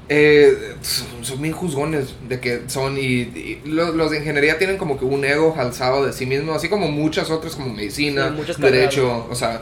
Eh, 0.10 0.76
son, 0.82 1.24
son 1.24 1.42
bien 1.42 1.54
juzgones 1.54 2.14
de 2.28 2.40
que 2.42 2.64
son 2.68 2.98
y, 2.98 3.02
y 3.02 3.62
los, 3.66 3.96
los 3.96 4.12
de 4.12 4.18
ingeniería 4.18 4.58
tienen 4.58 4.78
como 4.78 5.00
que 5.00 5.06
un 5.06 5.24
ego 5.24 5.56
alzado 5.58 6.06
de 6.06 6.12
sí 6.12 6.26
mismo, 6.26 6.54
así 6.54 6.68
como 6.68 6.90
muchas 6.90 7.30
otras 7.32 7.56
como 7.56 7.74
medicina, 7.74 8.36
Sí, 8.46 8.62
derecho, 8.62 9.08
carreras. 9.08 9.26
o 9.32 9.36
sea, 9.36 9.62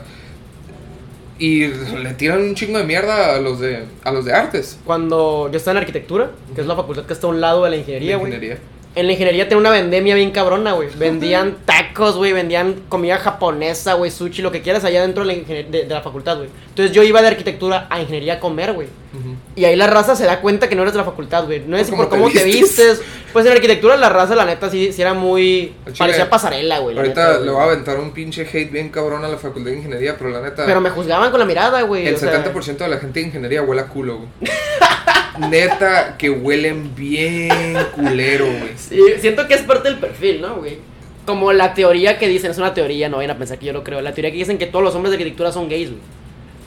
y 1.38 1.66
le 1.68 2.14
tiran 2.14 2.40
un 2.42 2.54
chingo 2.54 2.78
de 2.78 2.84
mierda 2.84 3.34
a 3.36 3.40
los 3.40 3.60
de 3.60 3.84
a 4.04 4.10
los 4.12 4.24
de 4.24 4.32
artes. 4.32 4.78
Cuando 4.84 5.48
yo 5.50 5.56
estaba 5.58 5.72
en 5.78 5.82
arquitectura, 5.82 6.30
que 6.54 6.60
es 6.60 6.66
la 6.66 6.76
facultad 6.76 7.04
que 7.06 7.12
está 7.12 7.26
a 7.28 7.30
un 7.30 7.40
lado 7.40 7.64
de 7.64 7.70
la 7.70 7.76
ingeniería, 7.76 8.16
güey. 8.16 8.32
ingeniería. 8.32 8.60
En 8.94 9.06
la 9.06 9.12
ingeniería 9.12 9.48
tenía 9.48 9.60
una 9.60 9.70
vendemia 9.70 10.14
bien 10.14 10.32
cabrona, 10.32 10.72
güey. 10.72 10.88
Vendían 10.96 11.56
tacos, 11.64 12.16
güey. 12.16 12.32
Vendían 12.32 12.82
comida 12.88 13.16
japonesa, 13.18 13.94
güey. 13.94 14.10
Sushi, 14.10 14.42
lo 14.42 14.52
que 14.52 14.60
quieras 14.60 14.84
allá 14.84 15.02
dentro 15.02 15.24
de 15.24 15.34
la, 15.34 15.42
de, 15.42 15.84
de 15.84 15.88
la 15.88 16.02
facultad, 16.02 16.36
güey. 16.36 16.50
Entonces 16.68 16.94
yo 16.94 17.02
iba 17.02 17.22
de 17.22 17.28
arquitectura 17.28 17.86
a 17.88 18.00
ingeniería 18.00 18.34
a 18.34 18.40
comer, 18.40 18.74
güey. 18.74 18.88
Y 19.54 19.64
ahí 19.64 19.76
la 19.76 19.86
raza 19.86 20.16
se 20.16 20.24
da 20.24 20.40
cuenta 20.40 20.68
que 20.68 20.74
no 20.74 20.82
eres 20.82 20.94
de 20.94 20.98
la 20.98 21.04
facultad, 21.04 21.44
güey. 21.44 21.62
No 21.66 21.76
es 21.76 21.90
Por 21.90 22.08
cómo 22.08 22.30
te 22.30 22.40
te 22.40 22.44
vistes. 22.44 23.02
Pues 23.32 23.46
en 23.46 23.52
arquitectura 23.52 23.96
la 23.96 24.10
raza, 24.10 24.34
la 24.34 24.44
neta, 24.44 24.68
sí, 24.68 24.92
sí 24.92 25.00
era 25.00 25.14
muy... 25.14 25.72
Chile, 25.86 25.96
Parecía 25.96 26.28
pasarela, 26.28 26.80
güey. 26.80 26.94
la 26.94 27.00
Ahorita 27.00 27.28
neta, 27.28 27.40
le 27.40 27.50
voy 27.50 27.60
a 27.62 27.64
aventar 27.64 27.98
un 27.98 28.10
pinche 28.10 28.42
hate 28.42 28.70
bien 28.70 28.90
cabrón 28.90 29.24
a 29.24 29.28
la 29.28 29.38
facultad 29.38 29.70
de 29.70 29.78
ingeniería, 29.78 30.16
pero 30.18 30.28
la 30.28 30.42
neta. 30.42 30.66
Pero 30.66 30.82
me 30.82 30.90
juzgaban 30.90 31.30
con 31.30 31.40
la 31.40 31.46
mirada, 31.46 31.80
güey. 31.80 32.06
el 32.06 32.16
o 32.16 32.18
sea, 32.18 32.44
70% 32.44 32.76
de 32.76 32.88
la 32.88 32.98
gente 32.98 33.20
de 33.20 33.26
ingeniería 33.28 33.62
huele 33.62 33.80
a 33.80 33.86
culo, 33.86 34.18
güey. 34.18 34.28
Neta, 35.50 36.16
que 36.18 36.28
huelen 36.28 36.94
bien 36.94 37.74
culero, 37.94 38.44
güey. 38.44 38.72
sí, 38.76 39.00
siento 39.18 39.48
que 39.48 39.54
es 39.54 39.62
parte 39.62 39.88
del 39.88 39.98
perfil, 39.98 40.42
¿no, 40.42 40.56
güey? 40.56 40.76
Como 41.24 41.54
la 41.54 41.72
teoría 41.72 42.18
que 42.18 42.28
dicen, 42.28 42.50
es 42.50 42.58
una 42.58 42.74
teoría, 42.74 43.08
no 43.08 43.16
vayan 43.16 43.30
a 43.30 43.38
pensar 43.38 43.58
que 43.58 43.64
yo 43.64 43.72
lo 43.72 43.82
creo. 43.82 44.02
La 44.02 44.12
teoría 44.12 44.30
que 44.30 44.36
dicen 44.36 44.58
que 44.58 44.66
todos 44.66 44.84
los 44.84 44.94
hombres 44.94 45.10
de 45.12 45.16
arquitectura 45.16 45.52
son 45.52 45.70
gays, 45.70 45.88
güey. 45.88 46.02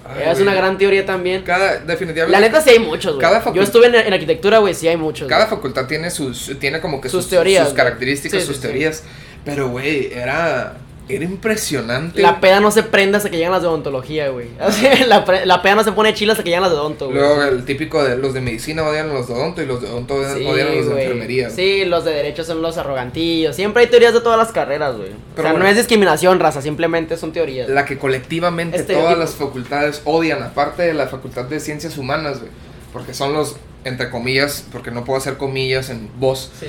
Ay, 0.08 0.22
es 0.24 0.30
güey. 0.34 0.42
una 0.44 0.54
gran 0.54 0.78
teoría 0.78 1.06
también. 1.06 1.42
Cada, 1.44 1.78
definitivamente. 1.80 2.32
La 2.32 2.40
neta 2.40 2.62
sí 2.62 2.70
hay 2.70 2.80
muchos, 2.80 3.16
güey. 3.16 3.22
Cada 3.22 3.54
Yo 3.54 3.62
estuve 3.64 3.88
en, 3.88 3.96
en 3.96 4.14
arquitectura, 4.14 4.60
güey, 4.60 4.74
sí 4.74 4.88
hay 4.88 4.98
muchos. 4.98 5.28
Cada 5.28 5.46
güey. 5.46 5.58
facultad 5.58 5.88
tiene 5.88 6.12
sus. 6.12 6.58
Tiene 6.60 6.80
como 6.82 7.02
que 7.02 7.10
Sus 7.10 7.24
sus, 7.24 7.30
teorías, 7.32 7.66
sus 7.68 7.76
características, 7.76 8.42
Sí, 8.42 8.46
sus 8.48 8.56
sí, 8.58 8.62
sí. 8.62 8.68
teorías. 8.68 9.04
Pero, 9.44 9.70
güey, 9.70 10.12
era. 10.14 10.78
Era 11.08 11.24
impresionante. 11.24 12.20
La 12.22 12.40
peda 12.40 12.60
no 12.60 12.72
se 12.72 12.82
prende 12.82 13.18
hasta 13.18 13.30
que 13.30 13.38
llegan 13.38 13.52
las 13.52 13.62
de 13.62 13.68
odontología, 13.68 14.30
güey. 14.30 14.48
La, 15.08 15.24
la 15.46 15.62
peda 15.62 15.76
no 15.76 15.84
se 15.84 15.92
pone 15.92 16.14
chila 16.16 16.32
hasta 16.34 16.44
que 16.44 16.50
llegan 16.50 16.64
las 16.64 16.72
de 16.72 16.78
odonto, 16.78 17.06
güey. 17.06 17.18
Luego 17.20 17.44
el 17.44 17.64
típico 17.64 18.04
de 18.04 18.18
los 18.18 18.34
de 18.34 18.42
medicina 18.42 18.84
odian 18.84 19.12
a 19.12 19.14
los 19.14 19.28
de 19.28 19.34
odonto 19.36 19.62
y 19.62 19.68
los 19.68 19.82
de 19.82 19.88
odonto 19.88 20.16
odian, 20.16 20.38
Sí, 20.38 20.46
odian 20.46 20.68
a 20.68 20.72
los 20.72 20.88
de 20.90 21.04
enfermería. 21.04 21.50
Sí, 21.52 21.86
los 21.86 22.06
de 22.06 22.12
derecho 22.12 22.44
son 22.44 22.62
los 22.64 22.78
arrogantillos. 22.78 23.56
Siempre 23.56 23.84
hay 23.84 23.90
teorías 23.90 24.14
de 24.14 24.22
todas 24.22 24.40
las 24.40 24.52
carreras, 24.52 24.98
güey. 24.98 25.10
O 25.10 25.36
sea, 25.42 25.52
bueno. 25.52 25.60
no 25.60 25.68
es 25.68 25.76
discriminación, 25.78 26.40
raza, 26.40 26.62
simplemente 26.62 27.18
son 27.18 27.32
teorías. 27.34 27.70
La 27.70 27.86
que 27.86 27.98
colectivamente 28.00 28.78
Estereotipos. 28.78 29.14
todas 29.14 29.20
las 29.30 29.36
facultades 29.38 30.02
odian, 30.06 30.42
aparte 30.42 30.84
de 30.84 30.94
la 30.96 31.08
facultad 31.08 31.46
de 31.46 31.60
ciencias 31.60 31.98
humanas, 32.00 32.40
güey. 32.40 32.52
Porque 32.92 33.14
son 33.14 33.34
los, 33.34 33.58
entre 33.84 34.10
comillas, 34.10 34.66
porque 34.72 34.90
no 34.90 35.04
puedo 35.06 35.18
hacer 35.20 35.38
comillas 35.38 35.90
en 35.92 36.10
voz, 36.20 36.52
Sí. 36.60 36.66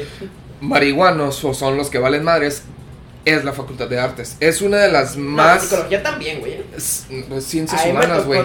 marihuanos 0.60 1.44
o 1.44 1.54
son 1.54 1.76
los 1.76 1.88
que 1.90 1.98
valen 1.98 2.24
madres, 2.24 2.64
es 3.26 3.44
la 3.44 3.52
facultad 3.52 3.88
de 3.88 3.98
artes. 4.00 4.36
Es 4.40 4.62
una 4.62 4.78
de 4.78 4.90
las 4.90 5.16
No, 5.16 5.30
más... 5.32 5.62
psicología 5.64 6.02
también, 6.02 6.40
güey. 6.40 6.62
ciencias 7.40 7.82
Ahí 7.82 7.90
humanas, 7.90 8.24
güey. 8.24 8.40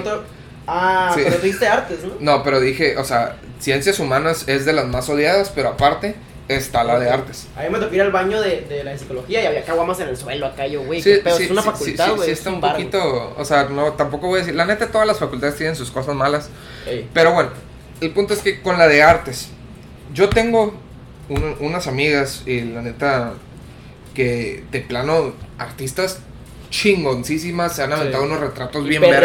Ah, 0.68 1.12
Sí. 1.16 1.22
pero 1.24 1.38
tú 1.38 1.44
diste 1.44 1.68
artes, 1.68 2.00
¿no? 2.04 2.14
No, 2.20 2.44
pero 2.44 2.60
dije, 2.60 2.98
o 2.98 3.04
sea, 3.04 3.38
ciencias 3.60 4.00
humanas 4.00 4.48
es 4.48 4.66
de 4.66 4.74
las 4.74 4.88
más 4.88 5.08
odiadas, 5.10 5.50
pero 5.54 5.70
aparte 5.70 6.16
está 6.48 6.84
la 6.84 7.00
de 7.00 7.10
artes. 7.10 7.48
A 7.56 7.62
mí 7.64 7.70
me 7.70 7.80
tocó 7.80 7.96
ir 7.96 8.02
al 8.02 8.12
baño 8.12 8.42
de, 8.42 8.62
de 8.62 8.84
la 8.84 8.98
psicología 8.98 9.42
y 9.42 9.46
había 9.46 9.64
caguamas 9.64 10.00
en 10.02 10.10
el 10.10 10.18
suelo 10.18 10.46
acá, 10.46 10.68
yo, 10.68 10.84
güey. 10.84 11.02
Sí, 11.02 11.16
sí, 11.38 11.44
es 11.44 11.52
una 11.52 11.62
facultad, 11.62 12.10
güey. 12.16 12.26
sí, 12.28 12.32
es 12.32 12.38
está 12.40 12.50
un 12.52 12.60
bar, 12.62 12.74
güey. 12.74 12.86
poquito, 12.86 13.36
o 13.38 13.46
sea, 13.46 13.64
no, 13.66 13.94
tampoco 13.94 14.28
voy 14.28 14.38
a 14.38 14.40
decir, 14.40 14.56
la 14.56 14.66
neta 14.66 14.88
todas 14.92 15.08
las 15.08 15.18
facultades 15.20 15.56
tienen 15.56 15.76
sus 15.76 15.90
cosas 15.92 16.14
malas, 16.16 16.50
Ey. 16.88 17.08
Pero 17.14 17.34
bueno, 17.34 17.50
el 18.02 18.12
punto 18.12 18.34
es 18.34 18.40
que 18.42 18.62
con 18.62 18.78
la 18.78 18.88
de 18.88 19.02
artes, 19.04 19.50
yo 20.14 20.30
tengo 20.30 20.74
un- 21.30 21.56
unas 21.60 21.88
amigas 21.88 22.44
y 22.46 22.62
la 22.62 22.82
neta 22.82 23.34
que 24.14 24.64
de 24.72 24.82
plano 24.82 25.34
artistas 25.58 26.20
chingoncísimas 26.70 27.76
se 27.76 27.84
han 27.84 27.90
Sí. 27.90 27.96
aventado 27.96 28.24
unos 28.24 28.40
retratos 28.40 28.88
bien 28.88 29.02
vergas. 29.02 29.22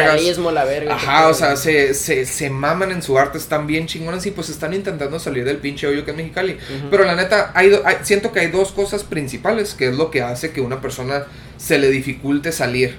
La 0.53 0.65
verga. 0.65 0.95
Ajá, 0.95 1.29
o 1.29 1.35
sea, 1.35 1.57
se, 1.57 1.95
se, 1.95 2.27
se 2.27 2.51
maman 2.51 2.91
en 2.91 3.03
su 3.03 3.19
arte, 3.19 3.39
están 3.39 3.67
bien 3.67 3.87
chingones 3.87 4.27
y 4.27 4.31
pues 4.33 4.49
están 4.49 4.75
intentando 4.75 5.19
salir 5.19 5.45
del 5.45 5.59
pinche 5.59 5.87
hoyo 5.87 6.05
que 6.05 6.11
es 6.11 6.17
Mexicali. 6.17 6.59
Pero 6.91 7.05
la 7.05 7.15
neta, 7.15 7.53
hay, 7.55 7.73
hay- 7.85 7.99
siento 8.03 8.33
que 8.33 8.41
hay 8.41 8.49
dos 8.51 8.73
cosas 8.73 9.05
principales 9.05 9.75
que 9.75 9.89
es 9.89 9.97
lo 9.97 10.11
que 10.11 10.23
hace 10.23 10.51
que 10.51 10.61
una 10.61 10.81
persona 10.81 11.25
se 11.57 11.79
le 11.79 11.89
dificulte 11.89 12.53
salir. 12.53 12.97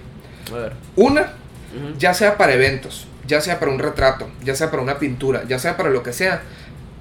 A 0.52 0.56
ver. 0.56 0.74
Una, 0.96 1.34
ya 2.00 2.14
sea 2.14 2.38
para 2.38 2.54
eventos, 2.54 3.06
ya 3.28 3.42
sea 3.42 3.60
para 3.60 3.72
un 3.72 3.80
retrato, 3.80 4.30
ya 4.44 4.56
sea 4.56 4.72
para 4.72 4.82
una 4.82 4.98
pintura, 4.98 5.44
ya 5.48 5.60
sea 5.60 5.76
para 5.78 5.90
lo 5.90 6.02
que 6.04 6.14
sea, 6.14 6.42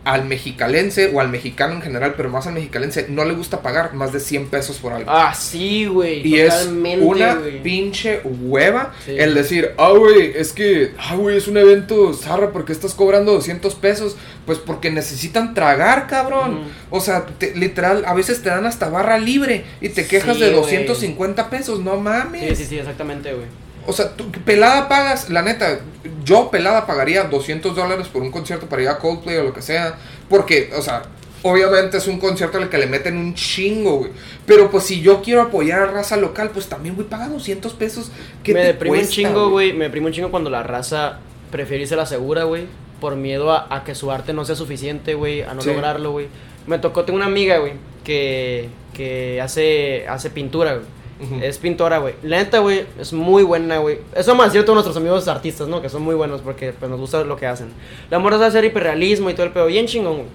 al 0.06 0.24
mexicalense 0.24 1.10
o 1.12 1.20
al 1.20 1.28
mexicano 1.30 1.74
en 1.74 1.82
general, 1.82 2.14
pero 2.16 2.30
más 2.30 2.46
al 2.46 2.54
mexicalense, 2.54 3.06
no 3.08 3.24
le 3.24 3.34
gusta 3.34 3.60
pagar 3.60 3.92
más 3.94 4.12
de 4.12 4.20
100 4.20 4.46
pesos 4.46 4.78
por 4.78 4.92
algo. 4.92 5.10
Ah, 5.10 5.34
sí, 5.34 5.86
güey. 5.86 6.24
Y 6.26 6.38
es 6.38 6.68
una 7.00 7.38
pinche 7.64 8.20
hueva 8.24 8.92
Sí. 9.04 9.16
el 9.18 9.34
decir, 9.34 9.72
ah, 9.78 9.90
güey, 9.90 10.32
es 10.36 10.52
que, 10.52 10.92
ah, 10.96 11.16
güey, 11.16 11.36
es 11.36 11.48
un 11.48 11.56
evento 11.56 12.14
zarra, 12.14 12.52
¿por 12.52 12.64
qué 12.64 12.70
estás 12.72 12.94
cobrando 12.94 13.32
200 13.32 13.74
pesos? 13.74 14.16
Pues 14.46 14.58
porque 14.58 14.90
necesitan 14.92 15.54
tragar, 15.54 16.06
cabrón. 16.06 16.60
O 16.90 17.00
sea, 17.00 17.26
te- 17.26 17.56
literal, 17.56 18.04
a 18.06 18.14
veces 18.14 18.40
te 18.42 18.48
dan 18.48 18.64
hasta 18.64 18.88
barra 18.88 19.18
libre 19.18 19.64
y 19.80 19.88
te 19.88 20.06
quejas 20.06 20.36
Sí, 20.36 20.42
de 20.42 20.50
güey. 20.50 20.60
250 20.62 21.50
pesos, 21.50 21.80
no 21.80 21.96
mames. 21.96 22.56
Sí, 22.56 22.64
sí, 22.64 22.64
sí, 22.70 22.78
exactamente, 22.78 23.32
güey. 23.34 23.46
O 23.86 23.92
sea, 23.92 24.12
tú 24.16 24.30
pelada 24.44 24.88
pagas, 24.88 25.30
la 25.30 25.42
neta, 25.42 25.80
yo 26.24 26.50
pelada 26.50 26.86
pagaría 26.86 27.24
200 27.24 27.74
dólares 27.74 28.08
por 28.08 28.22
un 28.22 28.30
concierto 28.30 28.66
para 28.66 28.82
ir 28.82 28.88
a 28.88 28.98
Coldplay 28.98 29.36
o 29.36 29.44
lo 29.44 29.52
que 29.52 29.62
sea. 29.62 29.94
Porque, 30.28 30.70
o 30.76 30.82
sea, 30.82 31.02
obviamente 31.42 31.98
es 31.98 32.06
un 32.08 32.18
concierto 32.18 32.58
al 32.58 32.68
que 32.68 32.78
le 32.78 32.86
meten 32.86 33.16
un 33.16 33.34
chingo, 33.34 33.98
güey. 33.98 34.10
Pero 34.44 34.70
pues 34.70 34.84
si 34.84 35.00
yo 35.00 35.22
quiero 35.22 35.42
apoyar 35.42 35.80
a 35.82 35.86
raza 35.86 36.16
local, 36.16 36.50
pues 36.52 36.66
también, 36.68 36.94
güey, 36.96 37.08
paga 37.08 37.28
200 37.28 37.72
pesos. 37.74 38.10
¿Qué 38.42 38.52
me 38.54 38.60
te 38.60 38.66
deprime 38.66 38.98
un 38.98 39.08
chingo, 39.08 39.50
güey. 39.50 39.72
Me 39.72 39.84
deprime 39.84 40.06
un 40.08 40.12
chingo 40.12 40.30
cuando 40.30 40.50
la 40.50 40.62
raza 40.62 41.18
prefiere 41.50 41.82
irse 41.82 41.94
a 41.94 41.98
la 41.98 42.06
segura, 42.06 42.44
güey. 42.44 42.64
Por 43.00 43.14
miedo 43.14 43.52
a, 43.52 43.66
a 43.74 43.84
que 43.84 43.94
su 43.94 44.10
arte 44.10 44.32
no 44.32 44.44
sea 44.44 44.56
suficiente, 44.56 45.14
güey. 45.14 45.42
A 45.42 45.54
no 45.54 45.60
Sí. 45.62 45.68
lograrlo, 45.68 46.12
güey. 46.12 46.28
Me 46.66 46.78
tocó, 46.78 47.04
tengo 47.04 47.18
una 47.18 47.26
amiga, 47.26 47.58
güey, 47.58 47.74
que, 48.02 48.68
que 48.92 49.40
hace, 49.40 50.08
hace 50.08 50.30
pintura, 50.30 50.74
güey. 50.74 50.86
Ujú. 51.20 51.40
Es 51.42 51.56
pintora, 51.58 51.98
güey. 51.98 52.14
La 52.22 52.36
neta, 52.38 52.58
güey, 52.58 52.84
es 53.00 53.12
muy 53.12 53.42
buena, 53.42 53.78
güey. 53.78 53.98
Eso 54.14 54.34
decir 54.44 54.60
a 54.60 54.64
todos 54.64 54.74
nuestros 54.76 54.96
amigos 54.98 55.26
artistas, 55.28 55.66
¿no? 55.68 55.80
Que 55.80 55.88
son 55.88 56.02
muy 56.02 56.14
buenos 56.14 56.42
porque 56.42 56.72
pues, 56.72 56.90
nos 56.90 57.00
gusta 57.00 57.24
lo 57.24 57.36
que 57.36 57.46
hacen. 57.46 57.68
La 58.10 58.18
morra 58.18 58.36
sabe 58.36 58.48
hacer 58.48 58.64
hiperrealismo 58.66 59.30
y 59.30 59.34
todo 59.34 59.46
el 59.46 59.52
pedo. 59.52 59.66
Bien 59.66 59.86
chingón, 59.86 60.14
güey. 60.16 60.26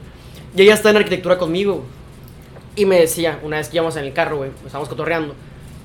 Y 0.56 0.63
ella 0.63 0.74
está 0.74 0.89
en 0.89 0.98
arquitectura 0.98 1.38
conmigo. 1.38 1.84
Y 2.76 2.86
me 2.86 3.00
decía, 3.00 3.39
una 3.44 3.58
vez 3.58 3.70
que 3.70 3.78
íbamos 3.78 3.96
en 3.98 4.06
el 4.06 4.13
carro, 4.13 4.38
güey, 4.38 4.50
estábamos 4.65 4.89
cotorreando. 4.89 5.36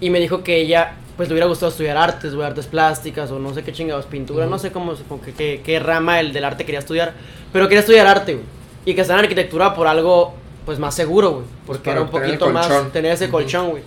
Y 0.01 0.11
me 0.11 0.21
dijo 0.21 0.43
que 0.45 0.57
ella, 0.61 0.95
pues 1.17 1.29
le 1.29 1.35
hubiera 1.35 1.47
gustado 1.47 1.71
estudiar 1.71 1.97
artes, 1.97 2.35
güey, 2.35 2.47
artes 2.47 2.67
plásticas 2.67 3.31
o 3.31 3.39
no 3.39 3.53
sé 3.55 3.63
qué 3.65 3.73
chingados, 3.73 4.07
pintura, 4.07 4.47
no 4.47 4.59
sé 4.59 4.71
cómo, 4.73 4.95
qué, 5.25 5.33
qué- 5.33 5.61
qué 5.65 5.79
rama 5.81 6.21
el 6.21 6.33
del 6.33 6.45
arte 6.45 6.65
quería 6.65 6.79
estudiar. 6.79 7.15
Pero 7.53 7.67
quería 7.69 7.81
estudiar 7.81 8.07
arte, 8.07 8.35
güey. 8.35 8.45
Y 8.85 8.95
que 8.95 9.01
está 9.01 9.15
en 9.15 9.21
arquitectura 9.21 9.75
por 9.75 9.89
algo, 9.89 10.35
pues 10.65 10.79
más 10.79 10.95
seguro, 10.95 11.31
güey. 11.33 11.45
Porque 11.67 11.83
para 11.85 11.97
era 11.97 12.03
un 12.03 12.11
poquito 12.11 12.47
más, 12.53 12.67
tener 12.93 13.13
ese 13.13 13.29
colchón, 13.31 13.71
güey. 13.71 13.83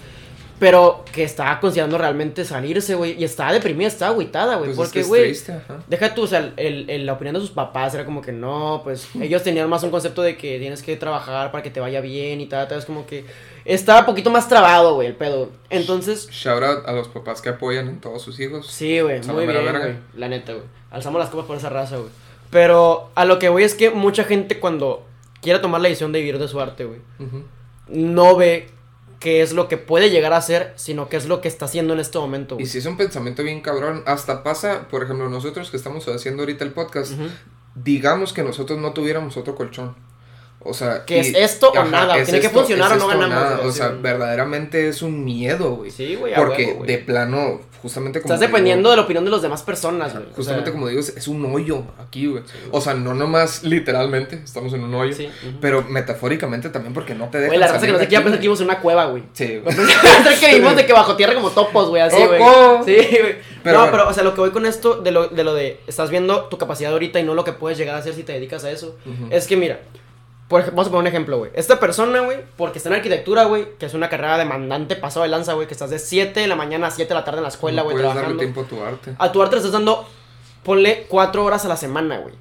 Pero 0.60 1.06
que 1.13 1.24
estaba 1.24 1.58
considerando 1.62 1.98
realmente 1.98 2.43
salirse, 2.43 2.93
güey. 2.95 3.13
Y 3.17 3.24
estaba 3.24 3.54
deprimida, 3.54 3.88
estaba 3.88 4.12
agüitada, 4.12 4.58
güey. 4.58 4.74
Pues 4.74 4.88
es 4.89 4.93
que 4.93 5.00
porque, 5.00 5.00
es 5.00 5.08
güey, 5.08 5.24
triste, 5.24 5.54
ajá. 5.54 5.78
Deja 5.88 6.13
tú, 6.13 6.24
o 6.24 6.28
sea, 6.28 6.52
el, 6.58 6.89
el- 6.89 7.06
la 7.06 7.13
opinión 7.13 7.36
de 7.36 7.39
sus 7.39 7.52
papás 7.52 7.93
era 7.93 8.04
como 8.04 8.22
que 8.22 8.34
no, 8.34 8.82
pues 8.84 9.08
ellos 9.22 9.41
tenían 9.41 9.69
más 9.69 9.84
un 9.84 9.89
concepto 9.91 10.22
de 10.22 10.36
que 10.36 10.60
tienes 10.60 10.84
que 10.84 10.98
trabajar 10.98 11.52
para 11.52 11.63
que 11.63 11.69
te 11.72 11.80
vaya 11.80 12.02
bien 12.02 12.41
y 12.41 12.45
tal, 12.48 12.67
tal, 12.67 12.78
es 12.80 12.86
como 12.86 13.06
que 13.06 13.24
estaba 13.63 14.02
un 14.02 14.06
poquito 14.08 14.30
más 14.32 14.50
trabado, 14.50 14.95
güey, 14.95 15.08
el 15.08 15.15
pedo. 15.15 15.50
Entonces, 15.69 16.30
Shout 16.30 16.62
out 16.63 16.86
a 16.88 16.91
los 16.91 17.08
papás 17.08 17.41
que 17.41 17.50
apoyan 17.50 17.88
en 17.88 18.02
todos 18.02 18.22
sus 18.22 18.38
hijos. 18.41 18.67
sí, 18.67 19.00
güey, 19.00 19.22
muy 19.28 19.45
bien, 19.48 19.62
güey, 19.62 19.95
la 20.17 20.28
neta, 20.28 20.54
güey. 20.54 20.65
Alzamos 20.91 21.19
las 21.19 21.30
copas 21.30 21.45
por 21.45 21.56
esa 21.56 21.69
raza, 21.69 21.95
güey. 21.98 22.10
Pero 22.50 23.12
a 23.15 23.24
lo 23.26 23.39
que 23.39 23.48
voy 23.48 23.63
es 23.63 23.76
que 23.76 23.91
mucha 23.91 24.24
gente 24.26 24.60
cuando 24.60 25.06
quiere 25.41 25.60
tomar 25.60 25.80
la 25.80 25.88
decisión 25.88 26.12
de 26.12 26.19
vivir 26.19 26.38
de 26.39 26.48
su 26.50 26.60
arte, 26.60 26.84
güey, 26.84 27.00
no 27.88 28.36
ve 28.36 28.69
qué 29.19 29.41
es 29.41 29.53
lo 29.53 29.67
que 29.67 29.77
puede 29.77 30.10
llegar 30.10 30.34
a 30.34 30.41
ser, 30.41 30.73
sino 30.75 31.10
qué 31.10 31.17
es 31.17 31.27
lo 31.27 31.41
que 31.41 31.47
está 31.47 31.65
haciendo 31.65 31.93
en 31.93 31.99
este 31.99 32.17
momento, 32.17 32.58
Y 32.60 32.65
si 32.65 32.77
es 32.77 32.86
un 32.86 32.97
pensamiento 32.97 33.43
bien 33.43 33.62
cabrón, 33.62 34.03
hasta 34.05 34.43
pasa, 34.43 34.88
por 34.88 35.03
ejemplo, 35.03 35.29
nosotros 35.29 35.69
que 35.69 35.77
estamos 35.77 36.08
haciendo 36.08 36.43
ahorita 36.43 36.63
el 36.63 36.71
podcast, 36.71 37.13
digamos 37.75 38.34
que 38.34 38.43
nosotros 38.43 38.79
no 38.79 38.93
tuviéramos 38.93 39.38
otro 39.38 39.55
colchón. 39.55 39.95
O 40.62 40.74
sea, 40.74 41.06
Que 41.06 41.22
es 41.22 41.34
esto 41.34 41.72
o 41.72 41.86
nada, 41.86 42.17
es 42.17 42.26
tiene 42.26 42.41
que 42.41 42.50
funcionar 42.50 42.91
o 42.91 42.95
no 42.98 43.08
ganamos, 43.08 43.30
nada. 43.30 43.62
O 43.63 43.72
sea, 43.72 43.89
güey. 43.89 44.02
verdaderamente 44.02 44.89
es 44.89 45.02
un 45.02 45.24
miedo, 45.24 45.76
güey. 45.78 45.89
Sí, 45.89 46.15
güey, 46.15 46.36
Porque 46.36 46.65
huevo, 46.65 46.80
güey. 46.80 46.88
de 46.88 46.98
plano, 46.98 47.62
justamente 47.82 48.19
como 48.22 48.34
Estás 48.34 48.41
digo, 48.41 48.52
dependiendo 48.52 48.89
de 48.89 48.98
la 48.98 49.04
opinión 49.04 49.24
de 49.24 49.32
las 49.32 49.41
demás 49.41 49.63
personas, 49.63 50.12
güey. 50.13 50.26
O 50.26 50.36
Justamente 50.36 50.65
sea, 50.65 50.74
como 50.74 50.89
digo, 50.89 51.00
es, 51.00 51.28
un 51.30 51.45
hoyo 51.45 51.84
aquí, 52.06 52.28
güey. 52.28 52.43
O 52.72 52.82
sea, 52.82 52.93
no 52.93 53.13
nomás 53.13 53.63
literalmente, 53.63 54.41
estamos 54.43 54.74
en 54.74 54.84
un 54.84 54.93
hoyo. 54.95 55.13
Sí. 55.13 55.30
Pero 55.62 55.84
metafóricamente 55.84 56.69
también 56.69 56.93
porque 56.93 57.15
no 57.15 57.30
te 57.30 57.38
dejan 57.38 57.52
Güey, 57.52 57.60
la 57.60 57.67
raza 57.67 57.76
que 57.76 57.80
salir 57.80 57.93
no 57.93 58.00
de 58.00 58.04
se 58.04 58.10
quiera 58.10 58.19
aquí, 58.19 58.26
pensar 58.26 58.39
que 58.39 58.41
vivimos 58.41 58.60
en 58.60 58.65
una 58.65 58.80
cueva, 58.82 59.06
güey. 59.06 59.24
Sí, 59.32 59.60
güey. 59.63 59.76
Que 60.41 60.48
vivimos 60.48 60.76
de 60.76 60.86
que 60.86 60.91
bajo 60.91 61.15
tierra 61.15 61.36
como 61.36 61.52
topos, 61.52 61.88
güey, 61.88 62.02
así, 62.02 62.17
güey. 62.17 62.41
Sí, 62.84 63.17
güey. 63.22 63.36
Pero 63.63 63.78
no, 63.78 63.84
bueno. 63.86 63.91
pero, 63.91 64.10
o 64.10 64.13
sea, 64.13 64.24
lo 64.24 64.34
que 64.34 64.41
voy 64.41 64.52
con 64.52 64.65
esto, 64.65 65.00
de 65.00 65.12
lo, 65.12 65.30
de 65.30 65.43
lo 65.45 65.54
de, 65.54 65.80
estás 65.88 66.10
viendo 66.10 66.45
tu 66.45 66.58
capacidad 66.58 66.91
ahorita 66.91 67.17
y 67.22 67.24
no 67.24 67.34
lo 67.34 67.45
que 67.45 67.54
puedes 67.54 67.78
llegar 67.78 67.95
a 67.95 68.00
hacer 68.00 68.13
si 68.13 68.24
te 68.24 68.34
dedicas 68.34 68.65
a 68.65 68.72
eso. 68.72 68.98
Es 69.30 69.48
que, 69.48 69.56
mira, 69.56 69.80
por 70.49 70.65
vamos 70.65 70.88
a 70.88 70.89
poner 70.89 71.01
un 71.03 71.07
ejemplo, 71.07 71.38
güey. 71.38 71.51
Esta 71.53 71.79
persona, 71.79 72.19
güey, 72.21 72.39
porque 72.57 72.79
está 72.79 72.89
en 72.89 72.95
arquitectura, 72.95 73.45
güey, 73.45 73.77
que 73.77 73.85
es 73.85 73.93
una 73.93 74.09
carrera 74.09 74.38
demandante, 74.38 74.95
pasado 74.97 75.23
de 75.23 75.29
lanza, 75.29 75.53
güey, 75.53 75.67
que 75.67 75.73
estás 75.73 75.89
de 75.91 75.99
7 75.99 76.39
de 76.41 76.47
la 76.47 76.55
mañana 76.57 76.88
a 76.88 76.91
7 76.91 77.07
de 77.07 77.13
la 77.15 77.23
tarde 77.23 77.38
en 77.38 77.43
la 77.43 77.49
escuela, 77.49 77.83
güey, 77.83 77.93
puedes 77.95 78.07
darle 78.07 78.21
trabajando. 78.35 78.43
tiempo 78.43 78.62
a 78.62 78.65
tu 78.65 78.83
arte. 78.83 79.15
A 79.17 79.31
tu 79.31 79.41
arte 79.41 79.55
le 79.55 79.59
estás 79.59 79.71
dando, 79.71 80.05
ponle 80.63 81.05
4 81.07 81.45
horas 81.45 81.63
a 81.65 81.67
la 81.69 81.77
semana, 81.77 82.17
güey. 82.17 82.33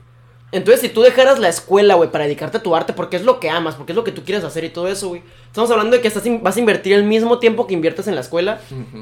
Entonces, 0.50 0.80
si 0.80 0.88
tú 0.88 1.02
dejaras 1.02 1.38
la 1.38 1.50
escuela, 1.50 1.94
güey, 1.96 2.10
para 2.10 2.24
dedicarte 2.24 2.56
a 2.56 2.62
tu 2.62 2.74
arte, 2.74 2.94
porque 2.94 3.16
es 3.16 3.22
lo 3.24 3.38
que 3.38 3.50
amas, 3.50 3.74
porque 3.74 3.92
es 3.92 3.96
lo 3.96 4.02
que 4.04 4.12
tú 4.12 4.24
quieres 4.24 4.42
hacer 4.44 4.64
y 4.64 4.70
todo 4.70 4.88
eso, 4.88 5.08
güey. 5.08 5.22
Estamos 5.46 5.70
hablando 5.70 5.94
de 5.94 6.00
que 6.00 6.08
estás 6.08 6.22
vas 6.40 6.56
a 6.56 6.60
invertir 6.60 6.94
el 6.94 7.04
mismo 7.04 7.38
tiempo 7.38 7.66
que 7.66 7.74
inviertes 7.74 8.08
en 8.08 8.14
la 8.14 8.22
escuela 8.22 8.58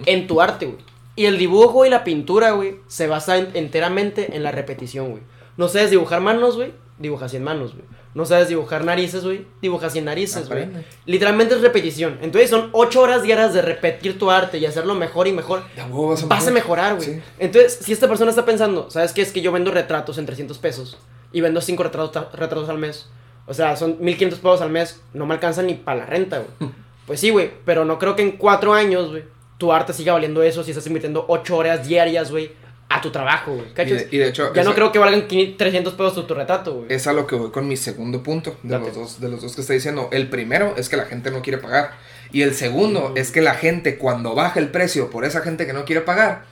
en 0.06 0.26
tu 0.26 0.40
arte, 0.40 0.66
güey. 0.66 0.78
Y 1.14 1.26
el 1.26 1.38
dibujo 1.38 1.86
y 1.86 1.88
la 1.88 2.02
pintura, 2.02 2.50
güey, 2.50 2.76
se 2.88 3.06
basa 3.06 3.38
en- 3.38 3.50
enteramente 3.54 4.34
en 4.36 4.42
la 4.42 4.50
repetición, 4.50 5.10
güey. 5.12 5.22
No 5.56 5.68
sabes 5.68 5.90
dibujar 5.90 6.20
manos, 6.20 6.56
güey, 6.56 6.74
dibujas 6.98 7.30
100 7.30 7.44
manos, 7.44 7.72
güey. 7.74 7.84
No 8.16 8.24
sabes 8.24 8.48
dibujar 8.48 8.82
narices, 8.82 9.24
güey, 9.24 9.44
dibujas 9.60 9.92
100 9.92 10.06
narices, 10.06 10.48
güey. 10.48 10.66
Literalmente 11.04 11.54
es 11.54 11.60
repetición. 11.60 12.18
Entonces 12.22 12.48
son 12.48 12.70
8 12.72 12.98
horas 13.02 13.22
diarias 13.22 13.52
de 13.52 13.60
repetir 13.60 14.18
tu 14.18 14.30
arte 14.30 14.56
y 14.56 14.64
hacerlo 14.64 14.94
mejor 14.94 15.28
y 15.28 15.32
mejor. 15.32 15.64
Vas 15.76 16.22
a 16.22 16.26
Vas 16.26 16.48
a 16.48 16.50
mejorar, 16.50 16.96
güey. 16.96 17.06
Sí. 17.06 17.22
Entonces, 17.38 17.78
si 17.82 17.92
esta 17.92 18.08
persona 18.08 18.30
está 18.30 18.46
pensando, 18.46 18.90
¿sabes 18.90 19.12
qué? 19.12 19.20
Es 19.20 19.32
que 19.32 19.42
yo 19.42 19.52
vendo 19.52 19.70
retratos 19.70 20.16
en 20.16 20.24
300 20.24 20.56
pesos 20.56 20.96
y 21.30 21.42
vendo 21.42 21.60
5 21.60 21.82
retratos, 21.82 22.32
retratos 22.32 22.70
al 22.70 22.78
mes. 22.78 23.06
O 23.46 23.52
sea, 23.52 23.76
son 23.76 23.98
1500 24.00 24.38
pesos 24.38 24.62
al 24.62 24.70
mes. 24.70 25.02
No 25.12 25.26
me 25.26 25.34
alcanzan 25.34 25.66
ni 25.66 25.74
para 25.74 25.98
la 25.98 26.06
renta, 26.06 26.38
güey. 26.38 26.72
Pues 27.06 27.20
sí, 27.20 27.28
güey. 27.28 27.50
Pero 27.66 27.84
no 27.84 27.98
creo 27.98 28.16
que 28.16 28.22
en 28.22 28.38
4 28.38 28.72
años, 28.72 29.10
güey, 29.10 29.24
tu 29.58 29.74
arte 29.74 29.92
siga 29.92 30.14
valiendo 30.14 30.42
eso 30.42 30.64
si 30.64 30.70
estás 30.70 30.86
invirtiendo 30.86 31.26
8 31.28 31.54
horas 31.54 31.86
diarias, 31.86 32.30
güey, 32.30 32.50
a 32.88 33.00
tu 33.00 33.10
trabajo, 33.10 33.54
güey. 33.54 33.66
Y 33.76 33.90
de, 33.92 34.08
y 34.12 34.18
de 34.18 34.28
hecho, 34.28 34.52
ya 34.54 34.62
no 34.64 34.74
creo 34.74 34.92
que 34.92 34.98
valgan 34.98 35.26
500 35.26 35.56
300 35.58 35.94
pesos 35.94 36.14
tu, 36.14 36.22
tu 36.24 36.34
retrato, 36.34 36.74
güey. 36.74 36.86
es 36.92 37.06
a 37.06 37.12
lo 37.12 37.26
que 37.26 37.34
voy 37.34 37.50
con 37.50 37.66
mi 37.66 37.76
segundo 37.76 38.22
punto 38.22 38.56
de 38.62 38.70
Date. 38.78 38.86
los, 38.86 38.94
dos, 38.94 39.20
de 39.20 39.28
los 39.28 39.42
dos 39.42 39.54
que 39.54 39.60
está 39.60 39.72
diciendo. 39.72 40.08
El 40.12 40.28
primero 40.28 40.74
es 40.76 40.88
que 40.88 40.96
la 40.96 41.04
gente 41.06 41.30
no 41.30 41.42
quiere 41.42 41.58
pagar. 41.58 41.92
Y 42.32 42.42
el 42.42 42.54
segundo 42.54 43.10
Mm. 43.10 43.18
es 43.18 43.30
que 43.32 43.40
la 43.40 43.54
gente, 43.54 43.98
cuando 43.98 44.34
baja 44.34 44.60
el 44.60 44.68
precio 44.70 45.10
por 45.10 45.24
esa 45.24 45.40
gente 45.40 45.66
que 45.66 45.72
no 45.72 45.84
quiere 45.84 46.00
pagar, 46.02 46.44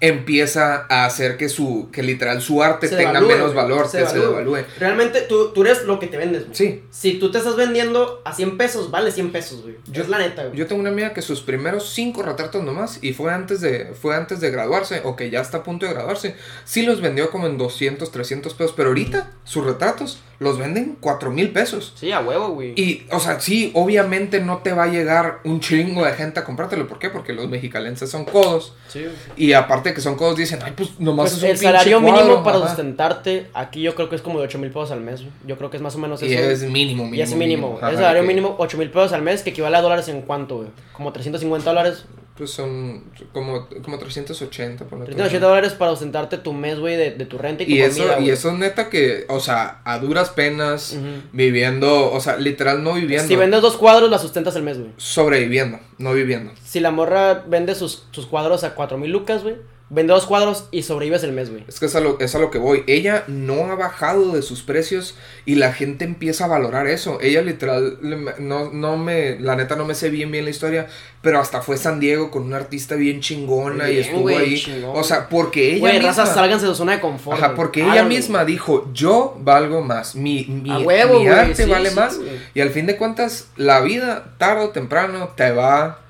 empieza 0.00 0.86
a 0.88 1.06
hacer 1.06 1.36
que 1.36 1.48
su, 1.48 1.88
que 1.92 2.02
literal 2.02 2.42
su 2.42 2.62
arte 2.62 2.88
Se 2.88 2.96
tenga 2.96 3.20
menos 3.20 3.54
valor, 3.54 3.88
Se 3.88 3.98
que 3.98 4.06
se 4.06 4.18
devalúe. 4.18 4.58
Realmente 4.78 5.22
tú, 5.22 5.52
tú 5.52 5.62
eres 5.62 5.84
lo 5.84 5.98
que 5.98 6.06
te 6.06 6.16
vendes, 6.16 6.42
güey. 6.44 6.54
Sí. 6.54 6.82
Si 6.90 7.14
tú 7.14 7.30
te 7.30 7.38
estás 7.38 7.56
vendiendo 7.56 8.20
a 8.24 8.34
100 8.34 8.56
pesos, 8.58 8.90
vale 8.90 9.10
100 9.10 9.32
pesos, 9.32 9.62
güey. 9.62 9.76
Yo- 9.86 10.02
es 10.02 10.08
la 10.08 10.18
neta, 10.18 10.44
güey. 10.44 10.56
Yo 10.56 10.66
tengo 10.66 10.80
una 10.80 10.90
amiga 10.90 11.12
que 11.14 11.22
sus 11.22 11.40
primeros 11.40 11.90
cinco 11.90 12.22
retratos 12.22 12.62
nomás, 12.62 12.98
y 13.02 13.12
fue 13.12 13.32
antes 13.32 13.60
de, 13.60 13.94
fue 14.00 14.14
antes 14.14 14.40
de 14.40 14.50
graduarse, 14.50 15.00
o 15.04 15.16
que 15.16 15.30
ya 15.30 15.40
está 15.40 15.58
a 15.58 15.62
punto 15.62 15.86
de 15.86 15.92
graduarse, 15.94 16.36
sí 16.64 16.82
los 16.82 17.00
vendió 17.00 17.30
como 17.30 17.46
en 17.46 17.56
200, 17.58 18.10
300 18.10 18.54
pesos, 18.54 18.74
pero 18.76 18.90
ahorita 18.90 19.32
sus 19.44 19.64
retratos 19.64 20.20
los 20.38 20.58
venden 20.58 20.96
4 21.00 21.30
mil 21.30 21.50
pesos. 21.50 21.92
Sí, 21.96 22.12
a 22.12 22.20
huevo, 22.20 22.48
güey. 22.48 22.72
Y, 22.76 23.06
o 23.12 23.20
sea, 23.20 23.40
sí, 23.40 23.70
obviamente 23.74 24.40
no 24.40 24.58
te 24.58 24.72
va 24.72 24.84
a 24.84 24.86
llegar 24.88 25.40
un 25.44 25.60
chingo 25.60 26.04
de 26.04 26.12
gente 26.12 26.40
a 26.40 26.44
comprártelo. 26.44 26.86
¿Por 26.88 26.98
qué? 26.98 27.10
Porque 27.10 27.32
los 27.32 27.48
mexicalenses 27.48 28.10
son 28.10 28.24
codos. 28.24 28.74
Sí. 28.88 29.06
Y 29.36 29.52
aparte 29.52 29.94
que 29.94 30.00
son 30.00 30.16
codos, 30.16 30.36
dicen, 30.36 30.58
ay, 30.64 30.72
pues 30.76 30.98
nomás 31.00 31.30
Pues 31.30 31.36
es 31.38 31.42
un 31.44 31.48
el 31.50 31.58
salario 31.58 32.00
cuadro". 32.00 32.22
mínimo 32.24 32.42
para 32.44 32.58
Ajá. 32.58 32.66
sustentarte, 32.68 33.48
aquí 33.54 33.82
yo 33.82 33.94
creo 33.94 34.08
que 34.08 34.16
es 34.16 34.22
como 34.22 34.38
de 34.40 34.46
8 34.46 34.58
mil 34.58 34.70
pesos 34.70 34.90
al 34.90 35.00
mes. 35.00 35.20
güey. 35.20 35.32
Yo 35.46 35.56
creo 35.56 35.70
que 35.70 35.76
es 35.76 35.82
más 35.82 35.94
o 35.94 35.98
menos 35.98 36.22
Y 36.22 36.32
eso. 36.34 36.50
es 36.50 36.62
mínimo, 36.70 37.04
mínimo. 37.04 37.14
y 37.14 37.20
es 37.22 37.34
mínimo. 37.34 37.76
Ajá, 37.78 37.90
el 37.90 37.96
salario 37.96 38.22
que, 38.22 38.28
mínimo 38.28 38.54
8 38.58 38.76
mil 38.78 38.90
pesos 38.90 39.12
al 39.12 39.22
mes, 39.22 39.42
que 39.42 39.50
equivale 39.50 39.76
a 39.76 39.80
dólares 39.82 40.08
en 40.08 40.22
cuánto, 40.22 40.56
güey. 40.58 40.68
Como 40.92 41.12
350 41.12 41.70
dólares. 41.70 42.04
Pues 42.36 42.50
son 42.50 43.04
como, 43.32 43.68
como 43.82 43.96
380, 43.96 44.86
ponle 44.86 45.04
tú. 45.04 45.12
380 45.12 45.46
dólares 45.46 45.72
para 45.74 45.92
sustentarte 45.92 46.36
tu 46.38 46.52
mes, 46.52 46.80
güey, 46.80 46.96
de, 46.96 47.12
de 47.12 47.26
tu 47.26 47.38
renta 47.38 47.62
y 47.62 47.66
tu 47.66 47.72
Y 47.72 47.80
eso, 47.80 48.02
comida, 48.02 48.20
y 48.20 48.30
eso 48.30 48.50
es 48.50 48.58
neta 48.58 48.90
que, 48.90 49.24
o 49.28 49.38
sea, 49.38 49.80
a 49.84 49.98
duras 50.00 50.30
penas, 50.30 50.96
viviendo, 51.32 52.12
o 52.12 52.20
sea, 52.20 52.36
literal 52.36 52.82
no 52.82 52.94
viviendo. 52.94 53.28
Si 53.28 53.36
vendes 53.36 53.62
dos 53.62 53.76
cuadros, 53.76 54.10
la 54.10 54.18
sustentas 54.18 54.56
el 54.56 54.64
mes, 54.64 54.78
güey. 54.78 54.90
Sobreviviendo, 54.96 55.78
no 55.98 56.12
viviendo. 56.12 56.52
Si 56.64 56.80
la 56.80 56.90
morra 56.90 57.44
vende 57.46 57.76
sus, 57.76 58.06
sus 58.10 58.26
cuadros 58.26 58.64
a 58.64 58.74
4 58.74 58.98
mil 58.98 59.12
lucas, 59.12 59.44
güey, 59.44 59.56
vende 59.94 60.12
dos 60.12 60.26
cuadros 60.26 60.66
y 60.72 60.82
sobrevives 60.82 61.22
el 61.22 61.32
mes, 61.32 61.50
güey. 61.50 61.64
Es 61.68 61.78
que 61.78 61.86
es 61.86 61.94
a, 61.94 62.00
lo, 62.00 62.18
es 62.18 62.34
a 62.34 62.38
lo 62.38 62.50
que 62.50 62.58
voy. 62.58 62.82
Ella 62.86 63.24
no 63.28 63.70
ha 63.70 63.76
bajado 63.76 64.32
de 64.32 64.42
sus 64.42 64.62
precios 64.62 65.14
y 65.46 65.54
la 65.54 65.72
gente 65.72 66.04
empieza 66.04 66.46
a 66.46 66.48
valorar 66.48 66.88
eso. 66.88 67.18
Ella 67.20 67.42
literal, 67.42 67.98
no, 68.40 68.70
no 68.72 68.96
me, 68.96 69.38
la 69.38 69.56
neta 69.56 69.76
no 69.76 69.84
me 69.84 69.94
sé 69.94 70.10
bien 70.10 70.30
bien 70.32 70.44
la 70.44 70.50
historia, 70.50 70.88
pero 71.22 71.40
hasta 71.40 71.62
fue 71.62 71.76
San 71.76 72.00
Diego 72.00 72.30
con 72.30 72.42
una 72.42 72.56
artista 72.56 72.96
bien 72.96 73.20
chingona 73.20 73.88
y 73.88 73.98
estuvo 74.00 74.28
ahí. 74.28 74.58
chingón. 74.58 74.96
O 74.96 75.04
sea, 75.04 75.28
porque 75.28 75.70
ella 75.70 75.80
Güey, 75.80 75.92
misma... 75.94 76.08
raza, 76.08 76.26
sálganse 76.26 76.66
de 76.66 76.72
su 76.72 76.76
zona 76.78 76.92
de 76.92 77.00
confort. 77.00 77.38
Ajá, 77.38 77.54
porque 77.54 77.80
ella 77.80 77.92
Háganlo, 77.92 78.14
misma 78.14 78.44
dijo, 78.44 78.90
yo 78.92 79.36
valgo 79.38 79.80
más, 79.80 80.16
mi, 80.16 80.44
mi, 80.46 80.70
A 80.70 80.78
huevo, 80.80 81.20
mi 81.20 81.28
arte 81.28 81.64
sí, 81.64 81.70
vale 81.70 81.90
sí, 81.90 81.96
más. 81.96 82.18
Y 82.54 82.60
al 82.60 82.70
fin 82.70 82.86
de 82.86 82.96
cuentas, 82.96 83.48
la 83.56 83.80
vida, 83.80 84.34
tarde 84.38 84.64
o 84.64 84.70
temprano, 84.70 85.30
te 85.36 85.52
va, 85.52 86.00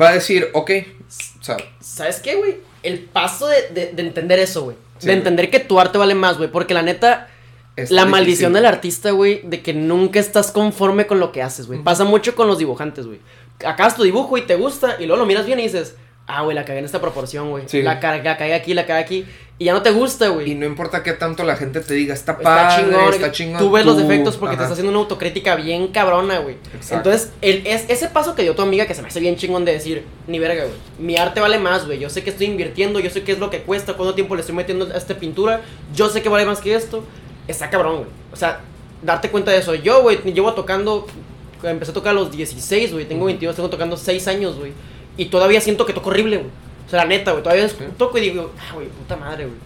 va 0.00 0.08
a 0.10 0.12
decir, 0.12 0.48
ok, 0.52 0.70
o 1.40 1.42
sea, 1.42 1.56
¿Sabes 1.80 2.20
qué, 2.20 2.36
güey? 2.36 2.69
El 2.82 3.00
paso 3.00 3.46
de, 3.48 3.68
de- 3.74 3.92
de 3.92 4.02
entender 4.02 4.38
eso, 4.38 4.62
güey. 4.62 4.76
Sí, 4.98 5.06
de 5.06 5.12
entender 5.14 5.50
que 5.50 5.60
tu 5.60 5.80
arte 5.80 5.98
vale 5.98 6.14
más, 6.14 6.36
güey. 6.38 6.50
Porque 6.50 6.74
la 6.74 6.82
neta, 6.82 7.28
está 7.76 7.94
la 7.94 8.02
difícil. 8.02 8.10
maldición 8.10 8.52
del 8.52 8.66
artista, 8.66 9.10
güey, 9.12 9.40
de 9.44 9.62
que 9.62 9.72
nunca 9.74 10.18
estás 10.20 10.50
conforme 10.52 11.06
con 11.06 11.20
lo 11.20 11.32
que 11.32 11.42
haces, 11.42 11.66
güey. 11.66 11.82
Pasa 11.82 12.04
mucho 12.04 12.34
con 12.34 12.46
los 12.46 12.58
dibujantes, 12.58 13.06
güey. 13.06 13.18
Acabas 13.64 13.96
tu 13.96 14.02
dibujo 14.02 14.36
y 14.38 14.42
te 14.42 14.56
gusta, 14.56 14.96
y 14.98 15.06
luego 15.06 15.20
lo 15.22 15.26
miras 15.26 15.46
bien 15.46 15.58
y 15.60 15.64
dices, 15.64 15.96
ah, 16.26 16.42
güey, 16.42 16.54
la 16.54 16.64
cagué 16.64 16.78
en 16.78 16.84
esta 16.84 17.00
proporción, 17.00 17.50
güey. 17.50 17.64
Sí. 17.66 17.82
La, 17.82 17.94
la 17.94 18.00
cagué 18.36 18.54
aquí, 18.54 18.74
la 18.74 18.86
cagué 18.86 19.00
aquí. 19.00 19.26
Y 19.60 19.66
ya 19.66 19.74
no 19.74 19.82
te 19.82 19.90
gusta, 19.90 20.24
Y 20.24 20.30
güey. 20.30 20.54
no 20.54 20.64
importa 20.64 21.02
qué 21.02 21.12
tanto 21.12 21.44
la 21.44 21.54
gente 21.54 21.82
te 21.82 21.92
diga, 21.92 22.14
está 22.14 22.32
Está 22.32 22.42
padre, 22.42 22.82
chingón, 22.82 23.12
está 23.12 23.30
chingón. 23.30 23.58
Tú 23.58 23.70
ves 23.70 23.84
los 23.84 23.98
defectos 23.98 24.38
porque 24.38 24.56
te 24.56 24.62
está 24.62 24.72
haciendo 24.72 24.90
una 24.90 25.00
autocrítica 25.00 25.54
bien 25.54 25.88
cabrona, 25.88 26.38
güey. 26.38 26.56
Exacto. 26.74 27.10
Entonces, 27.10 27.32
el, 27.42 27.66
es, 27.66 27.84
ese 27.90 28.08
paso 28.08 28.34
que 28.34 28.40
dio 28.40 28.54
tu 28.54 28.62
amiga 28.62 28.86
que 28.86 28.94
se 28.94 29.02
me 29.02 29.08
hace 29.08 29.20
bien 29.20 29.36
chingón 29.36 29.66
de 29.66 29.72
decir, 29.72 30.06
ni 30.26 30.38
verga, 30.38 30.64
güey. 30.64 30.76
Mi 30.98 31.18
arte 31.18 31.40
vale 31.40 31.58
más, 31.58 31.84
güey. 31.84 31.98
Yo 31.98 32.08
sé 32.08 32.24
que 32.24 32.30
estoy 32.30 32.46
invirtiendo, 32.46 33.00
yo 33.00 33.10
sé 33.10 33.22
qué 33.22 33.32
es 33.32 33.38
lo 33.38 33.50
que 33.50 33.60
cuesta, 33.60 33.98
cuánto 33.98 34.14
tiempo 34.14 34.34
le 34.34 34.40
estoy 34.40 34.54
metiendo 34.54 34.86
a 34.94 34.96
esta 34.96 35.18
pintura. 35.18 35.60
Yo 35.94 36.08
sé 36.08 36.22
que 36.22 36.30
vale 36.30 36.46
más 36.46 36.62
que 36.62 36.74
esto. 36.74 37.04
Está 37.46 37.68
cabrón, 37.68 37.96
güey. 37.96 38.08
O 38.32 38.36
sea, 38.36 38.60
darte 39.02 39.28
cuenta 39.28 39.50
de 39.50 39.58
eso. 39.58 39.74
Yo, 39.74 40.00
güey, 40.00 40.22
llevo 40.32 40.54
tocando. 40.54 41.06
Empecé 41.62 41.90
a 41.90 41.94
tocar 41.94 42.12
a 42.12 42.14
los 42.14 42.32
16, 42.32 42.94
güey. 42.94 43.04
Tengo 43.04 43.26
22, 43.26 43.56
tengo 43.56 43.68
tocando 43.68 43.98
6 43.98 44.26
años, 44.26 44.56
güey. 44.56 44.72
Y 45.18 45.26
todavía 45.26 45.60
siento 45.60 45.84
que 45.84 45.92
toco 45.92 46.08
horrible, 46.08 46.38
güey. 46.38 46.50
O 46.90 46.92
sea, 46.92 47.02
la 47.02 47.06
neta, 47.06 47.30
güey. 47.30 47.42
Todavía 47.44 47.68
toco 47.96 48.18
y 48.18 48.22
digo, 48.22 48.52
ah, 48.58 48.74
güey, 48.74 48.88
puta 48.88 49.14
madre, 49.16 49.44
güey. 49.44 49.56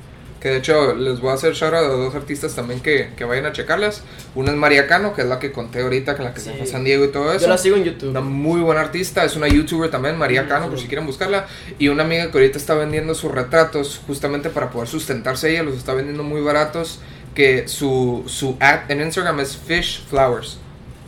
Que 0.40 0.50
de 0.50 0.58
hecho 0.58 0.94
les 0.94 1.20
voy 1.20 1.30
a 1.30 1.34
hacer 1.34 1.54
shout 1.54 1.72
out 1.72 1.84
a 1.86 1.88
dos 1.88 2.14
artistas 2.14 2.54
también 2.54 2.80
que, 2.80 3.12
que 3.16 3.24
vayan 3.24 3.46
a 3.46 3.52
checarlas. 3.52 4.02
Una 4.34 4.50
es 4.50 4.56
María 4.58 4.86
Cano, 4.86 5.14
que 5.14 5.22
es 5.22 5.26
la 5.26 5.38
que 5.38 5.52
conté 5.52 5.80
ahorita, 5.80 6.16
que 6.16 6.22
la 6.22 6.34
que 6.34 6.40
se 6.40 6.50
Sí. 6.50 6.56
fue 6.58 6.66
a 6.66 6.70
San 6.70 6.84
Diego 6.84 7.02
y 7.06 7.08
todo 7.10 7.32
eso. 7.32 7.46
Yo 7.46 7.48
la 7.48 7.56
sigo 7.56 7.76
en 7.76 7.84
YouTube. 7.84 8.10
Una 8.10 8.20
muy 8.20 8.60
buena 8.60 8.82
artista, 8.82 9.24
es 9.24 9.36
una 9.36 9.48
youtuber 9.48 9.90
también, 9.90 10.18
María 10.18 10.46
Cano, 10.46 10.68
por 10.68 10.78
si 10.78 10.86
quieren 10.86 11.06
buscarla. 11.06 11.46
Y 11.78 11.88
una 11.88 12.02
amiga 12.02 12.30
que 12.30 12.36
ahorita 12.36 12.58
está 12.58 12.74
vendiendo 12.74 13.14
sus 13.14 13.32
retratos 13.32 14.02
justamente 14.06 14.50
para 14.50 14.68
poder 14.68 14.86
sustentarse 14.86 15.50
ella, 15.50 15.62
los 15.62 15.76
está 15.78 15.94
vendiendo 15.94 16.22
muy 16.22 16.42
baratos. 16.42 17.00
Que 17.34 17.66
su, 17.66 18.24
su 18.26 18.58
ad 18.60 18.90
en 18.90 19.00
Instagram 19.00 19.40
es 19.40 19.56
Fish 19.56 20.04
Flowers. 20.10 20.58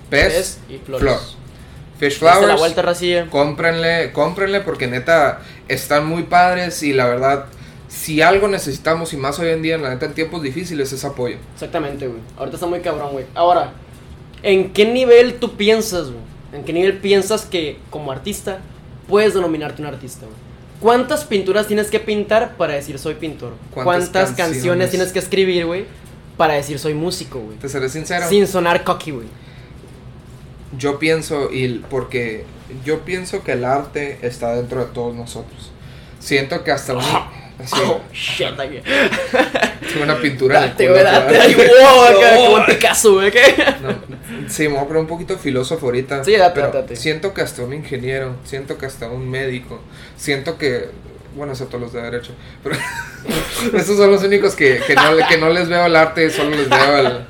Pez, 0.09 0.33
Pez 0.33 0.59
y 0.71 0.79
flores. 0.79 1.03
flor. 1.03 1.21
Fish 1.99 2.11
Diste 2.11 2.25
la 2.25 2.35
Flowers. 2.37 2.59
vuelta, 2.61 2.83
racilla. 2.83 3.27
Cómprenle, 3.31 4.13
cómprenle 4.13 4.61
porque 4.61 4.87
neta 4.87 5.41
están 5.69 6.07
muy 6.07 6.25
padres 6.25 6.83
y 6.83 6.93
la 6.93 7.07
verdad, 7.07 7.47
si 7.89 8.21
algo 8.23 8.49
necesitamos 8.49 9.13
y 9.13 9.17
más 9.17 9.39
hoy 9.39 9.49
en 9.49 9.63
día, 9.63 9.79
la 9.79 9.91
neta 9.91 10.07
en 10.07 10.15
tiempos 10.15 10.43
difíciles 10.43 10.93
es 10.93 11.05
apoyo. 11.05 11.37
Exactamente, 11.55 12.07
güey. 12.07 12.21
Ahorita 12.37 12.57
está 12.57 12.67
muy 12.67 12.81
cabrón, 12.81 13.13
güey. 13.13 13.25
Ahora, 13.35 13.73
¿en 14.43 14.73
qué 14.73 14.85
nivel 14.85 15.35
tú 15.41 15.57
piensas, 15.57 16.09
güey? 16.09 16.21
¿En 16.53 16.65
qué 16.65 16.73
nivel 16.73 16.99
piensas 16.99 17.45
que 17.47 17.79
como 17.91 18.13
artista 18.13 18.59
puedes 19.09 19.35
denominarte 19.35 19.83
un 19.83 19.89
artista, 19.89 20.27
güey? 20.27 20.37
¿Cuántas 20.81 21.25
pinturas 21.25 21.67
tienes 21.67 21.91
que 21.91 21.99
pintar 22.01 22.57
para 22.57 22.75
decir 22.75 22.99
soy 22.99 23.15
pintor? 23.15 23.55
¿Cuántas 23.73 23.85
¿Cuántas, 24.11 24.13
canciones? 24.29 24.55
canciones? 24.57 24.91
tienes 24.91 25.13
que 25.13 25.19
escribir, 25.19 25.65
güey? 25.65 25.87
Para 26.37 26.53
decir 26.55 26.79
soy 26.79 26.93
músico, 26.93 27.41
güey. 27.41 27.57
Te 27.57 27.69
seré 27.71 27.89
sincero. 27.89 28.29
Sin 28.29 28.47
sonar 28.47 28.85
cocky, 28.85 29.11
güey. 29.13 29.27
Yo 30.77 30.99
pienso, 30.99 31.51
y 31.53 31.79
porque 31.91 32.45
yo 32.85 33.01
pienso 33.01 33.43
que 33.45 33.53
el 33.53 33.65
arte 33.65 34.19
está 34.23 34.55
dentro 34.55 34.81
de 34.85 34.93
todos 34.93 35.15
nosotros. 35.15 35.71
Siento 36.19 36.65
que 36.65 36.73
hasta 36.73 36.95
un, 36.95 37.01
así, 37.63 37.77
Oh, 37.85 38.01
shit, 38.13 38.49
tengo 38.57 40.03
una 40.03 40.17
pintura 40.21 40.59
en 40.59 40.65
el 40.65 40.71
Date, 40.71 40.87
culo, 40.87 41.03
date. 41.03 42.49
buen 42.51 42.65
Picasso. 42.67 43.21
No, 43.23 44.49
sí, 44.49 44.63
me 44.65 44.75
voy 44.75 44.79
a 44.79 44.87
poner 44.87 45.03
un 45.03 45.07
poquito 45.07 45.39
filósofo 45.39 45.87
ahorita. 45.87 46.25
Sí, 46.25 46.37
date, 46.37 46.53
pero 46.55 46.67
date, 46.67 46.79
date. 46.79 46.97
Siento 46.97 47.33
que 47.33 47.43
hasta 47.43 47.63
un 47.63 47.73
ingeniero, 47.73 48.37
siento 48.45 48.77
que 48.77 48.87
hasta 48.87 49.09
un 49.09 49.31
médico, 49.31 49.81
siento 50.17 50.59
que, 50.59 50.89
bueno, 51.37 51.53
excepto 51.53 51.79
los 51.79 51.93
de 51.93 52.03
derecho, 52.03 52.33
pero 52.63 52.77
esos 53.75 53.97
son 53.97 54.11
los 54.11 54.23
únicos 54.25 54.55
que, 54.55 54.81
que, 54.87 54.95
no, 54.95 55.03
que 55.29 55.39
no 55.39 55.49
les 55.51 55.69
veo 55.69 55.87
el 55.87 55.95
arte, 55.97 56.31
solo 56.31 56.51
les 56.51 56.69
veo 56.69 56.99
el, 56.99 57.27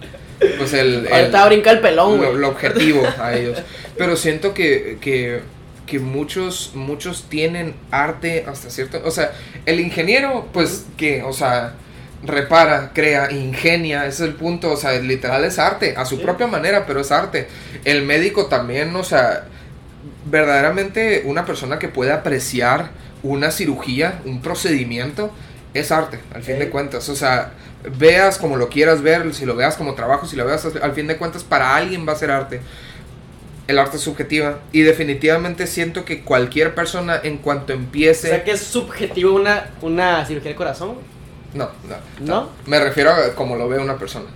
pues 0.59 0.72
el, 0.72 1.07
el- 1.07 1.32
brinca 1.47 1.70
el 1.70 1.80
pelón, 1.80 2.41
lo, 2.41 2.49
objetivo 2.49 3.03
a 3.18 3.34
ellos. 3.34 3.59
Pero 3.97 4.16
siento 4.16 4.53
que, 4.55 4.99
que, 5.01 5.41
que 5.87 5.99
muchos, 5.99 6.72
muchos 6.74 7.28
tienen 7.28 7.74
arte 7.91 8.45
hasta 8.47 8.68
cierto, 8.70 9.01
o 9.05 9.11
sea, 9.11 9.32
el 9.64 9.80
ingeniero, 9.80 10.49
pues, 10.53 10.84
que, 10.97 11.22
o 11.22 11.32
sea, 11.32 11.74
repara, 12.22 12.91
crea, 12.95 13.30
ingenia, 13.30 14.07
ese 14.07 14.24
es 14.24 14.28
el 14.30 14.34
punto, 14.34 14.72
o 14.72 14.76
sea, 14.76 14.99
literal 15.01 15.45
es 15.45 15.59
arte, 15.59 15.95
a 15.97 16.05
su 16.05 16.16
Sí. 16.16 16.22
propia 16.22 16.47
manera, 16.47 16.87
pero 16.87 17.01
es 17.01 17.12
arte. 17.12 17.47
El 17.84 18.03
médico 18.03 18.47
también, 18.47 18.95
o 18.97 19.05
sea, 19.05 19.45
verdaderamente 20.24 21.22
una 21.24 21.45
persona 21.45 21.78
que 21.78 21.89
puede 21.89 22.12
apreciar 22.12 22.91
una 23.22 23.51
cirugía, 23.51 24.20
un 24.24 24.41
procedimiento, 24.43 25.30
es 25.74 25.93
arte, 25.93 26.18
al 26.34 26.43
fin 26.43 26.55
Sí. 26.57 26.61
de 26.61 26.70
cuentas. 26.70 27.09
O 27.09 27.16
sea, 27.16 27.51
veas 27.99 28.39
como 28.39 28.57
lo 28.57 28.68
quieras 28.68 29.03
ver, 29.03 29.32
si 29.34 29.45
lo 29.47 29.55
veas 29.57 29.76
como 29.76 29.95
trabajo, 29.95 30.26
si 30.26 30.37
lo 30.37 30.45
veas 30.45 30.64
al 30.82 30.93
fin 30.93 31.07
de 31.07 31.16
cuentas, 31.16 31.45
para 31.45 31.76
alguien 31.76 32.07
va 32.09 32.12
a 32.12 32.16
ser 32.16 32.30
arte. 32.30 32.61
El 33.66 33.78
arte 33.80 33.97
es 33.97 34.03
subjetiva 34.05 34.61
y 34.70 34.82
definitivamente 34.82 35.66
siento 35.66 36.05
que 36.05 36.22
cualquier 36.22 36.74
persona 36.74 37.18
en 37.22 37.39
cuanto 37.39 37.72
O 37.72 37.76
empiece... 37.76 38.28
sea 38.28 38.45
que 38.45 38.53
es 38.53 38.61
subjetivo 38.61 39.34
una, 39.34 39.70
una 39.82 40.24
cirugía 40.24 40.51
de 40.51 40.57
corazón. 40.57 40.95
No, 41.53 41.70
no, 41.89 41.97
¿No? 42.20 42.51
Me 42.66 42.78
refiero 42.78 43.11
a 43.11 43.34
como 43.34 43.57
lo 43.57 43.68
ve 43.68 43.78
una 43.78 43.97
persona. 43.99 44.26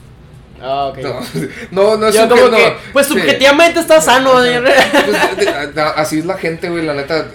Ah, 0.61 0.87
ok. 0.87 0.99
No, 0.99 1.21
no, 1.71 1.97
no 1.97 2.07
es 2.09 2.15
Yo 2.15 2.29
como 2.29 2.43
subje- 2.43 2.57
que, 2.57 2.71
no, 2.71 2.77
pues 2.93 3.07
sí. 3.07 3.13
subjetivamente 3.15 3.81
está 3.81 4.01
sano. 4.01 4.33
Pues, 4.33 5.49
así 5.97 6.19
es 6.19 6.27
la 6.27 6.37
gente, 6.37 6.69
güey, 6.69 6.85
la 6.85 6.95
neta, 6.95 7.27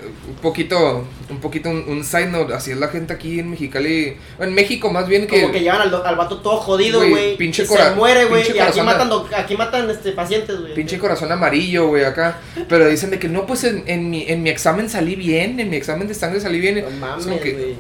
poquito, 0.46 1.04
un 1.30 1.40
poquito, 1.40 1.70
un, 1.70 1.84
un 1.88 2.04
side 2.04 2.28
note, 2.28 2.54
así 2.54 2.72
es 2.72 2.78
la 2.78 2.88
gente 2.88 3.12
aquí 3.14 3.40
en 3.40 3.50
Mexicali, 3.50 4.16
en 4.40 4.54
México 4.54 4.92
más 4.92 5.08
bien 5.08 5.26
que... 5.28 5.42
Como 5.42 5.52
que 5.52 5.60
llevan 5.60 5.82
al, 5.82 5.94
al 5.94 6.16
vato 6.16 6.38
todo 6.42 6.58
jodido, 6.58 7.00
Güey, 7.10 7.36
pinche 7.36 7.64
y 7.64 7.66
cora- 7.66 7.90
se 7.90 7.96
muere, 7.96 8.26
güey. 8.26 8.44
Y 8.56 8.60
aquí 8.60 8.80
matan, 8.82 9.10
aquí 9.36 9.58
matan 9.58 9.90
este, 9.90 10.12
pacientes, 10.14 10.60
güey. 10.62 10.74
Pinche 10.76 10.98
corazón 11.00 11.32
amarillo, 11.32 11.88
güey, 11.88 12.06
acá. 12.06 12.38
Pero 12.70 12.88
dicen 12.88 13.10
de 13.10 13.20
que 13.20 13.28
no, 13.28 13.46
pues 13.46 13.64
en, 13.66 13.84
en 13.88 14.10
mi, 14.10 14.24
en 14.30 14.44
mi 14.44 14.50
examen 14.50 14.90
salí 14.90 15.16
bien, 15.16 15.60
en 15.60 15.70
mi 15.70 15.76
examen 15.76 16.08
de 16.08 16.14
sangre 16.14 16.40
salí 16.40 16.60
bien. 16.62 16.76
No 16.82 16.88
Es 16.88 16.94
mames, 16.98 17.28
güey. 17.28 17.76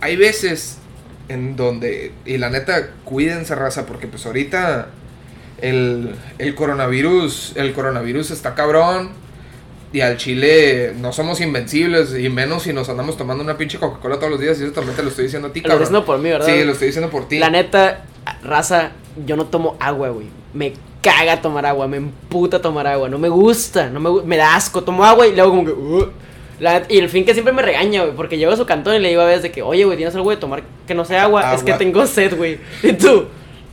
hay 0.00 0.16
veces 0.16 0.78
en 1.28 1.56
donde, 1.56 2.12
y 2.24 2.38
la 2.38 2.48
neta, 2.48 2.90
cuídense, 3.04 3.54
raza, 3.54 3.84
porque 3.84 4.06
pues 4.06 4.24
ahorita 4.24 4.88
el, 5.60 6.14
el 6.38 6.54
coronavirus, 6.54 7.52
el 7.56 7.72
coronavirus 7.72 8.30
está 8.30 8.54
cabrón. 8.54 9.10
Y 9.92 10.00
al 10.02 10.16
chile 10.18 10.92
no 11.00 11.12
somos 11.12 11.40
invencibles, 11.40 12.14
y 12.18 12.28
menos 12.28 12.64
si 12.64 12.72
nos 12.74 12.88
andamos 12.90 13.16
tomando 13.16 13.42
una 13.42 13.56
pinche 13.56 13.78
Coca-Cola 13.78 14.16
todos 14.16 14.30
los 14.32 14.40
días. 14.40 14.60
Y 14.60 14.64
eso 14.64 14.72
también 14.72 14.94
te 14.96 15.02
lo 15.02 15.08
estoy 15.08 15.24
diciendo 15.24 15.48
a 15.48 15.52
ti, 15.52 15.60
Lo 15.60 15.68
cabrón. 15.68 15.80
diciendo 15.80 16.04
por 16.04 16.18
mí, 16.18 16.28
¿verdad? 16.28 16.46
Sí, 16.46 16.64
lo 16.64 16.72
estoy 16.72 16.88
diciendo 16.88 17.10
por 17.10 17.26
ti. 17.26 17.38
La 17.38 17.48
neta, 17.48 18.04
raza, 18.44 18.90
yo 19.24 19.36
no 19.36 19.46
tomo 19.46 19.76
agua, 19.80 20.10
güey. 20.10 20.26
Me 20.52 20.74
caga 21.02 21.40
tomar 21.40 21.64
agua, 21.64 21.88
me 21.88 21.96
emputa 21.96 22.60
tomar 22.60 22.86
agua. 22.86 23.08
No 23.08 23.18
me 23.18 23.28
gusta, 23.30 23.88
no 23.88 23.98
me, 24.00 24.22
me 24.24 24.36
da 24.36 24.56
asco. 24.56 24.82
Tomo 24.82 25.04
agua 25.04 25.26
y 25.26 25.34
luego 25.34 25.50
como 25.50 25.64
que... 25.64 25.72
"Uh". 25.72 26.08
La 26.60 26.82
y 26.88 26.98
el 26.98 27.08
fin 27.08 27.24
que 27.24 27.34
siempre 27.34 27.52
me 27.54 27.62
regaña, 27.62 28.02
güey, 28.02 28.16
porque 28.16 28.36
llego 28.36 28.50
a 28.52 28.56
su 28.56 28.66
cantón 28.66 28.96
y 28.96 28.98
le 28.98 29.10
digo 29.10 29.22
a 29.22 29.26
veces 29.26 29.44
de 29.44 29.52
que, 29.52 29.62
oye, 29.62 29.84
güey, 29.84 29.96
¿tienes 29.96 30.14
algo 30.16 30.28
de 30.30 30.38
tomar 30.38 30.64
que 30.88 30.94
no 30.94 31.04
sea 31.04 31.22
agua? 31.22 31.54
Es 31.54 31.62
que 31.62 31.70
Agua. 31.70 31.78
tengo 31.78 32.04
sed, 32.06 32.36
güey. 32.36 32.58
Y 32.82 32.94
tú, 32.94 33.26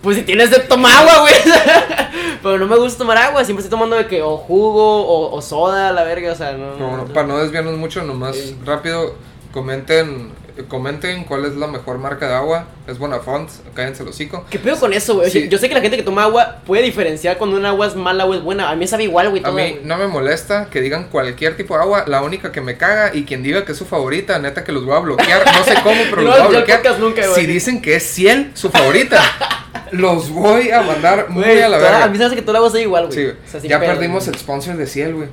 pues 0.03 0.17
si 0.17 0.21
tienes 0.23 0.51
sed, 0.51 0.67
toma 0.69 0.99
agua, 0.99 1.21
güey. 1.21 1.33
Pero 2.45 2.59
no 2.59 2.67
me 2.67 2.77
gusta 2.77 2.99
tomar 2.99 3.17
agua, 3.17 3.43
siempre 3.43 3.63
estoy 3.63 3.75
tomando 3.77 3.95
de 3.95 4.05
que 4.07 4.21
o 4.21 4.37
jugo 4.37 5.05
o, 5.07 5.35
o 5.35 5.41
soda, 5.41 5.91
la 5.91 6.03
verga, 6.03 6.31
o 6.31 6.35
sea, 6.35 6.51
no... 6.53 6.73
Pero 6.75 6.87
bueno, 6.89 7.05
para 7.07 7.25
no 7.25 7.39
desviarnos 7.39 7.75
mucho, 7.75 8.03
nomás 8.03 8.35
Sí. 8.35 8.55
rápido, 8.63 9.15
comenten, 9.51 10.29
comenten 10.67 11.23
cuál 11.23 11.45
es 11.45 11.55
la 11.55 11.65
mejor 11.67 11.97
marca 11.97 12.27
de 12.27 12.35
agua. 12.35 12.65
Es 12.87 12.99
Bonafont, 12.99 13.49
cállense 13.73 14.03
el 14.03 14.09
hocico. 14.09 14.45
¿Qué 14.49 14.59
pedo 14.59 14.79
con 14.79 14.93
eso, 14.93 15.15
güey? 15.15 15.31
Sí. 15.31 15.47
Yo 15.49 15.57
sé 15.57 15.67
que 15.69 15.73
la 15.73 15.81
gente 15.81 15.97
que 15.97 16.03
toma 16.03 16.23
agua 16.23 16.57
puede 16.67 16.83
diferenciar 16.83 17.37
cuando 17.37 17.57
un 17.57 17.65
agua 17.65 17.87
es 17.87 17.95
mala 17.95 18.25
o 18.25 18.33
es 18.35 18.43
buena. 18.43 18.69
A 18.69 18.73
mí 18.73 18.79
me 18.81 18.87
sabe 18.87 19.05
igual, 19.05 19.29
güey, 19.31 19.43
A 19.43 19.49
mí 19.51 19.79
no 19.83 19.97
me 19.97 20.05
molesta 20.07 20.67
que 20.69 20.81
digan 20.81 21.05
cualquier 21.09 21.57
tipo 21.57 21.75
de 21.75 21.81
agua. 21.81 22.03
La 22.05 22.21
única 22.21 22.51
que 22.51 22.61
me 22.61 22.77
caga 22.77 23.15
y 23.15 23.23
quien 23.25 23.41
diga 23.41 23.65
que 23.65 23.71
es 23.71 23.77
su 23.79 23.85
favorita, 23.85 24.37
neta 24.37 24.63
que 24.63 24.71
los 24.71 24.85
voy 24.85 24.95
a 24.95 24.99
bloquear. 24.99 25.43
No 25.45 25.63
sé 25.63 25.73
cómo, 25.81 25.99
pero 26.11 26.21
No 26.21 26.27
los 26.29 26.37
voy 26.37 26.45
a 26.45 26.59
bloquear. 26.59 26.99
nunca, 26.99 27.23
si 27.33 27.45
dicen 27.47 27.81
que 27.81 27.95
es 27.95 28.03
Ciel 28.03 28.51
su 28.53 28.69
favorita, 28.69 29.19
los 29.91 30.29
voy 30.29 30.69
a 30.71 30.81
mandar 30.81 31.29
muy 31.29 31.43
a 31.59 31.69
la 31.69 31.77
verga. 31.77 32.03
A 32.03 32.07
mí 32.07 32.17
se 32.17 32.23
hace 32.25 32.35
que 32.35 32.41
todo 32.41 32.51
el 32.51 32.57
agua 32.57 32.69
es 32.69 32.75
igual, 32.75 33.07
güey. 33.07 33.17
Sí, 33.17 33.25
O 33.47 33.49
sea, 33.51 33.61
sin 33.61 33.69
ya 33.69 33.79
pedo, 33.79 33.91
perdimos 33.93 34.27
el 34.27 34.35
sponsor 34.37 34.75
de 34.77 34.87
Ciel, 34.87 35.13
güey. 35.15 35.29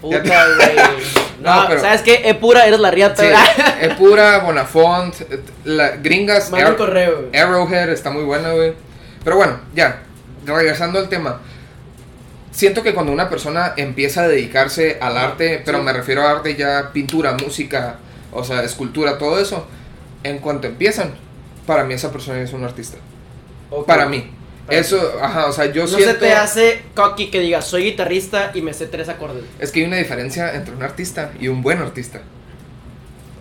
Puta, 0.00 0.18
güey. 0.20 0.76
No, 1.42 1.62
No, 1.62 1.68
pero- 1.68 1.80
¿sabes 1.82 2.00
qué? 2.00 2.22
E 2.24 2.34
pura, 2.34 2.66
eres 2.66 2.80
la 2.80 2.90
riata. 2.90 3.22
Sí, 3.22 3.28
güey. 3.28 3.90
es 3.90 3.94
pura, 3.96 4.38
Bonafont, 4.44 5.14
la, 5.64 5.90
gringas, 5.96 6.50
Manda 6.50 6.68
Ar- 6.68 6.76
correo. 6.76 7.28
Arrowhead 7.34 7.90
está 7.90 8.10
muy 8.10 8.24
buena, 8.24 8.52
güey. 8.52 8.72
Pero 9.22 9.36
bueno, 9.36 9.60
ya, 9.74 10.02
regresando 10.46 10.98
al 10.98 11.08
tema. 11.10 11.40
Siento 12.52 12.82
que 12.82 12.94
cuando 12.94 13.12
una 13.12 13.28
persona 13.28 13.74
empieza 13.76 14.22
a 14.22 14.28
dedicarse 14.28 14.96
al 15.00 15.18
arte, 15.18 15.60
pero 15.64 15.78
sí. 15.78 15.84
me 15.84 15.92
refiero 15.92 16.22
a 16.22 16.30
arte 16.30 16.54
ya, 16.56 16.90
pintura, 16.92 17.34
música, 17.34 17.96
o 18.32 18.42
sea, 18.42 18.62
escultura, 18.62 19.18
todo 19.18 19.38
eso, 19.38 19.66
en 20.22 20.38
cuanto 20.38 20.66
empiezan, 20.66 21.14
para 21.66 21.84
mí 21.84 21.92
esa 21.92 22.10
persona 22.10 22.40
es 22.40 22.54
un 22.54 22.64
artista. 22.64 22.96
Para 23.86 24.06
mí. 24.06 24.30
Para 24.66 24.78
Eso, 24.78 25.12
ajá, 25.22 25.46
o 25.46 25.52
sea, 25.52 25.66
yo 25.66 25.82
No 25.82 25.88
siento... 25.88 26.12
se 26.12 26.18
te 26.18 26.32
hace 26.32 26.82
cocky 26.94 27.30
que 27.30 27.40
digas, 27.40 27.66
soy 27.66 27.84
guitarrista 27.84 28.50
y 28.54 28.62
me 28.62 28.72
sé 28.74 28.86
tres 28.86 29.08
acordes. 29.08 29.44
Es 29.58 29.70
que 29.70 29.80
hay 29.80 29.86
una 29.86 29.96
diferencia 29.96 30.54
entre 30.54 30.74
un 30.74 30.82
artista 30.82 31.32
y 31.38 31.48
un 31.48 31.62
buen 31.62 31.78
artista. 31.78 32.22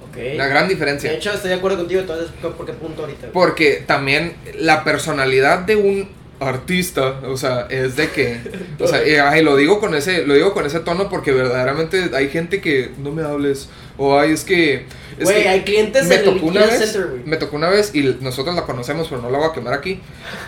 Ok. 0.09 0.17
Una 0.35 0.47
gran 0.47 0.67
diferencia. 0.67 1.09
De 1.09 1.17
hecho, 1.17 1.33
estoy 1.33 1.49
de 1.49 1.55
acuerdo 1.55 1.77
contigo, 1.77 2.01
entonces, 2.01 2.29
¿por 2.41 2.65
qué 2.65 2.73
punto 2.73 3.01
ahorita? 3.01 3.27
Porque 3.33 3.83
también 3.85 4.35
la 4.59 4.83
personalidad 4.83 5.59
de 5.59 5.75
un 5.75 6.09
artista, 6.39 7.21
o 7.25 7.37
sea, 7.37 7.67
es 7.69 7.95
de 7.95 8.09
que, 8.09 8.39
o 8.79 8.87
sea, 8.87 9.07
y, 9.07 9.15
ay, 9.15 9.43
lo 9.43 9.55
digo 9.55 9.79
con 9.79 9.95
ese, 9.95 10.25
lo 10.25 10.33
digo 10.33 10.53
con 10.53 10.65
ese 10.65 10.79
tono 10.81 11.09
porque 11.09 11.31
verdaderamente 11.31 12.11
hay 12.13 12.29
gente 12.29 12.61
que 12.61 12.91
no 12.97 13.11
me 13.11 13.23
hables 13.23 13.69
o 13.97 14.19
ay, 14.19 14.31
es 14.33 14.43
que, 14.43 14.85
es 15.17 15.29
que 15.29 15.47
hay 15.47 15.61
clientes 15.61 16.07
me 16.07 16.17
tocó 16.17 16.45
una 16.47 16.65
vez, 16.65 16.91
Center, 16.91 17.21
me 17.25 17.37
tocó 17.37 17.55
una 17.55 17.69
vez 17.69 17.95
y 17.95 18.17
nosotros 18.19 18.55
la 18.55 18.65
conocemos, 18.65 19.07
pero 19.07 19.21
no 19.21 19.29
la 19.29 19.37
voy 19.37 19.49
a 19.49 19.53
quemar 19.53 19.73
aquí. 19.73 20.01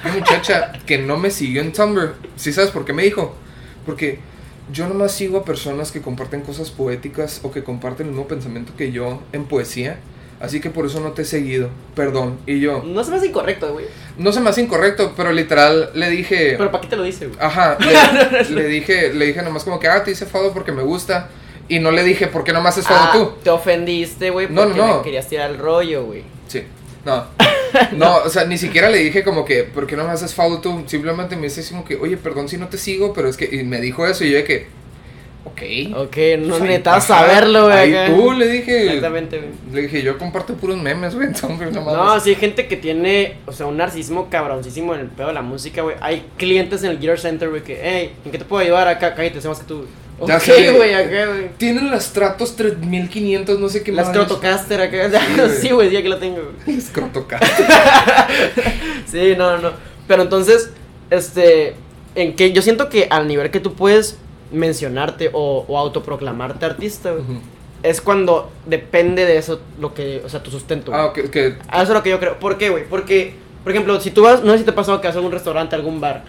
Una 0.04 0.16
muchacha 0.16 0.74
que 0.86 0.98
no 0.98 1.18
me 1.18 1.32
siguió 1.32 1.62
en 1.62 1.72
Tumblr, 1.72 2.16
¿sí 2.36 2.52
sabes 2.52 2.72
por 2.72 2.84
qué 2.84 2.92
me 2.92 3.04
dijo? 3.04 3.36
Porque 3.86 4.20
yo 4.74 4.88
nomás 4.88 5.14
sigo 5.14 5.38
a 5.38 5.46
personas 5.46 5.92
que 5.92 6.02
comparten 6.02 6.42
cosas 6.42 6.72
poéticas 6.72 7.40
o 7.44 7.52
que 7.52 7.64
comparten 7.64 8.08
el 8.08 8.14
mismo 8.14 8.28
pensamiento 8.28 8.74
que 8.78 8.92
yo 8.92 9.22
en 9.32 9.46
poesía. 9.46 10.00
Así 10.40 10.60
que 10.62 10.70
por 10.70 10.86
eso 10.86 11.00
no 11.00 11.14
te 11.14 11.24
he 11.24 11.26
seguido, 11.26 11.70
perdón. 11.96 12.38
Y 12.46 12.60
yo, 12.60 12.84
No 12.86 13.04
se 13.04 13.10
me 13.12 13.18
hace 13.18 13.28
incorrecto, 13.28 13.74
güey. 13.74 13.86
no 14.18 14.32
se 14.32 14.40
me 14.40 14.50
hace 14.52 14.62
incorrecto, 14.62 15.14
pero 15.18 15.32
literal 15.32 15.90
le 15.96 16.10
dije. 16.12 16.54
Pero 16.58 16.72
¿para 16.72 16.82
qué 16.82 16.88
te 16.90 16.96
lo 16.96 17.04
dice, 17.04 17.28
güey? 17.28 17.40
Ajá, 17.42 17.78
le, 18.50 18.50
le 18.52 18.68
dije, 18.68 19.14
le 19.14 19.26
dije 19.26 19.42
nomás 19.42 19.64
como 19.64 19.80
que, 19.80 19.88
ah, 19.88 20.04
te 20.04 20.12
hice 20.12 20.26
follow 20.28 20.54
porque 20.54 20.72
me 20.72 20.84
gusta. 20.84 21.30
Y 21.70 21.80
no 21.80 21.92
le 21.92 22.04
dije, 22.04 22.28
¿por 22.28 22.44
qué 22.44 22.54
nomás 22.54 22.78
es 22.78 22.86
follow 22.88 23.04
Ah, 23.04 23.12
tú? 23.14 23.32
Te 23.44 23.50
ofendiste, 23.50 24.30
güey, 24.30 24.48
No, 24.50 24.64
porque 24.64 24.78
no, 24.78 24.88
no. 24.88 24.98
me 24.98 25.04
querías 25.04 25.28
tirar 25.28 25.50
el 25.52 25.58
rollo, 25.58 26.06
güey. 26.06 26.24
Sí, 26.48 26.64
no. 27.06 27.26
No, 27.92 28.18
o 28.20 28.30
sea, 28.30 28.46
ni 28.46 28.58
siquiera 28.58 28.90
le 28.90 29.00
dije 29.00 29.24
como 29.26 29.44
que, 29.44 29.64
¿por 29.64 29.86
qué 29.88 29.98
no 29.98 30.06
me 30.06 30.12
haces 30.12 30.34
follow 30.34 30.62
tú? 30.62 30.84
Simplemente 30.88 31.36
me 31.36 31.44
dice 31.44 31.68
como 31.70 31.84
que, 31.84 31.98
oye, 31.98 32.16
perdón 32.16 32.48
si 32.48 32.58
no 32.58 32.70
te 32.70 32.78
sigo, 32.78 33.12
pero 33.14 33.28
es 33.28 33.36
que, 33.36 33.50
y 33.52 33.64
me 33.66 33.82
dijo 33.82 34.08
eso 34.08 34.24
y 34.24 34.32
yo 34.32 34.38
de 34.38 34.46
que, 34.46 34.68
ok. 35.48 35.62
Ok, 35.95 36.18
no 36.39 36.56
Ay, 36.56 36.62
necesitas 36.62 37.06
saberlo, 37.06 37.66
güey. 37.66 37.78
ahí 37.78 37.95
acá. 37.95 38.14
tú 38.16 38.32
le 38.34 38.48
dije, 38.48 38.86
Exactamente, 38.86 39.38
güey. 39.38 39.50
le 39.74 39.82
dije, 39.84 40.02
yo 40.02 40.18
comparto 40.18 40.54
puros 40.56 40.78
memes, 40.78 41.16
güey, 41.16 41.28
entonces 41.34 41.72
no 41.74 42.20
sí 42.20 42.30
hay 42.32 42.36
gente 42.36 42.68
que 42.68 42.78
tiene, 42.78 43.38
o 43.45 43.52
sea, 43.52 43.66
un 43.66 43.78
narcisismo 43.78 44.30
cabroncísimo 44.30 44.93
en 44.93 45.02
el 45.02 45.08
pedo 45.08 45.28
de 45.28 45.34
la 45.34 45.41
música, 45.41 45.82
güey. 45.82 45.95
Hay 46.02 46.26
clientes 46.38 46.84
en 46.84 46.91
el 46.91 47.00
Gear 47.00 47.20
Center, 47.20 47.50
güey, 47.50 47.64
que, 47.64 47.80
hey, 47.82 48.14
¿en 48.26 48.32
qué 48.32 48.38
te 48.38 48.45
puedo 48.45 48.64
ayudar 48.64 48.88
acá? 48.88 49.16
Cállate, 49.16 49.41
sé 49.41 49.48
más 49.48 49.60
que 49.60 49.66
tú. 49.66 49.86
Ya 50.26 50.38
Ok, 50.38 50.48
güey, 50.76 50.93
acá, 50.95 51.28
güey. 51.28 51.50
Tienen 51.58 51.91
las 51.91 52.06
Stratos 52.06 52.56
3500, 52.56 53.60
no 53.60 53.70
sé 53.70 53.84
qué 53.84 53.91
La 53.91 54.02
más. 54.04 54.12
Scrotocaster 54.12 54.82
acá. 54.82 55.10
güey. 55.38 55.50
Sí, 55.62 55.70
güey, 55.70 55.89
sí, 55.89 55.98
aquí 55.98 56.08
la 56.08 56.20
tengo, 56.20 56.41
güey. 56.66 56.82
Scrotocaster. 56.82 57.66
Sí, 59.06 59.36
no, 59.38 59.58
no. 59.58 59.72
Pero 60.08 60.24
entonces, 60.24 60.72
este, 61.12 61.76
en 62.16 62.36
que 62.36 62.52
yo 62.52 62.62
siento 62.64 62.89
que 62.89 63.08
al 63.12 63.28
nivel 63.28 63.52
que 63.52 63.60
tú 63.60 63.74
puedes 63.74 64.18
mencionarte 64.52 65.30
o, 65.34 65.66
o 65.68 65.78
autoproclamarte 65.78 66.66
artista, 66.66 67.12
güey, 67.12 67.24
Ujú. 67.24 67.34
es 67.84 68.02
cuando 68.02 68.50
depende 68.66 69.26
de 69.26 69.38
eso 69.38 69.60
lo 69.80 69.93
que, 69.93 70.22
o 70.26 70.30
sea, 70.30 70.41
tu 70.43 70.52
sustento. 70.52 70.91
güey. 70.91 71.04
Ah, 71.04 71.06
ok, 71.08 71.20
A 71.70 71.82
Eso 71.84 71.84
es 71.84 71.89
lo 71.89 72.04
que 72.04 72.10
yo 72.10 72.20
creo. 72.20 72.39
¿Por 72.39 72.58
qué, 72.58 72.70
güey? 72.70 72.86
Porque, 72.88 73.36
por 73.64 73.72
ejemplo, 73.72 74.00
si 74.00 74.12
tú 74.12 74.24
vas, 74.24 74.43
no 74.43 74.52
sé 74.54 74.60
si 74.60 74.64
te 74.64 74.72
ha 74.72 74.76
pasado 74.76 75.02
que 75.02 75.08
vas 75.08 75.16
a 75.16 75.20
algún 75.20 75.32
restaurante, 75.32 75.76
algún 75.76 76.00
bar, 76.02 76.24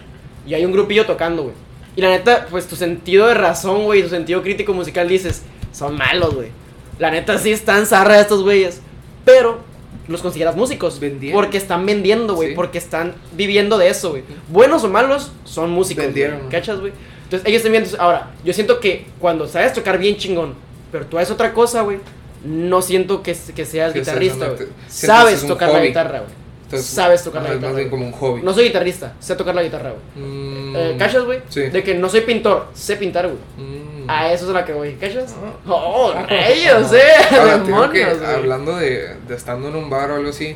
y 0.45 0.53
hay 0.53 0.65
un 0.65 0.71
grupillo 0.71 1.05
tocando, 1.05 1.43
güey. 1.43 1.55
Y 1.95 2.01
la 2.01 2.09
neta, 2.09 2.47
pues 2.49 2.67
tu 2.67 2.75
sentido 2.75 3.27
de 3.27 3.33
razón, 3.33 3.83
güey, 3.83 4.03
tu 4.03 4.09
sentido 4.09 4.41
crítico 4.41 4.73
musical 4.73 5.07
dices, 5.07 5.43
son 5.71 5.97
malos, 5.97 6.35
güey. 6.35 6.49
La 6.97 7.11
neta 7.11 7.37
sí 7.37 7.51
están 7.51 7.85
zarra 7.85 8.19
estos 8.19 8.43
güeyes. 8.43 8.81
Pero 9.25 9.59
los 10.07 10.21
consideras 10.21 10.55
músicos. 10.55 10.99
Vendieron. 10.99 11.39
Porque 11.39 11.57
están 11.57 11.85
vendiendo, 11.85 12.35
güey. 12.35 12.49
Sí. 12.49 12.55
Porque 12.55 12.77
están 12.77 13.15
viviendo 13.33 13.77
de 13.77 13.89
eso, 13.89 14.11
güey. 14.11 14.23
Buenos 14.49 14.83
o 14.83 14.89
malos, 14.89 15.31
son 15.45 15.71
músicos. 15.71 16.05
Vendieron. 16.05 16.47
¿Cachas, 16.49 16.79
güey? 16.79 16.93
Entonces 17.29 17.47
ellos 17.47 17.63
viendo. 17.71 17.89
Ahora, 18.01 18.31
yo 18.43 18.53
siento 18.53 18.79
que 18.79 19.05
cuando 19.19 19.47
sabes 19.47 19.73
tocar 19.73 19.97
bien 19.99 20.17
chingón, 20.17 20.55
pero 20.91 21.05
tú 21.05 21.17
haces 21.19 21.31
otra 21.31 21.53
cosa, 21.53 21.81
güey. 21.83 21.99
No 22.43 22.81
siento 22.81 23.21
que, 23.21 23.35
que 23.55 23.65
seas 23.65 23.93
Que 23.93 23.99
guitarrista, 23.99 24.45
güey. 24.47 24.57
que 24.59 24.67
Sabes 24.87 25.45
tocar 25.45 25.69
la 25.71 25.81
guitarra, 25.81 26.19
güey. 26.19 26.31
entonces, 26.63 26.89
Sabes 26.89 27.23
tocar 27.23 27.43
la 27.43 27.49
guitarra, 27.53 27.67
Más 27.67 27.75
bien 27.75 27.89
güey. 27.89 28.01
como 28.01 28.05
un 28.13 28.19
hobby. 28.19 28.41
No 28.41 28.53
soy 28.53 28.63
guitarrista, 28.65 29.13
sé 29.19 29.35
tocar 29.35 29.53
la 29.55 29.61
guitarra, 29.63 29.91
güey. 29.91 30.25
Mm, 30.25 30.75
Eh, 30.75 30.95
¿Cachas, 30.97 31.23
güey? 31.25 31.39
Sí. 31.49 31.61
De 31.61 31.83
que 31.83 31.95
no 31.95 32.07
soy 32.09 32.21
pintor, 32.21 32.67
sé 32.73 32.95
pintar, 32.95 33.27
güey. 33.27 33.37
Mm. 33.57 34.09
A 34.09 34.31
eso 34.33 34.45
es 34.45 34.49
a 34.51 34.53
la 34.53 34.65
que 34.65 34.73
voy, 34.73 34.93
¿cachas? 34.93 35.35
Ah. 35.43 35.51
¡Oh, 35.67 36.13
rayos, 36.27 36.91
eh! 36.93 36.99
Ahora, 37.39 37.61
te 37.61 37.67
digo 37.71 37.89
que, 37.91 37.99
¡Demonios, 37.99 38.21
güey! 38.23 38.35
hablando 38.35 38.75
de, 38.77 39.15
de 39.27 39.35
estando 39.35 39.67
en 39.67 39.75
un 39.75 39.89
bar 39.89 40.09
o 40.11 40.15
algo 40.15 40.29
así, 40.29 40.55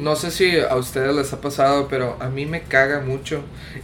No 0.00 0.16
sé 0.16 0.30
si 0.30 0.58
a 0.58 0.74
ustedes 0.76 1.14
les 1.14 1.32
ha 1.32 1.40
pasado, 1.40 1.88
pero 1.88 2.16
a 2.20 2.28
mí 2.28 2.46
me 2.46 2.62
caga 2.62 3.00
mucho. 3.00 3.42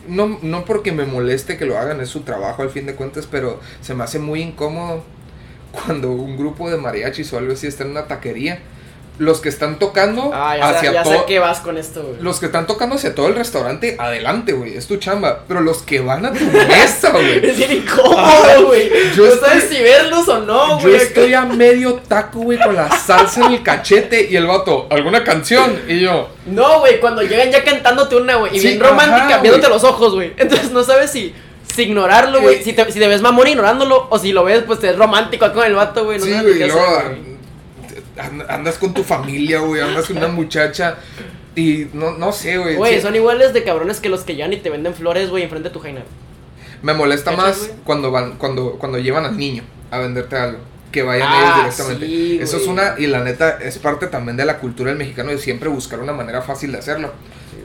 No, 0.08 0.38
no 0.42 0.64
porque 0.64 0.92
me 0.92 1.04
moleste 1.04 1.56
que 1.56 1.66
lo 1.66 1.78
hagan, 1.78 2.00
es 2.00 2.08
su 2.08 2.20
trabajo 2.22 2.62
al 2.62 2.70
fin 2.70 2.86
de 2.86 2.94
cuentas, 2.94 3.28
pero 3.30 3.60
se 3.80 3.94
me 3.94 4.04
hace 4.04 4.18
muy 4.18 4.42
incómodo 4.42 5.04
cuando 5.72 6.12
un 6.12 6.36
grupo 6.36 6.70
de 6.70 6.76
mariachis 6.76 7.32
o 7.32 7.38
algo 7.38 7.52
así 7.52 7.66
está 7.66 7.84
en 7.84 7.90
una 7.90 8.06
taquería. 8.06 8.60
Los 9.16 9.40
que 9.40 9.48
están 9.48 9.78
tocando 9.78 10.32
Ah, 10.34 10.56
ya, 10.58 10.68
hacia 10.70 10.92
ya 10.92 11.04
sé 11.04 11.14
todo. 11.14 11.26
que 11.26 11.38
vas 11.38 11.60
con 11.60 11.78
esto, 11.78 12.02
güey. 12.02 12.16
Los 12.20 12.40
que 12.40 12.46
están 12.46 12.66
tocando 12.66 12.96
hacia 12.96 13.14
todo 13.14 13.28
el 13.28 13.36
restaurante, 13.36 13.96
adelante, 13.98 14.52
güey, 14.52 14.76
es 14.76 14.88
tu 14.88 14.96
chamba. 14.96 15.44
Pero 15.46 15.60
los 15.60 15.82
que 15.82 16.00
van 16.00 16.26
a 16.26 16.32
tu 16.32 16.44
mesa, 16.68 17.10
güey. 17.10 17.46
Es 17.50 17.56
bien 17.56 17.72
incómodo, 17.72 18.66
güey. 18.66 18.90
Yo 19.14 19.26
no 19.26 19.36
sabes 19.36 19.64
estoy- 19.64 19.76
si 19.76 19.82
verlos 19.84 20.28
o 20.28 20.40
no, 20.40 20.80
Yo 20.80 20.88
güey. 20.88 20.96
estoy 20.96 21.32
a 21.32 21.42
medio 21.44 21.94
taco, 22.08 22.40
güey, 22.40 22.58
con 22.58 22.74
la 22.74 22.90
salsa 22.98 23.46
en 23.46 23.52
el 23.52 23.62
cachete 23.62 24.26
y 24.30 24.34
el 24.36 24.46
vato, 24.46 24.88
¿alguna 24.90 25.22
canción? 25.22 25.80
Y 25.88 26.00
yo, 26.00 26.30
No, 26.46 26.80
güey, 26.80 26.98
cuando 26.98 27.22
llegan 27.22 27.50
ya 27.52 27.62
cantándote 27.62 28.16
una, 28.16 28.34
güey. 28.34 28.56
Y 28.56 28.60
Sí, 28.60 28.66
bien 28.66 28.80
romántica, 28.80 29.26
ajá, 29.28 29.38
viéndote 29.38 29.68
los 29.68 29.84
ojos, 29.84 30.14
güey. 30.14 30.32
Entonces 30.36 30.72
no 30.72 30.82
sabes 30.82 31.10
si, 31.12 31.32
si 31.72 31.82
ignorarlo, 31.84 32.40
güey. 32.40 32.56
Eh. 32.56 32.62
Si, 32.64 32.72
te, 32.72 32.90
si 32.90 32.98
te 32.98 33.06
ves 33.06 33.22
mamón 33.22 33.46
ignorándolo. 33.46 34.08
O 34.10 34.18
si 34.18 34.32
lo 34.32 34.42
ves, 34.44 34.64
pues 34.66 34.80
te 34.80 34.90
es 34.90 34.96
romántico 34.96 35.52
con 35.52 35.64
el 35.64 35.74
vato, 35.74 36.04
güey. 36.04 36.18
No 36.18 36.24
sí, 36.24 36.32
sabes 36.32 36.56
güey, 36.56 36.68
ni 36.68 37.33
andas 38.48 38.78
con 38.78 38.94
tu 38.94 39.02
familia, 39.02 39.60
güey, 39.60 39.80
andas 39.82 40.06
con 40.06 40.16
una 40.18 40.28
muchacha 40.28 40.96
y 41.56 41.86
no, 41.92 42.12
no 42.18 42.32
sé, 42.32 42.58
güey. 42.58 42.76
Güey, 42.76 42.96
sí, 42.96 43.00
son 43.02 43.14
iguales 43.14 43.52
de 43.52 43.64
cabrones 43.64 44.00
que 44.00 44.08
los 44.08 44.22
que 44.22 44.34
llegan 44.34 44.52
y 44.52 44.56
te 44.56 44.70
venden 44.70 44.94
flores, 44.94 45.30
güey, 45.30 45.42
enfrente 45.42 45.68
de 45.68 45.72
tu 45.72 45.80
jaina. 45.80 46.02
Me 46.82 46.94
molesta 46.94 47.30
¿Cachas, 47.34 47.58
más 47.58 47.70
cuando 47.84 48.10
van, 48.10 48.36
cuando, 48.36 48.72
cuando 48.72 48.98
llevan 48.98 49.24
al 49.24 49.36
niño 49.36 49.62
a 49.90 49.98
venderte 49.98 50.36
algo. 50.36 50.58
Que 50.92 51.02
vayan 51.02 51.26
Ah, 51.28 51.40
ellos 51.64 51.76
directamente. 51.76 52.06
sí, 52.06 52.38
Eso 52.40 52.56
es 52.56 52.66
una, 52.68 52.94
y 52.98 53.06
la 53.08 53.24
neta, 53.24 53.58
es 53.60 53.78
parte 53.78 54.06
también 54.06 54.36
de 54.36 54.44
la 54.44 54.58
cultura 54.58 54.90
del 54.90 54.98
mexicano 54.98 55.30
de 55.30 55.38
siempre 55.38 55.68
buscar 55.68 55.98
una 56.00 56.12
manera 56.12 56.42
fácil 56.42 56.70
de 56.72 56.78
hacerlo. 56.78 57.12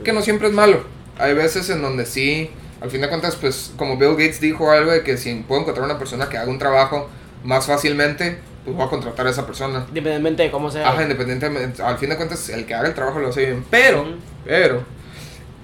que 0.04 0.12
no 0.12 0.22
siempre 0.22 0.48
es 0.48 0.54
malo. 0.54 0.82
Hay 1.18 1.34
veces 1.34 1.68
en 1.70 1.82
donde 1.82 2.06
sí, 2.06 2.50
al 2.80 2.90
fin 2.90 3.02
de 3.02 3.08
cuentas, 3.08 3.36
pues 3.36 3.72
como 3.76 3.98
Bill 3.98 4.12
Gates 4.12 4.40
dijo 4.40 4.70
algo 4.72 4.90
de 4.90 5.02
que 5.02 5.16
si 5.18 5.32
puedo 5.46 5.60
encontrar 5.60 5.84
una 5.84 5.98
persona 5.98 6.28
que 6.28 6.38
haga 6.38 6.50
un 6.50 6.58
trabajo 6.58 7.08
más 7.44 7.66
fácilmente, 7.66 8.38
pues 8.64 8.76
voy 8.76 8.86
a 8.86 8.88
contratar 8.88 9.26
a 9.26 9.30
esa 9.30 9.46
persona. 9.46 9.84
Independientemente 9.88 10.42
de 10.42 10.50
cómo 10.50 10.70
sea. 10.70 10.88
Ajá, 10.88 11.02
independientemente, 11.02 11.82
al 11.82 11.98
fin 11.98 12.10
de 12.10 12.16
cuentas, 12.16 12.48
el 12.50 12.66
que 12.66 12.74
haga 12.74 12.88
el 12.88 12.94
trabajo 12.94 13.18
lo 13.18 13.28
hace 13.28 13.46
bien. 13.46 13.64
Pero, 13.70 14.04
pero, 14.44 14.82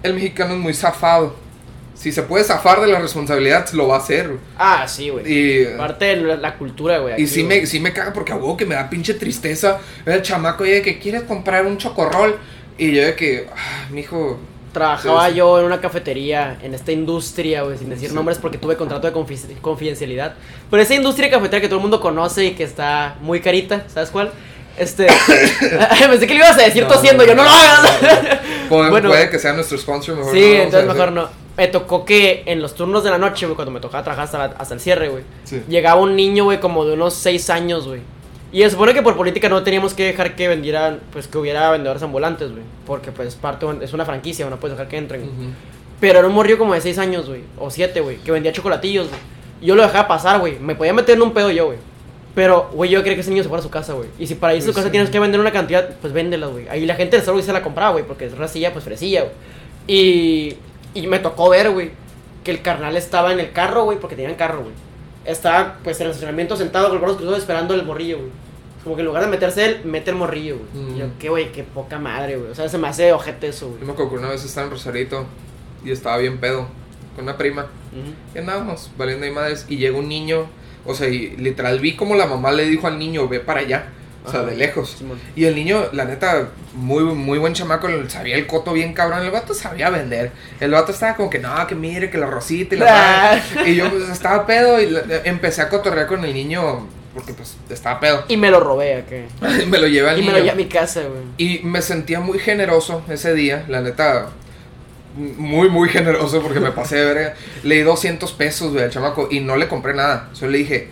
el 0.03 0.15
mexicano 0.15 0.55
es 0.55 0.61
muy 0.61 0.75
zafado. 0.75 1.35
Si 1.95 2.13
se 2.13 2.23
puede 2.23 2.45
zafar 2.45 2.81
de 2.83 2.89
la 2.89 2.99
responsabilidad, 2.99 3.71
lo 3.73 3.89
va 3.89 3.97
a 3.97 3.99
hacer. 3.99 4.31
Ah, 4.59 4.87
sí, 4.87 5.09
güey. 5.09 5.25
Y, 5.27 5.65
Parte 5.79 6.05
de 6.05 6.17
la, 6.17 6.37
la 6.37 6.59
cultura, 6.59 6.99
güey. 6.99 7.21
y 7.21 7.27
sí 7.27 7.43
me, 7.43 7.65
sí 7.65 7.81
me 7.81 7.93
caga 7.95 8.13
porque 8.13 8.33
a 8.33 8.37
huevo 8.37 8.55
que 8.57 8.67
me 8.67 8.75
da 8.75 8.91
pinche 8.91 9.15
tristeza 9.15 9.79
al 10.05 10.21
chamaco 10.21 10.65
de 10.65 10.83
que 10.83 10.99
quieres 10.99 11.23
comprar 11.23 11.65
un 11.65 11.79
chocorrol. 11.79 12.37
Y 12.79 12.93
yo 12.93 13.03
de 13.03 13.15
que, 13.15 13.49
ah, 13.55 13.89
mijo. 13.91 14.39
Trabajaba 14.77 15.25
Sí, 15.27 15.31
sí. 15.33 15.37
yo 15.39 15.59
en 15.59 15.65
una 15.65 15.81
cafetería, 15.81 16.59
en 16.63 16.75
esta 16.75 16.93
industria, 16.93 17.63
güey, 17.63 17.79
sin 17.79 17.89
decir 17.89 18.11
Sí. 18.11 18.15
nombres 18.15 18.39
porque 18.39 18.59
tuve 18.59 18.77
contrato 18.77 19.07
de 19.07 19.15
confi- 19.15 19.59
confidencialidad. 19.61 20.35
Pero 20.71 20.83
esa 20.83 20.95
industria 20.95 21.31
cafetera 21.31 21.61
que 21.61 21.69
todo 21.69 21.77
el 21.79 21.83
mundo 21.83 22.01
conoce 22.01 22.45
y 22.45 22.51
que 22.53 22.65
está 22.65 23.17
muy 23.23 23.41
carita, 23.41 23.85
¿sabes 23.89 24.11
cuál? 24.11 24.31
Este. 24.77 25.07
Pensé 26.11 26.27
que 26.27 26.35
le 26.35 26.41
ibas 26.41 26.59
a 26.59 26.63
decir 26.63 26.83
No, 26.83 26.89
tosiendo, 26.91 27.23
no, 27.25 27.29
yo 27.31 27.35
no 27.35 27.43
lo 27.45 27.49
hagas. 27.49 27.91
Puede, 28.69 28.91
Bueno. 28.91 29.09
puede 29.09 29.31
que 29.31 29.39
sea 29.39 29.53
nuestro 29.53 29.79
sponsor 29.79 30.17
mejor. 30.17 30.33
Sí, 30.35 30.45
entonces 30.45 30.87
mejor 30.87 31.13
no. 31.13 31.29
Me 31.57 31.69
tocó 31.69 32.05
que 32.05 32.43
en 32.45 32.61
los 32.61 32.75
turnos 32.75 33.03
de 33.03 33.09
la 33.11 33.17
noche, 33.17 33.47
güey, 33.47 33.57
cuando 33.57 33.71
me 33.73 33.81
tocaba 33.81 34.03
trabajar 34.05 34.25
hasta, 34.27 34.39
la- 34.39 34.55
hasta 34.59 34.75
el 34.75 34.81
cierre, 34.81 35.09
güey, 35.09 35.23
llegaba 35.69 35.99
un 36.03 36.15
niño, 36.15 36.45
güey, 36.45 36.61
como 36.61 36.85
de 36.85 36.93
unos 36.93 37.15
6 37.15 37.49
años, 37.49 37.87
güey. 37.89 38.01
Y 38.57 38.63
se 38.63 38.71
supone 38.71 38.95
que 38.95 39.03
por 39.03 39.17
política 39.19 39.51
no 39.51 39.63
teníamos 39.63 39.93
que 39.93 40.05
dejar 40.07 40.35
que 40.35 40.49
vendieran, 40.49 41.01
pues 41.13 41.29
que 41.29 41.37
hubiera 41.37 41.71
vendedores 41.71 42.03
ambulantes, 42.03 42.51
güey. 42.53 42.63
Porque 42.87 43.13
pues 43.13 43.35
parte, 43.35 43.67
es 43.83 43.93
una 43.93 44.07
franquicia, 44.07 44.49
no 44.49 44.57
puedes 44.59 44.79
dejar 44.79 44.89
que 44.89 44.97
entren. 44.97 45.21
güey. 45.21 45.33
Ujú. 45.49 45.57
Pero 46.01 46.21
era 46.21 46.27
un 46.29 46.33
morrillo 46.33 46.57
como 46.57 46.73
de 46.73 46.81
6 46.81 46.97
años, 46.99 47.29
güey. 47.29 47.43
O 47.59 47.71
7, 47.71 48.01
güey. 48.01 48.17
Que 48.17 48.33
vendía 48.33 48.53
chocolatillos, 48.53 49.09
güey. 49.09 49.21
Y 49.61 49.67
yo 49.67 49.75
lo 49.77 49.83
dejaba 49.83 50.09
pasar, 50.09 50.41
güey. 50.41 50.59
Me 50.59 50.75
podía 50.75 50.95
meter 50.95 51.17
en 51.17 51.23
un 51.23 51.35
pedo 51.35 51.51
yo, 51.51 51.67
güey. 51.67 51.79
Pero, 52.35 52.71
güey, 52.73 52.89
yo 52.89 53.03
creo 53.03 53.15
que 53.15 53.21
ese 53.21 53.29
niño 53.29 53.43
se 53.43 53.51
fue 53.51 53.59
a 53.59 53.63
su 53.63 53.69
casa, 53.69 53.93
güey. 53.93 54.09
Y 54.19 54.27
si 54.27 54.37
para 54.37 54.55
ir 54.55 54.59
a 54.59 54.63
su 54.63 54.69
Pues 54.69 54.77
casa 54.77 54.89
sí. 54.89 54.93
tienes 54.93 55.11
que 55.11 55.21
vender 55.21 55.39
una 55.39 55.53
cantidad, 55.53 55.91
pues 56.01 56.15
véndela, 56.15 56.47
güey. 56.47 56.67
Ahí 56.69 56.87
la 56.87 56.95
gente 56.95 57.17
del 57.17 57.23
Starbucks 57.25 57.45
se 57.47 57.53
la 57.53 57.63
compraba, 57.63 57.93
güey, 57.93 58.05
porque 58.07 58.25
es 58.25 58.39
racilla, 58.39 58.73
pues 58.73 58.85
fresilla, 58.87 59.21
güey. 59.23 59.33
Y, 59.87 60.57
y 60.95 61.07
me 61.07 61.19
tocó 61.19 61.51
ver, 61.51 61.71
güey, 61.71 61.91
que 62.43 62.51
el 62.53 62.63
carnal 62.63 62.97
estaba 62.97 63.33
en 63.33 63.41
el 63.41 63.53
carro, 63.53 63.85
güey, 63.85 63.99
porque 63.99 64.17
tenían 64.17 64.35
carro, 64.37 64.61
güey. 64.63 64.75
Estaba, 65.27 65.77
pues, 65.85 65.99
en 66.01 66.07
el 66.07 66.11
estacionamiento 66.13 66.57
sentado 66.57 66.87
con 66.89 66.95
los 66.95 67.03
brazos 67.03 67.17
cruzados 67.19 67.41
esperando 67.41 67.75
el 67.75 67.85
morrillo, 67.85 68.17
güey. 68.19 68.31
Como 68.87 68.95
que 68.95 69.03
en 69.03 69.07
lugar 69.07 69.25
de 69.25 69.29
meterse 69.29 69.65
él, 69.65 69.81
mete 69.85 70.11
el 70.11 70.17
morrillo, 70.17 70.59
güey. 70.73 70.85
Mm. 70.85 70.95
Y 70.95 70.99
yo, 71.01 71.07
qué, 71.19 71.29
güey, 71.29 71.51
qué 71.51 71.65
poca 71.65 71.99
madre, 71.99 72.37
güey. 72.37 72.53
O 72.53 72.55
sea, 72.55 72.69
se 72.69 72.79
me 72.79 72.87
hace 72.87 73.13
ojete 73.13 73.49
eso, 73.49 73.67
güey. 73.67 73.81
Yo 73.81 73.87
me 73.87 73.93
acuerdo 73.95 74.13
que 74.13 74.19
una 74.19 74.29
vez 74.29 74.45
estaba 74.45 74.67
en 74.67 74.71
Rosarito 74.71 75.27
y 75.85 75.91
estaba 75.91 76.19
bien 76.19 76.39
pedo 76.39 76.69
con 77.17 77.25
una 77.25 77.37
prima. 77.37 77.63
Ujú. 77.93 78.15
Y 78.33 78.39
andábamos 78.39 78.93
valiendo 78.97 79.27
ahí 79.27 79.33
madres 79.33 79.67
y 79.69 79.79
llega 79.79 79.99
un 79.99 80.09
niño. 80.09 80.47
O 80.85 80.95
sea, 80.95 81.09
y 81.09 81.37
literal 81.37 81.81
vi 81.81 81.97
como 81.97 82.15
la 82.15 82.27
mamá 82.27 82.53
le 82.53 82.65
dijo 82.67 82.87
al 82.87 82.97
niño, 82.97 83.27
ve 83.27 83.41
para 83.41 83.59
allá. 83.59 83.87
O 84.25 84.31
sea, 84.31 84.41
Ajá. 84.43 84.51
de 84.51 84.57
lejos. 84.57 84.91
Simón. 84.99 85.19
Y 85.35 85.47
el 85.47 85.55
niño, 85.57 85.85
la 85.93 86.05
neta, 86.05 86.49
muy, 86.75 87.03
muy 87.03 87.39
buen 87.39 87.55
chamaco, 87.55 87.89
sabía 88.09 88.37
el 88.37 88.47
coto 88.47 88.73
bien 88.73 88.93
cabrón. 88.93 89.23
El 89.25 89.31
vato 89.33 89.53
sabía 89.55 89.91
vender. 89.91 90.31
El 90.61 90.71
vato 90.73 90.93
estaba 90.93 91.17
como 91.17 91.29
que, 91.31 91.39
no, 91.41 91.67
que 91.67 91.75
mire, 91.75 92.09
que 92.09 92.19
la 92.19 92.27
rosita 92.27 92.75
y 92.75 92.79
la 92.79 92.87
Ah. 93.33 93.41
madre". 93.57 93.71
Y 93.71 93.77
yo 93.77 93.91
pues, 93.91 94.09
estaba 94.09 94.47
pedo 94.47 94.81
y 94.81 94.91
la- 94.91 95.03
empecé 95.25 95.63
a 95.63 95.69
cotorrear 95.69 96.07
con 96.09 96.25
el 96.25 96.33
niño 96.35 96.87
porque 97.17 97.33
pues 97.33 97.57
estaba 97.71 97.99
pedo. 97.99 98.25
Y 98.29 98.37
me 98.37 98.51
lo 98.51 98.61
robé, 98.61 98.97
acá. 98.97 99.17
Y 99.63 99.67
me 99.67 99.79
lo 99.79 99.87
llevé 99.87 100.11
al 100.11 100.19
Y 100.21 100.23
me 100.23 100.33
lo 100.33 100.39
llevé 100.39 100.51
a 100.51 100.55
mi 100.55 100.67
casa, 100.67 101.01
güey. 101.01 101.23
Y 101.39 101.61
me 101.65 101.81
sentía 101.81 102.21
muy 102.21 102.39
generoso 102.39 103.03
ese 103.09 103.33
día, 103.33 103.65
la 103.69 103.81
neta. 103.81 104.29
Muy, 105.17 105.71
muy 105.71 105.89
generoso 105.89 106.43
porque 106.43 106.61
me 106.61 106.73
pasé 106.73 106.97
de 106.97 107.07
verga. 107.07 107.35
Le 107.63 107.77
di 107.77 107.81
200 107.81 108.31
pesos, 108.33 108.71
güey, 108.73 108.85
al 108.85 108.91
chamaco 108.91 109.29
y 109.31 109.41
no 109.41 109.57
le 109.57 109.67
compré 109.67 109.95
nada. 109.95 110.29
Solo 110.35 110.53
le 110.53 110.59
dije, 110.59 110.91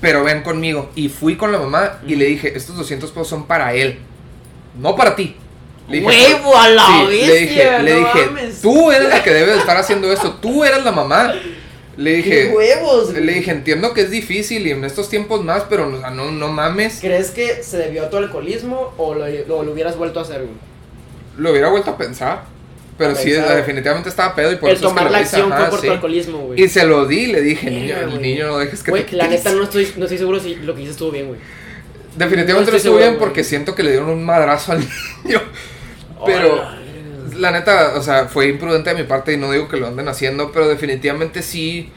pero 0.00 0.24
ven 0.24 0.42
conmigo. 0.42 0.90
Y 0.94 1.10
fui 1.10 1.36
con 1.36 1.52
la 1.52 1.58
mamá 1.58 1.98
y 2.06 2.14
le 2.14 2.24
dije, 2.24 2.56
estos 2.56 2.74
200 2.74 3.10
pesos 3.10 3.28
son 3.28 3.46
para 3.46 3.74
él, 3.74 3.98
no 4.78 4.96
para 4.96 5.14
ti. 5.14 5.36
Le 5.90 6.00
dije, 6.00 6.06
¡Huevo 6.06 6.56
a 6.56 6.68
la 6.70 6.86
Sí, 6.86 7.06
bestia! 7.06 7.28
le 7.28 7.40
dije, 7.40 7.82
le 7.82 7.94
dije 7.96 8.52
tú 8.62 8.90
eres 8.90 9.10
la 9.10 9.22
que 9.22 9.30
debe 9.30 9.52
de 9.52 9.58
estar 9.58 9.76
haciendo 9.76 10.10
esto, 10.10 10.32
tú 10.40 10.64
eres 10.64 10.82
la 10.82 10.92
mamá. 10.92 11.34
Le 11.96 12.22
¡Qué 12.22 12.50
dije, 12.50 13.20
le 13.22 13.32
dije, 13.32 13.50
entiendo 13.50 13.94
que 13.94 14.02
es 14.02 14.10
difícil 14.10 14.66
y 14.66 14.70
en 14.72 14.84
estos 14.84 15.08
tiempos 15.08 15.42
más, 15.42 15.64
pero 15.68 15.88
o 15.88 15.98
sea, 15.98 16.10
no, 16.10 16.30
no 16.30 16.48
mames. 16.48 16.98
¿Crees 17.00 17.30
que 17.30 17.62
se 17.62 17.78
debió 17.78 18.04
a 18.04 18.10
tu 18.10 18.18
alcoholismo 18.18 18.92
o 18.98 19.14
lo, 19.14 19.26
lo- 19.48 19.62
lo 19.62 19.72
hubieras 19.72 19.96
vuelto 19.96 20.18
a 20.18 20.22
hacer, 20.22 20.42
güey? 20.42 20.52
Lo 21.38 21.50
hubiera 21.52 21.70
vuelto 21.70 21.90
a 21.92 21.96
pensar. 21.96 22.42
Pero 22.98 23.14
sí, 23.14 23.30
Pensado. 23.30 23.56
definitivamente 23.56 24.08
estaba 24.08 24.34
pedo 24.34 24.52
y 24.52 24.56
por 24.56 24.70
El 24.70 24.76
eso 24.76 24.86
es 24.86 24.92
que 24.92 24.96
tomar 24.98 25.12
la 25.12 25.18
acción 25.18 25.52
fue 25.52 25.66
por 25.68 25.80
sí. 25.80 25.86
tu 25.86 25.92
alcoholismo, 25.92 26.38
güey. 26.38 26.62
Y 26.62 26.68
se 26.68 26.86
lo 26.86 27.04
di, 27.06 27.26
le 27.26 27.42
dije, 27.42 27.70
niño, 27.70 27.94
güey. 28.06 28.18
niño, 28.20 28.46
no 28.46 28.58
dejes 28.58 28.82
que 28.82 28.90
Güey, 28.90 29.04
te 29.04 29.16
la 29.16 29.24
quites". 29.28 29.44
neta 29.44 29.54
no 29.56 29.64
estoy, 29.64 29.92
no 29.98 30.04
estoy 30.04 30.16
seguro 30.18 30.40
si 30.40 30.54
lo 30.56 30.74
que 30.74 30.80
hice 30.82 30.92
estuvo 30.92 31.10
bien, 31.10 31.26
güey. 31.28 31.38
Definitivamente 32.16 32.70
no 32.70 32.76
estuvo 32.78 32.96
bien 32.96 33.16
porque 33.18 33.44
siento 33.44 33.74
que 33.74 33.82
le 33.82 33.90
dieron 33.90 34.08
un 34.08 34.24
madrazo 34.24 34.72
al 34.72 34.80
niño. 35.24 35.42
Pero. 36.24 36.62
La 37.34 37.50
neta, 37.50 37.92
o 37.96 38.02
sea, 38.02 38.26
fue 38.26 38.48
imprudente 38.48 38.90
de 38.90 38.96
mi 39.02 39.08
parte 39.08 39.32
y 39.32 39.36
no 39.36 39.50
digo 39.50 39.68
que 39.68 39.76
lo 39.76 39.86
anden 39.88 40.08
haciendo, 40.08 40.52
pero 40.52 40.68
definitivamente 40.68 41.42
sí 41.42 41.90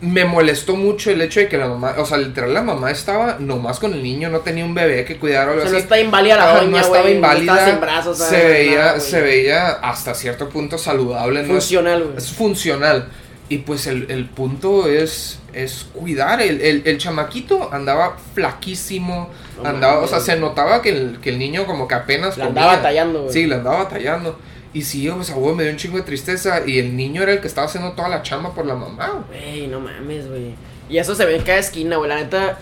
me 0.00 0.24
molestó 0.24 0.76
mucho 0.76 1.10
el 1.10 1.20
hecho 1.22 1.40
de 1.40 1.48
que 1.48 1.56
la 1.58 1.66
mamá, 1.66 1.94
o 1.98 2.06
sea, 2.06 2.18
literal 2.18 2.54
la 2.54 2.62
mamá 2.62 2.90
estaba 2.92 3.36
nomás 3.40 3.80
con 3.80 3.92
el 3.94 4.02
niño, 4.02 4.28
no 4.30 4.40
tenía 4.40 4.64
un 4.64 4.72
bebé 4.74 5.04
que 5.04 5.16
cuidar 5.16 5.48
o 5.48 5.50
O 5.50 5.54
algo 5.54 5.62
sea, 5.64 5.72
no 5.72 5.76
así. 5.78 5.82
está 5.84 5.98
inválida 6.00 6.36
la 6.36 6.54
doña, 6.58 6.70
no 6.70 6.78
estaba 6.78 7.10
inválida. 7.10 7.52
No 7.52 7.58
está 7.58 7.70
sin 7.72 7.80
brazos, 7.80 8.18
se 8.18 8.44
veía, 8.46 8.78
Nada, 8.84 9.00
se 9.00 9.20
veía 9.20 9.68
hasta 9.70 10.14
cierto 10.14 10.48
punto 10.48 10.78
saludable, 10.78 11.42
¿no? 11.42 11.46
Es- 11.56 11.64
Funcional, 11.64 12.04
güey. 12.04 12.16
es 12.16 12.30
funcional. 12.32 13.08
Y 13.50 13.58
pues 13.58 13.86
el, 13.86 14.10
el 14.10 14.26
punto 14.26 14.86
es, 14.88 15.38
es 15.54 15.86
cuidar. 15.94 16.42
El, 16.42 16.60
el, 16.60 16.82
el 16.84 16.98
chamaquito 16.98 17.70
andaba 17.72 18.16
flaquísimo. 18.34 19.30
No 19.62 19.68
andaba, 19.68 20.00
o 20.00 20.06
sea, 20.06 20.20
se 20.20 20.36
notaba 20.36 20.82
que 20.82 20.90
el, 20.90 21.18
que 21.20 21.30
el 21.30 21.38
niño 21.38 21.66
como 21.66 21.88
que 21.88 21.94
apenas 21.94 22.34
comía. 22.34 22.48
andaba 22.48 22.76
batallando, 22.76 23.22
güey. 23.22 23.32
Sí, 23.32 23.46
le 23.46 23.56
andaba 23.56 23.84
batallando. 23.84 24.38
Y 24.72 24.82
sí, 24.82 25.08
o 25.08 25.22
sea, 25.22 25.36
güey, 25.36 25.54
me 25.54 25.62
dio 25.62 25.72
un 25.72 25.78
chingo 25.78 25.96
de 25.96 26.02
tristeza. 26.02 26.62
Y 26.66 26.78
el 26.78 26.96
niño 26.96 27.22
era 27.22 27.32
el 27.32 27.40
que 27.40 27.48
estaba 27.48 27.66
haciendo 27.66 27.92
toda 27.92 28.08
la 28.08 28.22
chamba 28.22 28.54
por 28.54 28.66
la 28.66 28.74
mamá. 28.74 29.24
güey. 29.28 29.40
Güey, 29.40 29.66
no 29.68 29.80
mames, 29.80 30.28
güey. 30.28 30.54
Y 30.88 30.98
eso 30.98 31.14
se 31.14 31.24
ve 31.24 31.36
en 31.36 31.42
cada 31.42 31.58
esquina, 31.58 31.96
güey. 31.96 32.08
La 32.08 32.16
neta, 32.16 32.58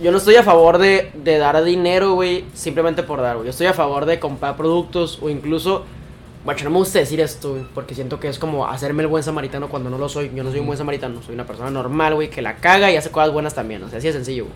yo 0.00 0.10
no 0.10 0.18
estoy 0.18 0.36
a 0.36 0.42
favor 0.42 0.78
de, 0.78 1.10
de 1.14 1.38
dar 1.38 1.62
dinero, 1.62 2.14
güey, 2.14 2.44
simplemente 2.54 3.02
por 3.02 3.20
dar, 3.20 3.36
güey. 3.36 3.46
Yo 3.46 3.50
estoy 3.50 3.66
a 3.66 3.74
favor 3.74 4.06
de 4.06 4.18
comprar 4.18 4.56
productos 4.56 5.18
o 5.20 5.28
incluso. 5.28 5.84
Bueno, 6.42 6.60
no 6.64 6.70
me 6.70 6.76
gusta 6.78 6.98
decir 6.98 7.20
esto, 7.20 7.50
güey, 7.50 7.64
porque 7.74 7.94
siento 7.94 8.18
que 8.18 8.28
es 8.28 8.38
como 8.38 8.66
hacerme 8.66 9.02
el 9.02 9.08
buen 9.08 9.22
samaritano 9.22 9.68
cuando 9.68 9.90
no 9.90 9.98
lo 9.98 10.08
soy. 10.08 10.30
Yo 10.34 10.42
no 10.42 10.50
soy 10.50 10.60
un 10.60 10.66
buen 10.66 10.78
samaritano, 10.78 11.22
soy 11.22 11.34
una 11.34 11.46
persona 11.46 11.70
normal, 11.70 12.14
güey, 12.14 12.30
que 12.30 12.40
la 12.40 12.56
caga 12.56 12.90
y 12.90 12.96
hace 12.96 13.10
cosas 13.10 13.30
buenas 13.30 13.54
también. 13.54 13.82
O 13.82 13.90
sea, 13.90 13.98
así 13.98 14.06
de 14.06 14.14
sencillo, 14.14 14.44
güey. 14.44 14.54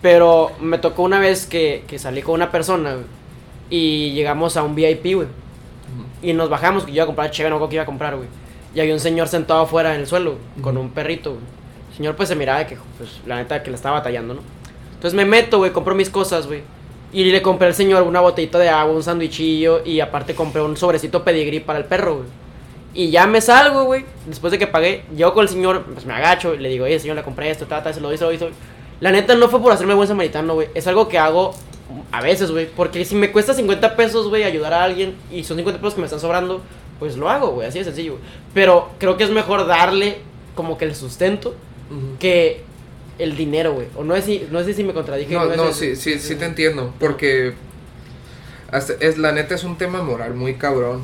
Pero 0.00 0.52
me 0.60 0.78
tocó 0.78 1.02
una 1.02 1.18
vez 1.20 1.44
que, 1.44 1.84
que 1.86 1.98
salí 1.98 2.22
con 2.22 2.34
una 2.36 2.50
persona, 2.50 2.94
güey, 2.94 3.04
y 3.68 4.12
llegamos 4.12 4.56
a 4.56 4.62
un 4.62 4.74
VIP, 4.74 5.16
güey. 5.16 5.28
Y 6.22 6.32
nos 6.32 6.48
bajamos, 6.48 6.84
que 6.84 6.90
yo 6.90 6.96
iba 6.96 7.04
a 7.04 7.06
comprar 7.06 7.30
chévere, 7.30 7.56
no 7.56 7.68
qué 7.68 7.76
iba 7.76 7.82
a 7.82 7.86
comprar, 7.86 8.16
güey. 8.16 8.28
Y 8.74 8.80
había 8.80 8.94
un 8.94 9.00
señor 9.00 9.28
sentado 9.28 9.60
afuera 9.60 9.94
en 9.94 10.00
el 10.00 10.06
suelo, 10.06 10.36
con 10.60 10.76
un 10.76 10.90
perrito, 10.90 11.30
güey. 11.30 11.42
El 11.90 11.96
señor 11.96 12.16
pues 12.16 12.28
se 12.28 12.36
miraba 12.36 12.60
de 12.60 12.66
que, 12.66 12.76
pues, 12.96 13.20
la 13.26 13.36
neta 13.36 13.62
que 13.62 13.70
le 13.70 13.76
estaba 13.76 13.98
batallando, 13.98 14.34
¿no? 14.34 14.40
Entonces 14.94 15.14
me 15.14 15.24
meto, 15.24 15.58
güey, 15.58 15.72
compro 15.72 15.94
mis 15.94 16.10
cosas, 16.10 16.46
güey. 16.46 16.62
Y 17.12 17.24
le 17.24 17.40
compré 17.40 17.68
al 17.68 17.74
señor 17.74 18.02
una 18.02 18.20
botellita 18.20 18.58
de 18.58 18.68
agua, 18.68 18.94
un 18.94 19.02
sandwichillo 19.02 19.82
y 19.84 20.00
aparte 20.00 20.34
compré 20.34 20.60
un 20.60 20.76
sobrecito 20.76 21.24
pedigrí 21.24 21.60
para 21.60 21.78
el 21.78 21.86
perro, 21.86 22.16
güey. 22.16 22.28
Y 22.94 23.10
ya 23.10 23.26
me 23.26 23.40
salgo, 23.40 23.84
güey. 23.84 24.04
Después 24.26 24.50
de 24.50 24.58
que 24.58 24.66
pagué, 24.66 25.04
llego 25.16 25.32
con 25.32 25.42
el 25.42 25.48
señor, 25.48 25.84
pues 25.84 26.04
me 26.04 26.14
agacho 26.14 26.54
y 26.54 26.58
le 26.58 26.68
digo, 26.68 26.84
oye, 26.84 26.98
señor, 26.98 27.16
le 27.16 27.22
compré 27.22 27.50
esto, 27.50 27.66
ta, 27.66 27.82
ta, 27.82 27.92
se 27.92 28.00
lo 28.00 28.12
hizo, 28.12 28.26
lo 28.26 28.32
hizo. 28.32 28.48
La 29.00 29.12
neta 29.12 29.34
no 29.36 29.48
fue 29.48 29.60
por 29.60 29.72
hacerme 29.72 29.94
buen 29.94 30.08
samaritano, 30.08 30.54
güey. 30.54 30.68
Es 30.74 30.86
algo 30.86 31.08
que 31.08 31.18
hago 31.18 31.54
a 32.12 32.20
veces, 32.22 32.50
güey. 32.50 32.68
Porque 32.68 33.04
si 33.04 33.14
me 33.14 33.30
cuesta 33.32 33.54
50 33.54 33.96
pesos, 33.96 34.28
güey, 34.28 34.44
ayudar 34.44 34.72
a 34.74 34.84
alguien 34.84 35.14
y 35.32 35.44
son 35.44 35.56
50 35.56 35.80
pesos 35.80 35.94
que 35.94 36.00
me 36.00 36.06
están 36.06 36.20
sobrando, 36.20 36.62
pues 36.98 37.16
lo 37.16 37.28
hago, 37.30 37.48
güey. 37.52 37.68
Así 37.68 37.78
de 37.78 37.84
sencillo. 37.84 38.16
Pero 38.54 38.90
creo 38.98 39.16
que 39.16 39.24
es 39.24 39.30
mejor 39.30 39.66
darle 39.66 40.18
como 40.54 40.76
que 40.78 40.84
el 40.84 40.94
sustento 40.94 41.54
que 42.18 42.62
el 43.18 43.36
dinero, 43.36 43.72
güey. 43.74 43.86
O 43.96 44.04
no 44.04 44.14
sé 44.16 44.22
si, 44.22 44.46
no 44.50 44.62
sé 44.62 44.74
si 44.74 44.84
me 44.84 44.92
contradije. 44.94 45.32
No, 45.34 45.50
es 45.50 45.56
no, 45.56 45.72
sí, 45.72 45.96
sí, 45.96 46.18
sí 46.18 46.34
te 46.36 46.44
entiendo. 46.44 46.92
Porque 47.00 47.54
hasta- 48.70 48.94
es, 49.00 49.18
la 49.18 49.32
neta 49.32 49.54
es 49.54 49.64
un 49.64 49.76
tema 49.78 50.02
moral 50.02 50.34
muy 50.34 50.54
cabrón. 50.54 51.02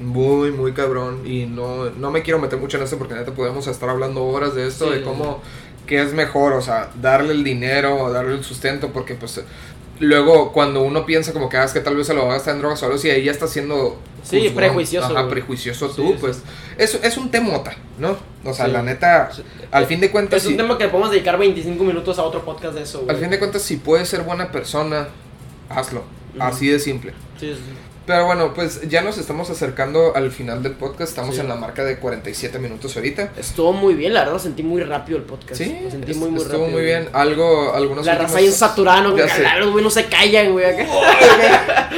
Muy, 0.00 0.50
muy 0.52 0.72
cabrón. 0.72 1.22
Y 1.26 1.46
no, 1.46 1.90
no 1.90 2.10
me 2.10 2.22
quiero 2.22 2.38
meter 2.38 2.58
mucho 2.58 2.76
en 2.76 2.84
esto 2.84 2.98
porque 2.98 3.14
neta 3.14 3.32
podemos 3.32 3.66
estar 3.66 3.88
hablando 3.88 4.24
horas 4.24 4.54
de 4.54 4.66
esto, 4.66 4.86
Sí, 4.88 4.98
de 4.98 5.02
cómo, 5.02 5.40
qué 5.86 6.02
es 6.02 6.12
mejor, 6.12 6.52
o 6.52 6.60
sea, 6.62 6.90
darle 7.00 7.32
el 7.32 7.42
dinero 7.42 7.96
o 8.02 8.10
darle 8.10 8.34
el 8.34 8.44
sustento, 8.44 8.90
porque 8.92 9.14
pues 9.14 9.40
luego 10.00 10.52
cuando 10.52 10.82
uno 10.82 11.04
piensa 11.06 11.32
como 11.32 11.48
que, 11.48 11.56
ah, 11.56 11.64
es 11.64 11.72
que 11.72 11.80
tal 11.80 11.96
vez 11.96 12.06
se 12.06 12.14
lo 12.14 12.24
va 12.24 12.30
a 12.32 12.34
gastar 12.34 12.54
en 12.54 12.60
drogas 12.60 12.82
o 12.82 12.86
algo 12.86 12.96
así, 12.98 13.10
ahí 13.10 13.24
ya 13.24 13.30
está 13.32 13.46
siendo... 13.46 13.98
Sí, 14.22 14.38
juzgón. 14.38 14.54
prejuicioso, 14.56 15.16
Ajá, 15.16 15.28
prejuicioso 15.28 15.88
tú, 15.88 16.08
sí. 16.08 16.16
pues. 16.20 16.42
Es, 16.76 16.98
es 17.02 17.16
un 17.16 17.30
temota, 17.30 17.74
¿no? 17.98 18.16
O 18.44 18.52
sea, 18.52 18.66
Sí. 18.66 18.72
la 18.72 18.82
neta, 18.82 19.30
al 19.70 19.86
fin 19.86 20.00
de 20.00 20.10
cuentas... 20.10 20.42
Es 20.42 20.48
un 20.48 20.56
tema 20.56 20.76
que 20.76 20.88
podemos 20.88 21.10
dedicar 21.10 21.38
25 21.38 21.82
minutos 21.84 22.18
a 22.18 22.22
otro 22.24 22.44
podcast 22.44 22.74
de 22.74 22.82
eso, 22.82 23.00
güey. 23.00 23.10
al 23.10 23.20
fin 23.20 23.30
de 23.30 23.38
cuentas, 23.38 23.62
si 23.62 23.76
puedes 23.76 24.08
ser 24.08 24.22
buena 24.22 24.50
persona, 24.52 25.08
hazlo. 25.70 26.02
Así 26.38 26.68
de 26.68 26.78
simple. 26.78 27.12
Sí, 27.40 27.52
sí. 27.54 27.60
Pero 28.08 28.24
bueno, 28.24 28.54
pues 28.54 28.88
ya 28.88 29.02
nos 29.02 29.18
estamos 29.18 29.50
acercando 29.50 30.16
al 30.16 30.30
final 30.32 30.62
del 30.62 30.72
podcast. 30.72 31.10
Estamos 31.10 31.34
Sí. 31.34 31.42
en 31.42 31.48
la 31.48 31.56
marca 31.56 31.84
de 31.84 31.98
47 31.98 32.58
minutos 32.58 32.96
ahorita. 32.96 33.32
Estuvo 33.36 33.74
muy 33.74 33.92
bien, 33.92 34.14
la 34.14 34.20
verdad 34.20 34.32
lo 34.32 34.38
sentí 34.38 34.62
muy 34.62 34.82
rápido 34.82 35.18
el 35.18 35.24
podcast. 35.24 35.56
Sí, 35.56 35.78
lo 35.84 35.90
sentí 35.90 36.12
es- 36.12 36.16
muy, 36.16 36.30
muy 36.30 36.40
estuvo 36.40 36.62
rápido. 36.62 36.70
muy 36.78 36.82
bien. 36.86 37.08
Algo, 37.12 37.74
algunos 37.74 38.06
La 38.06 38.12
últimos- 38.12 38.30
raza 38.32 38.40
bien 38.40 38.52
saturada, 38.54 39.08
Güey. 39.10 39.26
Los 39.60 39.72
güey 39.72 39.84
no 39.84 39.90
se 39.90 40.06
callan, 40.06 40.52
güey. 40.52 40.64
acá. 40.64 40.86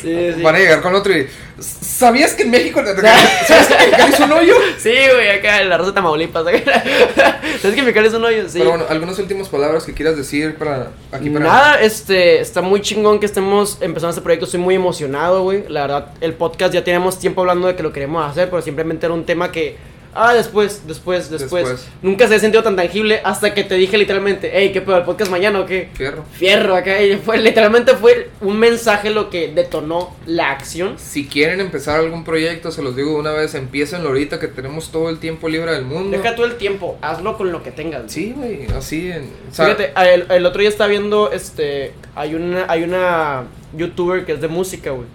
sí, 0.00 0.32
sí. 0.34 0.42
Van 0.42 0.54
a 0.54 0.58
llegar 0.58 0.80
con 0.80 0.94
otro 0.94 1.14
y... 1.16 1.28
¿Sabías 1.60 2.34
que 2.34 2.44
en 2.44 2.50
México... 2.50 2.82
¿Sabías 2.84 3.66
que 3.68 3.74
Mexicali 3.74 4.12
es 4.12 4.20
un 4.20 4.32
hoyo? 4.32 4.54
Sí, 4.78 4.92
güey, 5.12 5.28
acá 5.28 5.60
en 5.60 5.68
la 5.68 5.76
Rosa 5.76 5.90
de 5.90 5.94
Tamaulipas. 5.94 6.46
acá. 6.46 6.82
¿Sabes 7.60 7.76
que 7.76 7.82
mi 7.82 7.92
cara 7.92 8.06
es 8.06 8.14
un 8.14 8.24
hoyo? 8.24 8.48
Sí. 8.48 8.58
Pero 8.58 8.70
bueno, 8.70 8.86
algunas 8.88 9.18
últimas 9.18 9.48
palabras 9.48 9.84
que 9.84 9.92
quieras 9.92 10.16
decir 10.16 10.56
para... 10.56 10.90
Aquí 11.12 11.28
para... 11.28 11.44
Nada, 11.44 11.80
este, 11.80 12.40
está 12.40 12.62
muy 12.62 12.80
chingón 12.80 13.20
que 13.20 13.26
estemos 13.26 13.78
empezando 13.80 14.10
este 14.10 14.22
proyecto. 14.22 14.46
Estoy 14.46 14.60
muy 14.60 14.74
emocionado, 14.74 15.42
güey. 15.42 15.64
La 15.68 15.82
verdad, 15.82 16.14
el 16.20 16.34
podcast 16.34 16.72
ya 16.72 16.82
tenemos 16.82 17.18
tiempo 17.18 17.42
hablando 17.42 17.66
de 17.68 17.76
que 17.76 17.82
lo 17.82 17.92
queremos 17.92 18.28
hacer, 18.28 18.48
pero 18.48 18.62
simplemente 18.62 19.06
era 19.06 19.14
un 19.14 19.24
tema 19.24 19.52
que. 19.52 19.89
Ah, 20.14 20.34
después, 20.34 20.86
después, 20.86 21.30
después. 21.30 21.68
Después. 21.68 21.88
Nunca 22.02 22.26
se 22.26 22.34
ha 22.34 22.38
sentido 22.38 22.62
tan 22.62 22.76
tangible 22.76 23.20
hasta 23.24 23.54
que 23.54 23.64
te 23.64 23.76
dije 23.76 23.96
literalmente, 23.96 24.50
hey, 24.52 24.70
¿qué 24.72 24.80
pedo? 24.80 24.96
¿El 24.98 25.04
podcast 25.04 25.30
mañana 25.30 25.60
o 25.60 25.66
qué? 25.66 25.88
Fierro. 25.94 26.24
Fierro 26.32 26.74
acá. 26.74 27.00
Y 27.02 27.16
fue, 27.16 27.38
literalmente 27.38 27.94
fue 27.94 28.30
un 28.40 28.58
mensaje 28.58 29.10
lo 29.10 29.30
que 29.30 29.48
detonó 29.48 30.16
la 30.26 30.50
acción. 30.50 30.94
Si 30.98 31.26
quieren 31.26 31.60
empezar 31.60 32.00
algún 32.00 32.24
proyecto, 32.24 32.72
se 32.72 32.82
los 32.82 32.96
digo 32.96 33.16
una 33.16 33.32
vez, 33.32 33.54
empiecenlo 33.54 34.08
ahorita 34.08 34.40
que 34.40 34.48
tenemos 34.48 34.90
todo 34.90 35.08
el 35.10 35.18
tiempo 35.18 35.48
libre 35.48 35.72
del 35.72 35.84
mundo. 35.84 36.16
Deja 36.16 36.34
todo 36.34 36.46
el 36.46 36.56
tiempo, 36.56 36.98
hazlo 37.02 37.36
con 37.36 37.52
lo 37.52 37.62
que 37.62 37.70
tengas. 37.70 38.02
güey. 38.02 38.10
Sí, 38.10 38.32
güey, 38.36 38.66
así 38.76 39.10
en... 39.10 39.30
o 39.50 39.54
sea, 39.54 39.66
Fíjate, 39.66 39.92
el, 40.12 40.26
el 40.30 40.46
otro 40.46 40.60
día 40.60 40.68
estaba 40.70 40.88
viendo, 40.88 41.30
este, 41.32 41.92
hay 42.14 42.34
una, 42.34 42.66
hay 42.68 42.82
una 42.82 43.44
youtuber 43.76 44.24
que 44.24 44.32
es 44.32 44.40
de 44.40 44.48
música, 44.48 44.90
güey. 44.90 45.06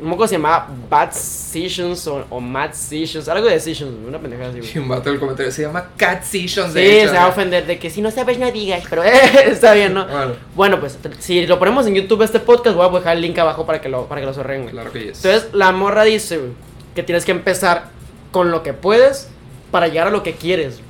Un 0.00 0.08
moco 0.08 0.28
se 0.28 0.34
llamaba 0.36 0.68
Bad 0.88 1.10
Sessions 1.12 2.06
o, 2.06 2.24
o 2.30 2.40
Mad 2.40 2.72
Sessions, 2.72 3.28
algo 3.28 3.48
de 3.48 3.58
Sessions, 3.58 3.92
una 4.06 4.18
pendejada 4.18 4.50
así. 4.50 4.60
Y 4.74 4.78
un 4.78 4.88
vato 4.88 5.10
del 5.10 5.18
comentario 5.18 5.50
se 5.50 5.62
llama 5.62 5.90
Cat 5.96 6.22
Sessions. 6.22 6.72
Sí, 6.72 6.78
hecho, 6.78 7.08
se 7.10 7.16
va 7.16 7.24
a 7.24 7.28
ofender 7.28 7.66
de 7.66 7.78
que 7.78 7.90
si 7.90 8.00
no 8.00 8.10
sabes 8.10 8.38
no 8.38 8.50
digas, 8.52 8.84
pero 8.88 9.02
eh, 9.02 9.10
está 9.46 9.74
bien, 9.74 9.94
¿no? 9.94 10.06
Bueno, 10.06 10.34
Bueno, 10.54 10.80
pues 10.80 10.98
si 11.18 11.46
lo 11.46 11.58
ponemos 11.58 11.86
en 11.86 11.94
YouTube 11.96 12.22
este 12.22 12.38
podcast, 12.40 12.76
voy 12.76 12.86
a 12.86 12.90
dejar 12.98 13.16
el 13.16 13.22
link 13.22 13.36
abajo 13.38 13.66
para 13.66 13.80
que 13.80 13.88
lo, 13.88 14.06
para 14.06 14.20
que 14.20 14.26
lo 14.26 14.34
sorren, 14.34 14.62
güey. 14.62 14.72
claro 14.72 14.92
que 14.92 15.06
yes. 15.06 15.24
Entonces, 15.24 15.48
la 15.52 15.72
morra 15.72 16.04
dice, 16.04 16.38
güey, 16.38 16.50
que 16.94 17.02
tienes 17.02 17.24
que 17.24 17.32
empezar 17.32 17.90
con 18.30 18.50
lo 18.50 18.62
que 18.62 18.74
puedes 18.74 19.28
para 19.70 19.88
llegar 19.88 20.06
a 20.06 20.10
lo 20.10 20.22
que 20.22 20.34
quieres. 20.34 20.80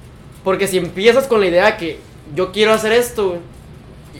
Porque 0.44 0.66
si 0.66 0.76
empiezas 0.78 1.26
con 1.26 1.40
la 1.40 1.46
idea 1.46 1.76
que 1.76 1.98
yo 2.34 2.52
quiero 2.52 2.72
hacer 2.74 2.92
esto, 2.92 3.28
güey, 3.28 3.40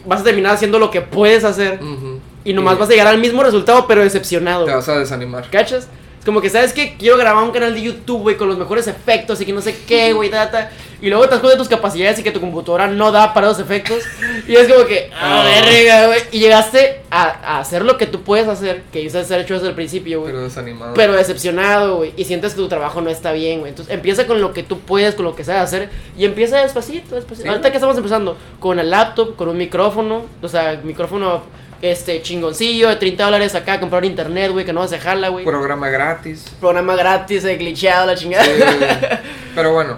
vas 0.05 0.21
a 0.21 0.23
terminar 0.23 0.53
haciendo 0.55 0.79
lo 0.79 0.89
que 0.91 1.01
puedes 1.01 1.43
hacer 1.43 1.81
Ujú. 1.83 2.18
Y 2.49 2.53
nomás 2.53 2.77
vas 2.79 2.89
a 2.89 2.91
llegar 2.91 3.07
al 3.07 3.19
mismo 3.19 3.43
resultado, 3.43 3.85
pero 3.87 4.01
decepcionado. 4.01 4.65
Te 4.65 4.73
vas 4.73 4.89
a 4.89 4.97
desanimar. 4.97 5.49
¿Cachas? 5.49 5.87
Es 6.19 6.25
como 6.25 6.41
que, 6.41 6.49
¿sabes 6.49 6.73
qué? 6.73 6.95
Quiero 6.99 7.15
grabar 7.17 7.41
un 7.45 7.51
canal 7.51 7.73
de 7.73 7.81
YouTube, 7.81 8.23
güey, 8.23 8.35
con 8.35 8.49
los 8.49 8.57
mejores 8.57 8.87
efectos 8.87 9.39
y 9.39 9.45
que 9.45 9.53
no 9.53 9.61
sé 9.61 9.73
qué, 9.87 10.11
güey, 10.11 10.29
data. 10.29 10.69
Y 11.01 11.07
luego 11.07 11.23
te 11.23 11.29
das 11.31 11.39
cuenta 11.39 11.55
de 11.55 11.59
tus 11.59 11.69
capacidades 11.69 12.19
y 12.19 12.23
que 12.23 12.31
tu 12.31 12.41
computadora 12.41 12.87
no 12.87 13.09
da 13.13 13.33
para 13.33 13.47
los 13.47 13.57
efectos. 13.59 14.03
Y 14.45 14.53
es 14.53 14.67
como 14.67 14.85
que, 14.85 15.09
ah, 15.13 15.43
Ah. 15.43 15.61
verga, 15.63 16.07
güey. 16.07 16.19
Y 16.33 16.39
llegaste 16.39 17.03
a, 17.09 17.23
a 17.23 17.59
hacer 17.59 17.85
lo 17.85 17.97
que 17.97 18.05
tú 18.05 18.21
puedes 18.23 18.49
hacer, 18.49 18.81
que 18.91 18.99
dices 18.99 19.31
haber 19.31 19.45
hecho 19.45 19.53
desde 19.53 19.69
el 19.69 19.75
principio, 19.75 20.19
güey. 20.19 20.33
Pero 20.33 20.43
desanimado. 20.43 20.93
Pero 20.93 21.13
decepcionado, 21.13 21.95
güey. 21.97 22.11
Y 22.17 22.25
sientes 22.25 22.53
que 22.53 22.59
tu 22.59 22.67
trabajo 22.67 22.99
no 22.99 23.09
está 23.09 23.31
bien, 23.31 23.59
güey. 23.59 23.69
Entonces 23.69 23.93
empieza 23.93 24.27
con 24.27 24.41
lo 24.41 24.51
que 24.51 24.63
tú 24.63 24.79
puedes, 24.81 25.15
con 25.15 25.23
lo 25.23 25.35
que 25.37 25.45
sabes 25.45 25.61
hacer. 25.61 25.89
Y 26.17 26.25
empieza 26.25 26.57
despacito, 26.57 27.15
despacito. 27.15 27.43
Sí. 27.43 27.47
Ahorita 27.47 27.71
que 27.71 27.77
estamos 27.77 27.95
empezando, 27.95 28.35
con 28.59 28.77
el 28.77 28.89
laptop, 28.89 29.37
con 29.37 29.47
un 29.47 29.55
micrófono. 29.57 30.23
O 30.41 30.47
sea, 30.49 30.81
micrófono 30.83 31.43
este 31.81 32.21
chingoncillo 32.21 32.89
de 32.89 32.95
30 32.97 33.23
dólares 33.23 33.55
acá, 33.55 33.79
comprar 33.79 34.03
internet, 34.05 34.51
güey, 34.51 34.65
que 34.65 34.73
no 34.73 34.81
vas 34.81 34.91
a 34.91 34.95
dejarla, 34.95 35.29
güey. 35.29 35.45
Programa 35.45 35.89
gratis. 35.89 36.45
Programa 36.59 36.95
gratis, 36.95 37.45
eh, 37.45 37.57
glitcheado, 37.57 38.07
la 38.07 38.15
chingada. 38.15 38.45
Sí. 38.45 38.51
Pero 39.55 39.73
bueno, 39.73 39.97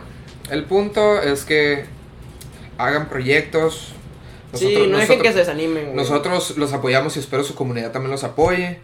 el 0.49 0.63
punto 0.65 1.21
es 1.21 1.43
que 1.45 1.85
hagan 2.77 3.09
proyectos. 3.09 3.93
sí, 4.53 4.87
no 4.87 4.97
dejen 4.97 5.21
que 5.21 5.31
se 5.31 5.39
desanimen, 5.39 5.85
güey. 5.85 5.95
Nosotros 5.95 6.57
los 6.57 6.73
apoyamos 6.73 7.15
y 7.17 7.19
espero 7.19 7.43
su 7.43 7.55
comunidad 7.55 7.91
también 7.91 8.11
los 8.11 8.23
apoye. 8.23 8.79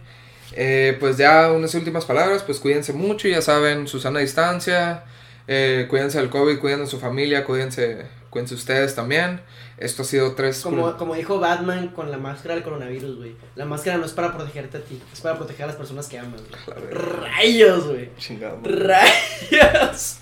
Eh, 0.52 0.96
pues 0.98 1.16
ya 1.16 1.52
unas 1.52 1.74
últimas 1.74 2.04
palabras, 2.04 2.42
pues 2.42 2.58
cuídense 2.58 2.92
mucho, 2.92 3.28
ya 3.28 3.42
saben, 3.42 3.86
Susana 3.86 4.18
a 4.18 4.22
distancia, 4.22 5.04
eh, 5.46 5.86
cuídense 5.88 6.18
del 6.18 6.30
COVID, 6.30 6.58
cuiden 6.58 6.80
de 6.80 6.86
su 6.86 6.98
familia, 6.98 7.44
cuídense, 7.44 8.06
cuídense 8.30 8.54
ustedes 8.54 8.94
también. 8.94 9.40
Esto 9.78 10.02
ha 10.02 10.04
sido 10.04 10.34
tres... 10.34 10.60
Como, 10.60 10.96
como 10.96 11.14
dijo 11.14 11.38
Batman 11.38 11.88
con 11.88 12.10
la 12.10 12.18
máscara 12.18 12.54
del 12.54 12.64
coronavirus, 12.64 13.16
güey. 13.16 13.36
La 13.54 13.64
máscara 13.64 13.96
no 13.96 14.04
es 14.06 14.12
para 14.12 14.36
protegerte 14.36 14.78
a 14.78 14.80
ti, 14.80 15.00
es 15.12 15.20
para 15.20 15.36
proteger 15.36 15.64
a 15.64 15.66
las 15.68 15.76
personas 15.76 16.08
que 16.08 16.18
amas, 16.18 16.40
güey. 16.40 16.90
Rayos, 16.90 17.86
güey. 17.86 18.10
Chingado. 18.18 18.58
Rayos. 18.64 20.18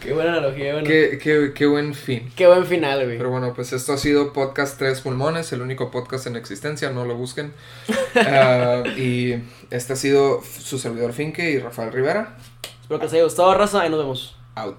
Qué 0.00 0.12
buena 0.12 0.32
analogía, 0.32 0.72
bueno. 0.74 0.86
Qué, 0.86 1.02
Qué, 1.12 1.18
qué, 1.18 1.52
qué 1.54 1.66
buen 1.66 1.94
fin. 1.94 2.30
buen 2.36 2.66
final, 2.66 3.04
güey. 3.04 3.16
Pero 3.16 3.30
bueno, 3.30 3.54
pues 3.54 3.72
esto 3.72 3.94
ha 3.94 3.98
sido 3.98 4.32
Podcast 4.34 4.78
Tres 4.78 5.00
Pulmones, 5.00 5.50
el 5.52 5.62
único 5.62 5.90
podcast 5.90 6.26
en 6.26 6.36
existencia, 6.36 6.90
no 6.90 7.04
lo 7.04 7.16
busquen. 7.16 7.52
Ah, 8.14 8.82
y 8.96 9.42
este 9.70 9.94
ha 9.94 9.96
sido 9.96 10.42
su 10.44 10.78
servidor 10.78 11.14
Finke 11.14 11.50
y 11.50 11.58
Rafael 11.58 11.92
Rivera. 11.92 12.36
Espero 12.82 13.00
que 13.00 13.06
les 13.06 13.14
haya 13.14 13.24
gustado, 13.24 13.54
raza, 13.54 13.86
y 13.86 13.90
nos 13.90 13.98
vemos. 14.00 14.36
Out. 14.54 14.76